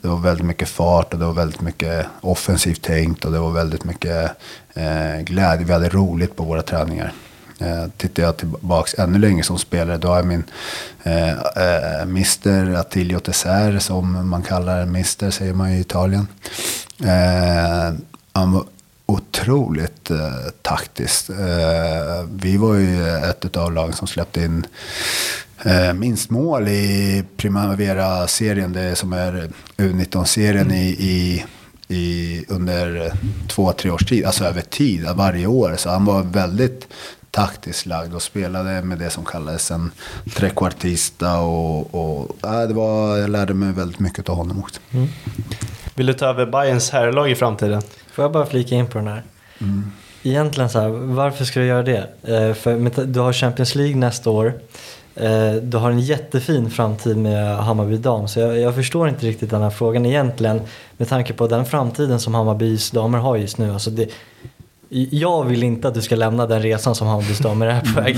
[0.00, 3.50] det var väldigt mycket fart och det var väldigt mycket offensivt tänkt och det var
[3.50, 4.30] väldigt mycket
[4.74, 5.66] eh, glädje.
[5.66, 7.12] Vi hade roligt på våra träningar.
[7.58, 10.44] Eh, tittar jag tillbaks ännu längre som spelare, då har jag min
[11.02, 16.26] eh, eh, Mr Attilio Tesser, som man kallar Mr, säger man i Italien.
[17.04, 17.94] Eh,
[18.32, 18.64] han var
[19.06, 21.30] otroligt eh, taktiskt.
[21.30, 24.66] Eh, vi var ju ett av lagen som släppte in
[25.94, 31.44] minst mål i Primavera-serien, det som är U19-serien i, i,
[31.88, 33.12] i, under
[33.48, 35.74] två, tre års tid, alltså över tid, varje år.
[35.76, 36.88] Så han var väldigt
[37.30, 39.90] taktiskt lagd och spelade med det som kallades en
[40.34, 41.40] trekvartista.
[41.40, 44.80] Och, och, ja, det var, jag lärde mig väldigt mycket av honom också.
[44.90, 45.08] Mm.
[45.94, 47.82] Vill du ta över Bayerns herrlag i framtiden?
[48.12, 49.22] Får jag bara flika in på den här?
[49.58, 49.92] Mm.
[50.22, 52.08] Egentligen så här, varför ska du göra det?
[52.22, 54.54] Eh, för du har Champions League nästa år.
[55.14, 58.28] Eh, du har en jättefin framtid med Hammarby dam.
[58.28, 60.60] Så jag, jag, förstår inte riktigt den här frågan egentligen.
[60.96, 63.72] Med tanke på den framtiden som Hammarbys damer har just nu.
[63.72, 64.10] Alltså det,
[65.10, 68.16] jag vill inte att du ska lämna den resan som Hammarbys damer är på väg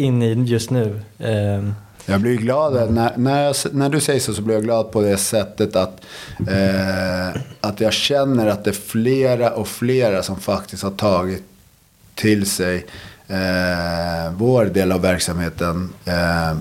[0.00, 1.00] in i just nu.
[1.18, 1.70] Eh,
[2.06, 5.00] jag blir glad när, när, jag, när, du säger så, så blir jag glad på
[5.00, 6.00] det sättet att,
[6.48, 11.42] eh, att jag känner att det är flera och flera som faktiskt har tagit
[12.14, 12.86] till sig
[13.28, 16.56] eh, vår del av verksamheten eh,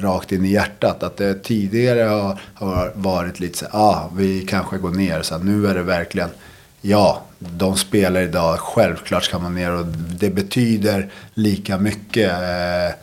[0.00, 1.02] rakt in i hjärtat.
[1.02, 5.22] Att det tidigare har, har varit lite så ah, vi kanske går ner.
[5.22, 6.30] Så nu är det verkligen,
[6.80, 9.86] ja, de spelar idag, självklart ska man ner och
[10.18, 12.32] det betyder lika mycket.
[12.32, 12.94] Eh,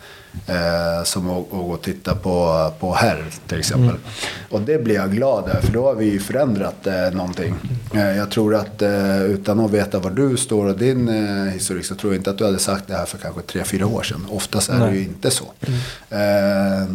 [0.48, 3.90] Eh, som att, gå och titta på, på herr till exempel.
[3.90, 4.02] Mm.
[4.50, 7.56] Och det blir jag glad över för då har vi ju förändrat eh, någonting.
[7.94, 11.86] Eh, jag tror att eh, utan att veta var du står och din eh, historik
[11.86, 14.04] så tror jag inte att du hade sagt det här för kanske tre fyra år
[14.04, 14.26] sedan.
[14.30, 14.90] Oftast är Nej.
[14.90, 15.46] det ju inte så.
[15.62, 16.82] Mm.
[16.82, 16.88] Eh,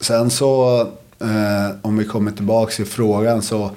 [0.00, 0.80] sen så
[1.20, 3.70] eh, om vi kommer tillbaka till frågan så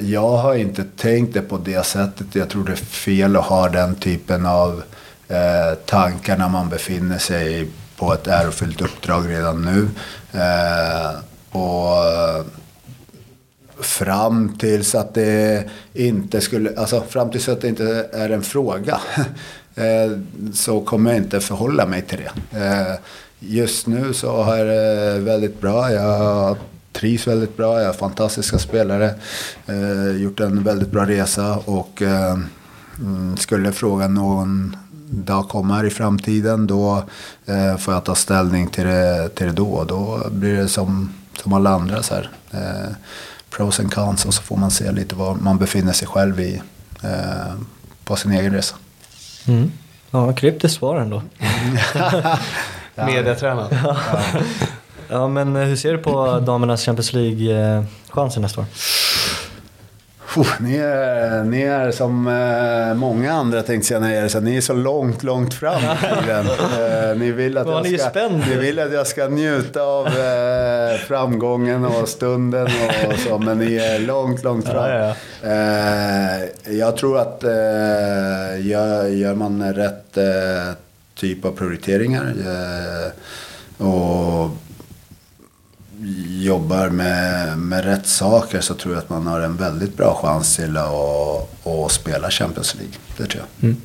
[0.00, 2.26] jag har inte tänkt det på det sättet.
[2.32, 4.82] Jag tror det är fel att ha den typen av
[5.32, 9.88] eh, tankar när man befinner sig på ett ärofyllt uppdrag redan nu.
[10.40, 11.10] Eh,
[11.50, 12.44] och eh,
[13.80, 19.00] fram tills att det inte skulle, alltså fram tills att det inte är en fråga.
[19.74, 20.18] eh,
[20.54, 22.58] så kommer jag inte förhålla mig till det.
[22.58, 22.94] Eh,
[23.38, 25.92] just nu så har det väldigt bra.
[25.92, 26.56] Jag
[26.92, 27.80] trivs väldigt bra.
[27.80, 29.14] Jag har fantastiska spelare.
[29.66, 32.38] Eh, gjort en väldigt bra resa och eh,
[32.98, 34.76] mm, skulle fråga någon
[35.12, 37.04] dag kommer i framtiden då
[37.46, 39.84] eh, får jag ta ställning till det, till det då.
[39.84, 42.30] Då blir det som, som alla andra så här.
[42.50, 42.94] Eh,
[43.50, 46.62] pros and cons och så får man se lite var man befinner sig själv i
[47.02, 47.54] eh,
[48.04, 48.74] på sin egen resa.
[49.46, 49.72] Mm.
[50.10, 51.22] Ja, kryptiskt svar ändå.
[52.94, 53.06] ja.
[53.06, 53.78] Mediatränad.
[53.84, 53.96] Ja.
[55.08, 58.66] ja, men hur ser du på damernas Champions League-chanser nästa år?
[60.36, 64.60] Oh, ni, är, ni är som eh, många andra tänkte jag säga, så ni är
[64.60, 66.30] så långt, långt fram i.
[66.30, 71.84] Eh, ni, vill att jag ska, ni vill att jag ska njuta av eh, framgången
[71.84, 72.68] och stunden
[73.06, 74.90] och så, men ni är långt, långt fram.
[74.90, 76.72] Ja, ja.
[76.72, 77.42] Jag tror att
[78.58, 80.18] gör, gör man rätt
[81.14, 82.34] typ av prioriteringar
[83.78, 84.50] och
[86.42, 90.56] jobbar med, med rätt saker så tror jag att man har en väldigt bra chans
[90.56, 92.94] till att, att spela Champions League.
[93.16, 93.68] Det tror jag.
[93.68, 93.76] Mm.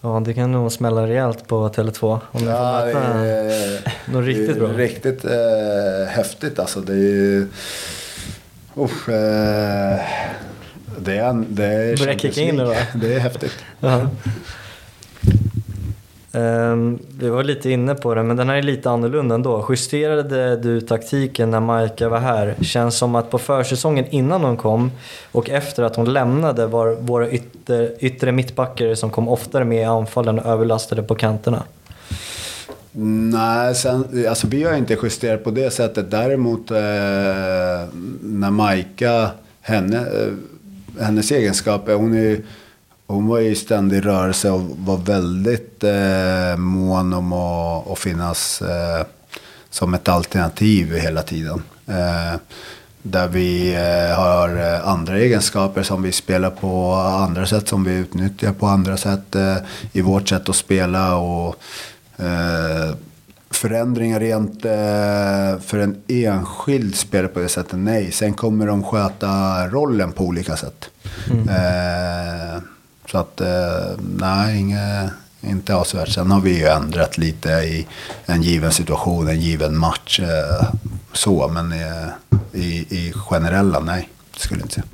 [0.00, 4.24] Ja, det kan nog smälla rejält på Tele2 om du ja, får möta det något
[4.24, 4.68] riktigt bra.
[4.68, 6.80] Riktigt eh, häftigt alltså.
[6.80, 7.48] Det är ju...
[8.78, 10.00] Uh, eh,
[10.98, 12.74] det är, det är Börjar kicka in nu va?
[12.94, 13.52] Det är häftigt.
[13.80, 14.08] Um,
[16.36, 19.66] Ehm, vi var lite inne på det, men den här är lite annorlunda ändå.
[19.68, 22.54] Justerade du taktiken när Majka var här?
[22.62, 24.90] Känns som att på försäsongen innan hon kom
[25.32, 29.84] och efter att hon lämnade var våra ytter, yttre mittbackar som kom oftare med i
[29.84, 31.62] anfallen överlastade på kanterna.
[33.32, 36.10] Nej, sen, alltså vi har inte justerat på det sättet.
[36.10, 36.76] Däremot eh,
[38.22, 39.30] när Majka,
[39.60, 40.32] henne, eh,
[41.04, 42.42] hennes egenskaper, hon är ju
[43.06, 49.06] hon var i ständig rörelse och var väldigt eh, mån om att, att finnas eh,
[49.70, 51.62] som ett alternativ hela tiden.
[51.86, 52.40] Eh,
[53.02, 57.94] där vi eh, har eh, andra egenskaper som vi spelar på andra sätt, som vi
[57.94, 59.56] utnyttjar på andra sätt eh,
[59.92, 61.16] i vårt sätt att spela.
[61.16, 61.56] och
[63.50, 64.62] Förändringar rent
[65.66, 68.12] för en enskild spelare på det sättet, nej.
[68.12, 69.28] Sen kommer de sköta
[69.68, 70.90] rollen på olika sätt.
[71.30, 71.48] Mm.
[73.10, 75.10] Så att eh, nej, inget,
[75.40, 76.08] inte avsevärt.
[76.08, 77.86] Sen har vi ju ändrat lite i
[78.26, 80.20] en given situation, en given match.
[80.20, 80.68] Eh,
[81.12, 82.08] så, men eh,
[82.52, 84.86] i, i generella, nej, det skulle jag inte säga.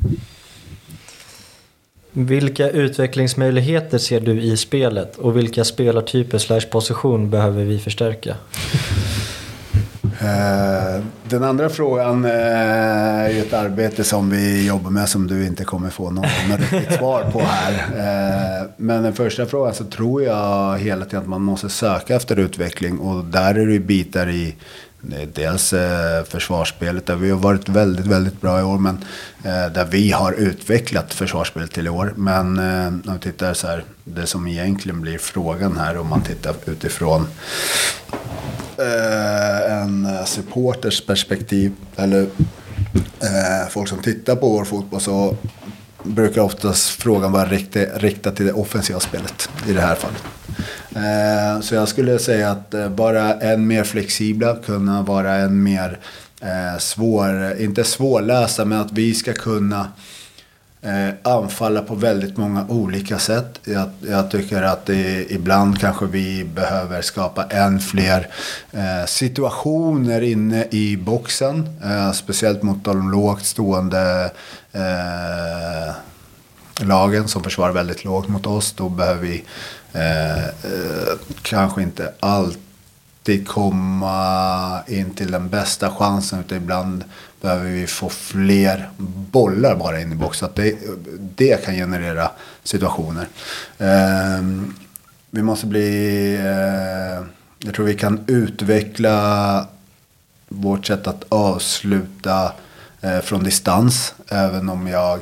[2.14, 8.36] Vilka utvecklingsmöjligheter ser du i spelet och vilka spelartyper slash position behöver vi förstärka?
[10.22, 15.46] Eh, den andra frågan eh, är ju ett arbete som vi jobbar med som du
[15.46, 16.26] inte kommer få något,
[16.72, 17.72] riktigt svar på här.
[17.72, 22.38] Eh, men den första frågan så tror jag hela tiden att man måste söka efter
[22.38, 24.54] utveckling och där är det ju bitar i
[25.32, 28.78] Dels eh, försvarsspelet där vi har varit väldigt, väldigt bra i år.
[28.78, 29.04] Men
[29.44, 32.12] eh, där vi har utvecklat försvarsspelet till i år.
[32.16, 33.84] Men eh, om vi tittar så här.
[34.04, 37.26] Det som egentligen blir frågan här om man tittar utifrån
[39.68, 42.26] en supporters perspektiv eller
[43.70, 45.36] folk som tittar på vår fotboll så
[46.04, 50.22] brukar oftast frågan vara riktad, riktad till det offensiva spelet i det här fallet.
[50.96, 55.98] Eh, så jag skulle säga att eh, vara än mer flexibla, kunna vara än mer
[56.40, 59.88] eh, svår, inte svårlästa, men att vi ska kunna
[60.82, 63.60] eh, anfalla på väldigt många olika sätt.
[63.64, 68.28] Jag, jag tycker att det, ibland kanske vi behöver skapa än fler
[68.72, 71.68] eh, situationer inne i boxen.
[71.84, 74.30] Eh, speciellt mot de lågt stående
[74.72, 75.94] eh,
[76.80, 78.72] lagen som försvarar väldigt lågt mot oss.
[78.72, 79.44] Då behöver vi
[79.92, 86.40] eh, eh, kanske inte alltid komma in till den bästa chansen.
[86.40, 87.04] Utan ibland
[87.42, 88.90] behöver vi få fler
[89.30, 90.38] bollar bara in i boxen.
[90.38, 90.78] Så att det,
[91.36, 92.30] det kan generera
[92.62, 93.28] situationer.
[93.78, 94.42] Eh,
[95.30, 96.34] vi måste bli...
[96.34, 97.26] Eh,
[97.58, 99.66] jag tror vi kan utveckla
[100.48, 102.52] vårt sätt att avsluta
[103.00, 104.14] eh, från distans.
[104.28, 105.20] Även om jag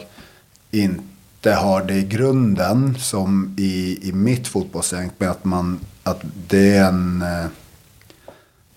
[0.70, 5.12] inte har det i grunden som i, i mitt fotbollstänk.
[5.18, 7.22] Men att, man, att det är en...
[7.22, 7.46] Eh,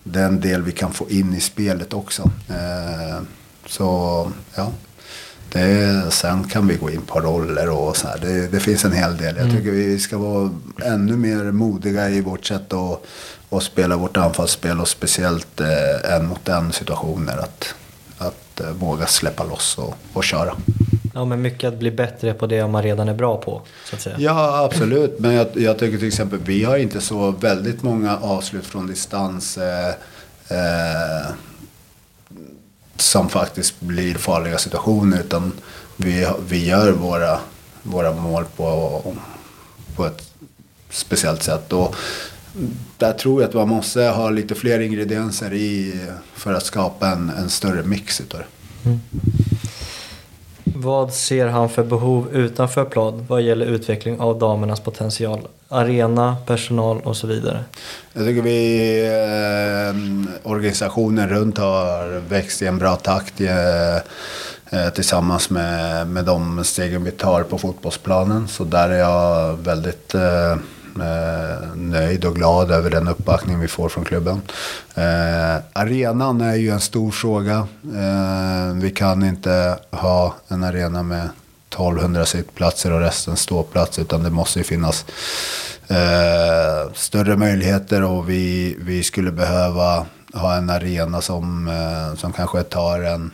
[0.04, 2.30] det är en del vi kan få in i spelet också.
[2.48, 3.22] Eh,
[3.66, 4.72] så ja.
[5.52, 8.18] Det, sen kan vi gå in på roller och så här.
[8.18, 9.36] Det, det finns en hel del.
[9.36, 10.50] Jag tycker vi ska vara
[10.84, 13.04] ännu mer modiga i vårt sätt att,
[13.50, 14.80] att spela vårt anfallsspel.
[14.80, 17.36] Och speciellt eh, en mot en situationer.
[17.36, 17.74] Att,
[18.18, 20.56] att eh, våga släppa loss och, och köra.
[21.14, 24.02] Ja, men mycket att bli bättre på det man redan är bra på, så att
[24.02, 24.16] säga.
[24.18, 25.18] Ja, absolut.
[25.18, 29.58] Men jag, jag tycker till exempel vi har inte så väldigt många avslut från distans
[29.58, 29.88] eh,
[30.48, 31.26] eh,
[32.96, 35.20] som faktiskt blir farliga situationer.
[35.20, 35.52] Utan
[35.96, 37.38] vi, vi gör våra,
[37.82, 39.02] våra mål på,
[39.96, 40.30] på ett
[40.90, 41.72] speciellt sätt.
[41.72, 41.96] Och
[42.98, 46.00] där tror jag att man måste ha lite fler ingredienser i
[46.34, 48.46] för att skapa en, en större mix utav det.
[50.76, 55.40] Vad ser han för behov utanför plan vad gäller utveckling av damernas potential?
[55.68, 57.64] Arena, personal och så vidare.
[58.12, 65.50] Jag tycker vi, eh, organisationen runt har växt i en bra takt eh, eh tillsammans
[65.50, 68.48] med, med de stegen vi tar på fotbollsplanen.
[68.48, 70.56] Så där är jag väldigt eh,
[71.00, 74.42] Eh, nöjd och glad över den uppbackning vi får från klubben.
[74.94, 77.68] Eh, arenan är ju en stor fråga.
[77.82, 81.28] Eh, vi kan inte ha en arena med
[81.68, 85.04] 1200 sittplatser och resten ståplats utan det måste ju finnas
[85.88, 92.62] eh, större möjligheter och vi, vi skulle behöva ha en arena som, eh, som kanske
[92.62, 93.30] tar en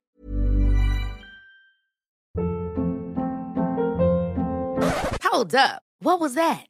[5.32, 5.82] Hold up.
[6.02, 6.69] What was that?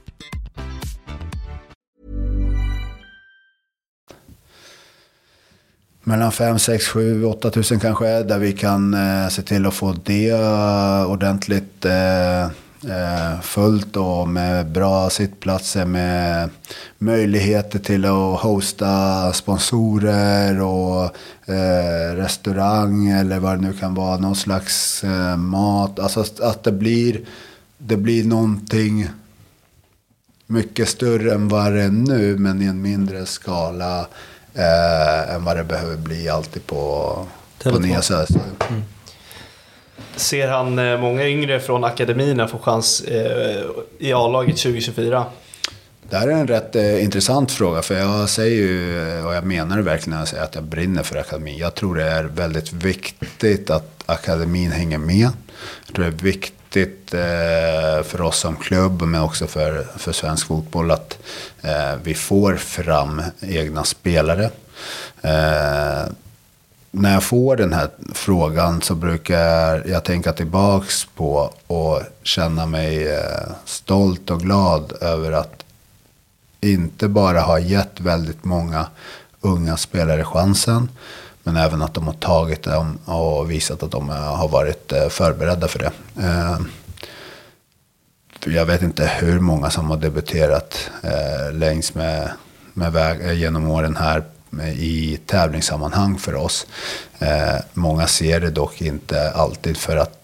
[6.11, 8.23] mellan 5, 6, 7, 8 tusen kanske.
[8.23, 14.27] Där vi kan eh, se till att få det eh, ordentligt eh, eh, fullt och
[14.27, 15.85] med bra sittplatser.
[15.85, 16.49] Med
[16.97, 21.03] möjligheter till att hosta sponsorer och
[21.53, 24.17] eh, restaurang eller vad det nu kan vara.
[24.17, 25.99] Någon slags eh, mat.
[25.99, 27.19] Alltså att det blir,
[27.77, 29.09] det blir någonting
[30.47, 34.07] mycket större än vad det är nu men i en mindre skala
[34.53, 36.75] eh, än vad det behöver bli alltid på,
[37.63, 37.81] på Tele2.
[37.81, 38.83] Nya Söderstadion.
[40.15, 43.63] Ser han eh, många yngre från akademierna få chans eh,
[43.99, 45.25] i A-laget 2024?
[46.09, 49.43] Det här är en rätt eh, intressant fråga för jag säger ju, eh, och jag
[49.43, 51.57] menar det verkligen när jag säger att jag brinner för akademin.
[51.57, 55.29] Jag tror det är väldigt viktigt att akademin hänger med.
[55.85, 60.11] Jag tror det är viktigt viktigt eh, för oss som klubb men också för, för
[60.11, 61.17] svensk fotboll att
[61.61, 64.49] eh, vi får fram egna spelare.
[65.21, 66.11] Eh,
[66.91, 73.07] när jag får den här frågan så brukar jag tänka tillbaks på och känna mig
[73.07, 75.63] eh, stolt och glad över att
[76.61, 78.85] inte bara ha gett väldigt många
[79.41, 80.89] unga spelare chansen.
[81.43, 85.67] Men även att de har tagit dem och visat att de har varit eh, förberedda
[85.67, 85.91] för det.
[86.23, 86.59] Eh,
[88.45, 92.31] jag vet inte hur många som har debuterat eh, längs med,
[92.73, 94.23] med väg, genom åren här
[94.75, 96.67] i tävlingssammanhang för oss.
[97.73, 100.17] Många ser det dock inte alltid för att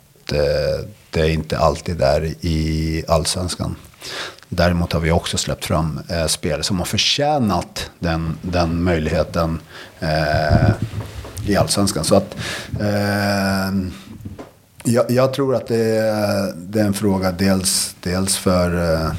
[1.10, 3.76] det inte alltid är i allsvenskan.
[4.50, 9.60] Däremot har vi också släppt fram eh, spel som har förtjänat den, den möjligheten
[10.00, 10.72] eh,
[11.46, 12.04] i allsvenskan.
[12.04, 12.36] Så att,
[12.80, 13.76] eh,
[14.84, 19.12] jag, jag, tror att det är, det är en fråga dels, dels för, eh,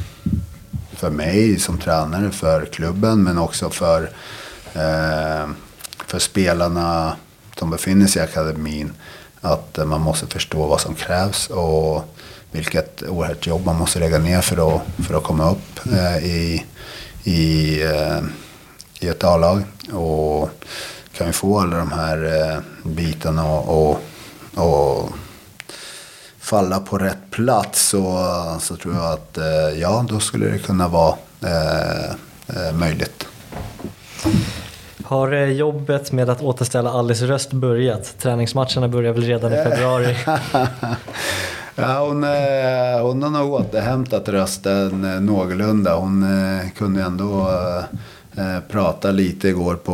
[0.92, 4.10] för mig som tränare, för klubben, men också för
[4.74, 5.48] Eh,
[6.06, 7.16] för spelarna
[7.58, 8.92] som befinner sig i akademin
[9.40, 12.16] att man måste förstå vad som krävs och
[12.52, 16.64] vilket oerhört jobb man måste lägga ner för att, för att komma upp eh, i,
[17.24, 18.18] i, eh,
[19.00, 19.62] i ett A-lag.
[19.92, 20.50] Och
[21.12, 24.00] kan vi få alla de här bitarna och,
[24.54, 25.10] och, och
[26.38, 29.38] falla på rätt plats så, så tror jag att
[29.76, 31.14] ja, då skulle det kunna vara
[32.48, 33.26] eh, möjligt.
[35.04, 38.18] Har eh, jobbet med att återställa Alice röst börjat?
[38.18, 40.16] Träningsmatcherna börjar väl redan i februari?
[41.78, 45.96] ja, hon, eh, hon har nog återhämtat rösten eh, någorlunda.
[45.96, 46.26] Hon
[46.76, 47.50] kunde ändå
[48.68, 49.92] prata lite igår på,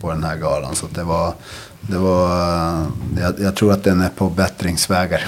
[0.00, 0.74] på den här galan.
[0.74, 1.34] Så det var,
[1.80, 2.28] det var,
[3.20, 5.26] jag, jag tror att den är på bättringsvägar.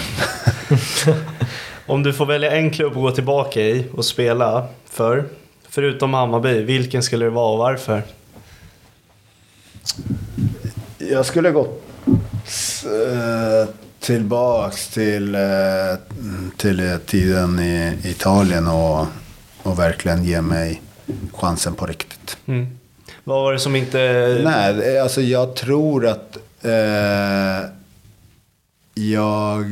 [1.87, 5.25] Om du får välja en klubb att gå tillbaka i och spela för,
[5.75, 8.03] Förutom Hammarby, vilken skulle det vara och varför?
[10.99, 11.83] Jag skulle gått
[14.05, 15.41] tillbaks till, äh,
[16.57, 19.07] till tiden i Italien och,
[19.63, 20.83] och verkligen ge mig
[21.33, 22.37] chansen på riktigt.
[22.47, 22.79] Mm.
[23.25, 23.99] Vad var det som inte...
[24.45, 27.71] Nej, alltså jag tror att äh,
[28.95, 29.65] jag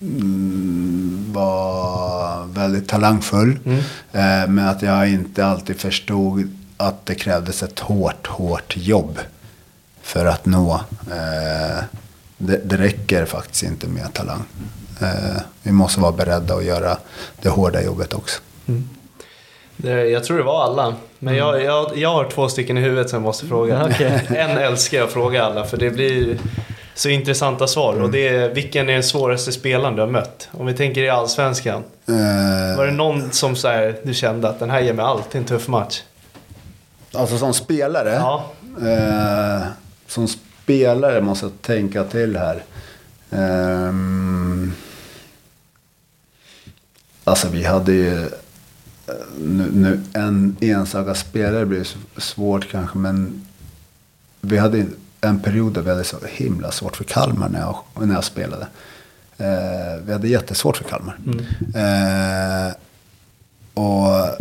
[0.00, 3.58] Mm, var väldigt talangfull.
[3.64, 3.78] Mm.
[4.12, 9.18] Eh, men att jag inte alltid förstod att det krävdes ett hårt, hårt jobb
[10.02, 10.80] för att nå.
[11.10, 11.84] Eh,
[12.38, 14.44] det, det räcker faktiskt inte med talang.
[15.00, 16.98] Eh, vi måste vara beredda att göra
[17.42, 18.40] det hårda jobbet också.
[18.66, 18.88] Mm.
[20.10, 20.94] jag tror det var alla.
[21.18, 21.66] Men jag, mm.
[21.66, 23.84] jag, jag har två stycken i huvudet som jag måste fråga.
[23.84, 24.20] Okay.
[24.36, 26.38] en älskar jag att fråga alla för det blir
[26.94, 27.92] så intressanta svar.
[27.92, 28.04] Mm.
[28.04, 30.48] Och det är, vilken är den svåraste spelaren du har mött?
[30.52, 31.82] Om vi tänker i Allsvenskan.
[32.08, 35.34] Uh, var det någon som så här, du kände att den här ger mig allt
[35.34, 36.02] i en tuff match?
[37.12, 38.12] Alltså som spelare?
[38.12, 38.44] Ja.
[38.82, 39.66] Uh,
[40.06, 40.43] som spelare
[41.20, 42.64] måste jag tänka till här.
[43.30, 44.72] Um,
[47.24, 48.28] alltså vi hade ju...
[49.38, 53.46] Nu, nu, en enstaka spelare blir svårt kanske, men
[54.40, 54.86] vi hade
[55.20, 58.66] en period där vi hade så himla svårt för Kalmar när jag, när jag spelade.
[59.36, 61.18] Eh, vi hade jättesvårt för Kalmar.
[61.26, 61.44] Mm.
[61.74, 62.74] Eh,
[63.74, 64.38] och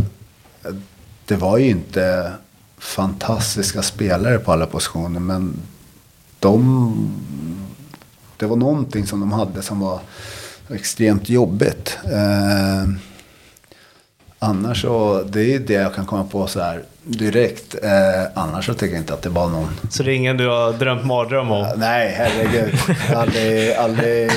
[1.25, 2.31] det var ju inte
[2.77, 5.19] fantastiska spelare på alla positioner.
[5.19, 5.53] Men
[6.43, 6.93] de,
[8.37, 9.99] det var någonting som de hade som var
[10.73, 11.97] extremt jobbigt.
[12.05, 12.89] Eh,
[14.39, 17.75] annars så, det är det jag kan komma på så här direkt.
[17.83, 19.67] Eh, annars så tycker jag inte att det var någon...
[19.89, 21.67] Så det är ingen du har drömt mardröm om?
[21.77, 22.79] Nej, herregud.
[23.15, 24.31] aldrig, aldrig,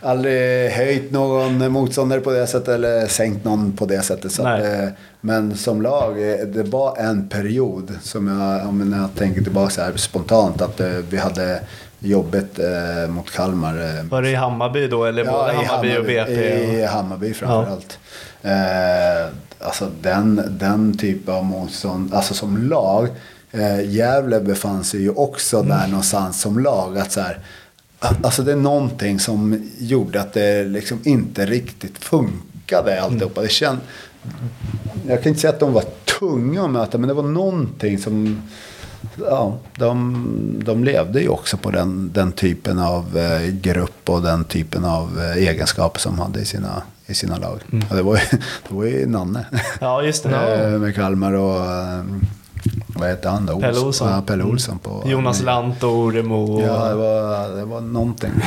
[0.00, 4.32] aldrig höjt någon motståndare på det sättet eller sänkt någon på det sättet.
[4.32, 4.88] Så att, eh,
[5.20, 9.80] men som lag, eh, det var en period som jag, om jag tänker tillbaka så
[9.80, 11.60] här spontant, att eh, vi hade
[11.98, 14.08] jobbet eh, mot Kalmar.
[14.08, 16.32] Var det i Hammarby då eller ja, både Hammarby, Hammarby, och BP?
[16.80, 17.98] I Hammarby framförallt.
[18.42, 18.50] Ja.
[18.50, 19.26] Eh,
[19.60, 23.08] alltså den, den typen av motstånd, alltså som lag.
[23.50, 25.68] Eh, Gävle befann sig ju också mm.
[25.68, 26.98] där någonstans som lag.
[26.98, 27.38] Att så här,
[27.98, 33.42] alltså det är någonting som gjorde att det liksom inte riktigt funkade alltihopa.
[33.42, 33.78] Det känd,
[35.08, 35.84] jag kan inte säga att de var
[36.18, 38.42] tunga att möta, men det var någonting som
[39.16, 44.44] ja, de, de levde ju också på den, den typen av eh, grupp och den
[44.44, 47.60] typen av eh, egenskaper som de hade i sina, i sina lag.
[47.72, 47.84] Mm.
[47.90, 48.22] Och det, var ju,
[48.68, 49.46] det var ju Nanne.
[49.80, 50.28] Ja, just det.
[50.64, 51.60] Eh, med Kalmar och,
[52.86, 53.60] vad heter han då?
[53.60, 54.10] Pelle Olsson.
[54.10, 55.02] Ja, Pelle Olsson på...
[55.06, 56.62] Jonas Lant och Oremo.
[56.62, 58.32] Ja, det var, det var någonting.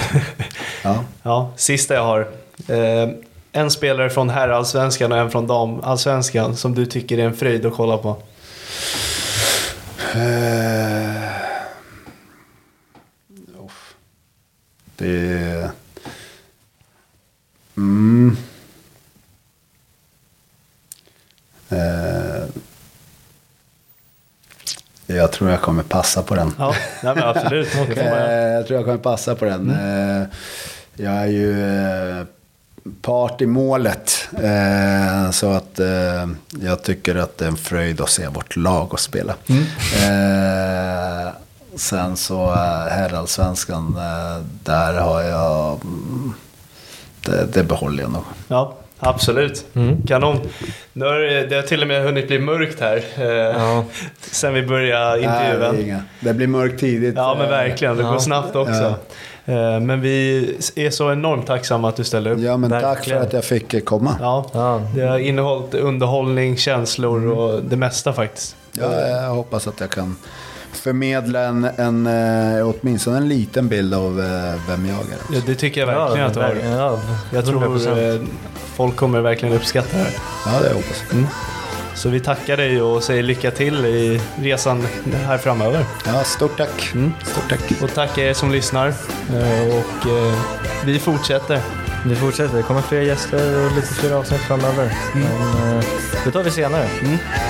[0.83, 1.03] Ja.
[1.23, 2.19] Ja, sista jag har.
[2.67, 3.09] Eh,
[3.51, 7.73] en spelare från herrallsvenskan och en från damallsvenskan som du tycker är en fröjd att
[7.73, 8.17] kolla på.
[10.15, 11.31] Eh.
[14.97, 15.71] Det.
[17.77, 18.37] Mm.
[21.69, 22.20] Eh,
[25.15, 26.53] jag tror jag kommer passa på den.
[26.59, 26.73] Ja,
[27.03, 27.67] nej, men absolut.
[27.95, 29.69] Jag tror jag kommer passa på den.
[29.69, 30.23] Eh,
[30.95, 31.75] jag är ju
[32.19, 32.25] eh,
[33.01, 34.27] part i målet.
[34.43, 36.27] Eh, så att eh,
[36.61, 39.33] jag tycker att det är en fröjd att se vårt lag och spela.
[40.05, 41.31] Eh,
[41.75, 42.51] sen så
[42.89, 43.95] herrallsvenskan,
[44.63, 45.79] där har jag...
[45.83, 46.33] mm,
[47.25, 48.23] Det, det behåller jag nog.
[48.47, 49.65] Ja, absolut.
[50.07, 50.39] Kanon.
[50.93, 53.03] Nu har det, det har till och med hunnit bli mörkt här.
[53.17, 53.83] Eh, Ja.
[54.21, 55.85] Sen vi började Nej, det, intervjun.
[55.85, 56.03] inga.
[56.19, 57.13] det blir mörkt tidigt.
[57.17, 57.97] Ja, men Eh, verkligen.
[57.97, 58.19] Det går Ja.
[58.19, 58.95] snabbt också.
[59.45, 60.45] Eh, Men vi
[60.75, 62.39] är så enormt tacksamma att du ställde upp.
[62.39, 63.21] Ja, men tack för Verkligen.
[63.21, 64.15] att jag fick komma.
[64.19, 64.81] Ja, Ja.
[64.95, 68.55] det har innehållit underhållning, känslor och det mesta faktiskt.
[68.71, 70.15] Ja, jag hoppas att jag kan
[70.73, 75.35] förmedla en, en, eh, åtminstone en liten bild av eh, vem jag är.
[75.35, 76.55] Ja, det tycker jag verkligen att du har.
[76.77, 76.99] Ja,
[77.33, 78.15] Jag tror 100%.
[78.15, 78.21] eh,
[78.75, 80.13] folk kommer verkligen uppskatta det här.
[80.45, 81.23] Ja, det hoppas jag.
[81.95, 84.87] Så vi tackar dig och säger lycka till i resan
[85.27, 85.85] här framöver.
[86.05, 86.91] Ja, stort tack.
[86.93, 87.11] Mm.
[87.23, 87.81] Stort tack.
[87.81, 88.87] Och tack er som lyssnar.
[89.77, 90.07] Och
[90.85, 91.59] vi fortsätter.
[92.05, 92.57] Vi fortsätter.
[92.57, 94.93] Det kommer fler gäster och lite fler avsnitt framöver.
[95.13, 95.23] Men,
[95.77, 95.83] eh,
[96.25, 96.87] det tar vi senare.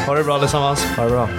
[0.07, 0.85] Ha det bra allesammans.
[0.97, 1.29] Ha det bra.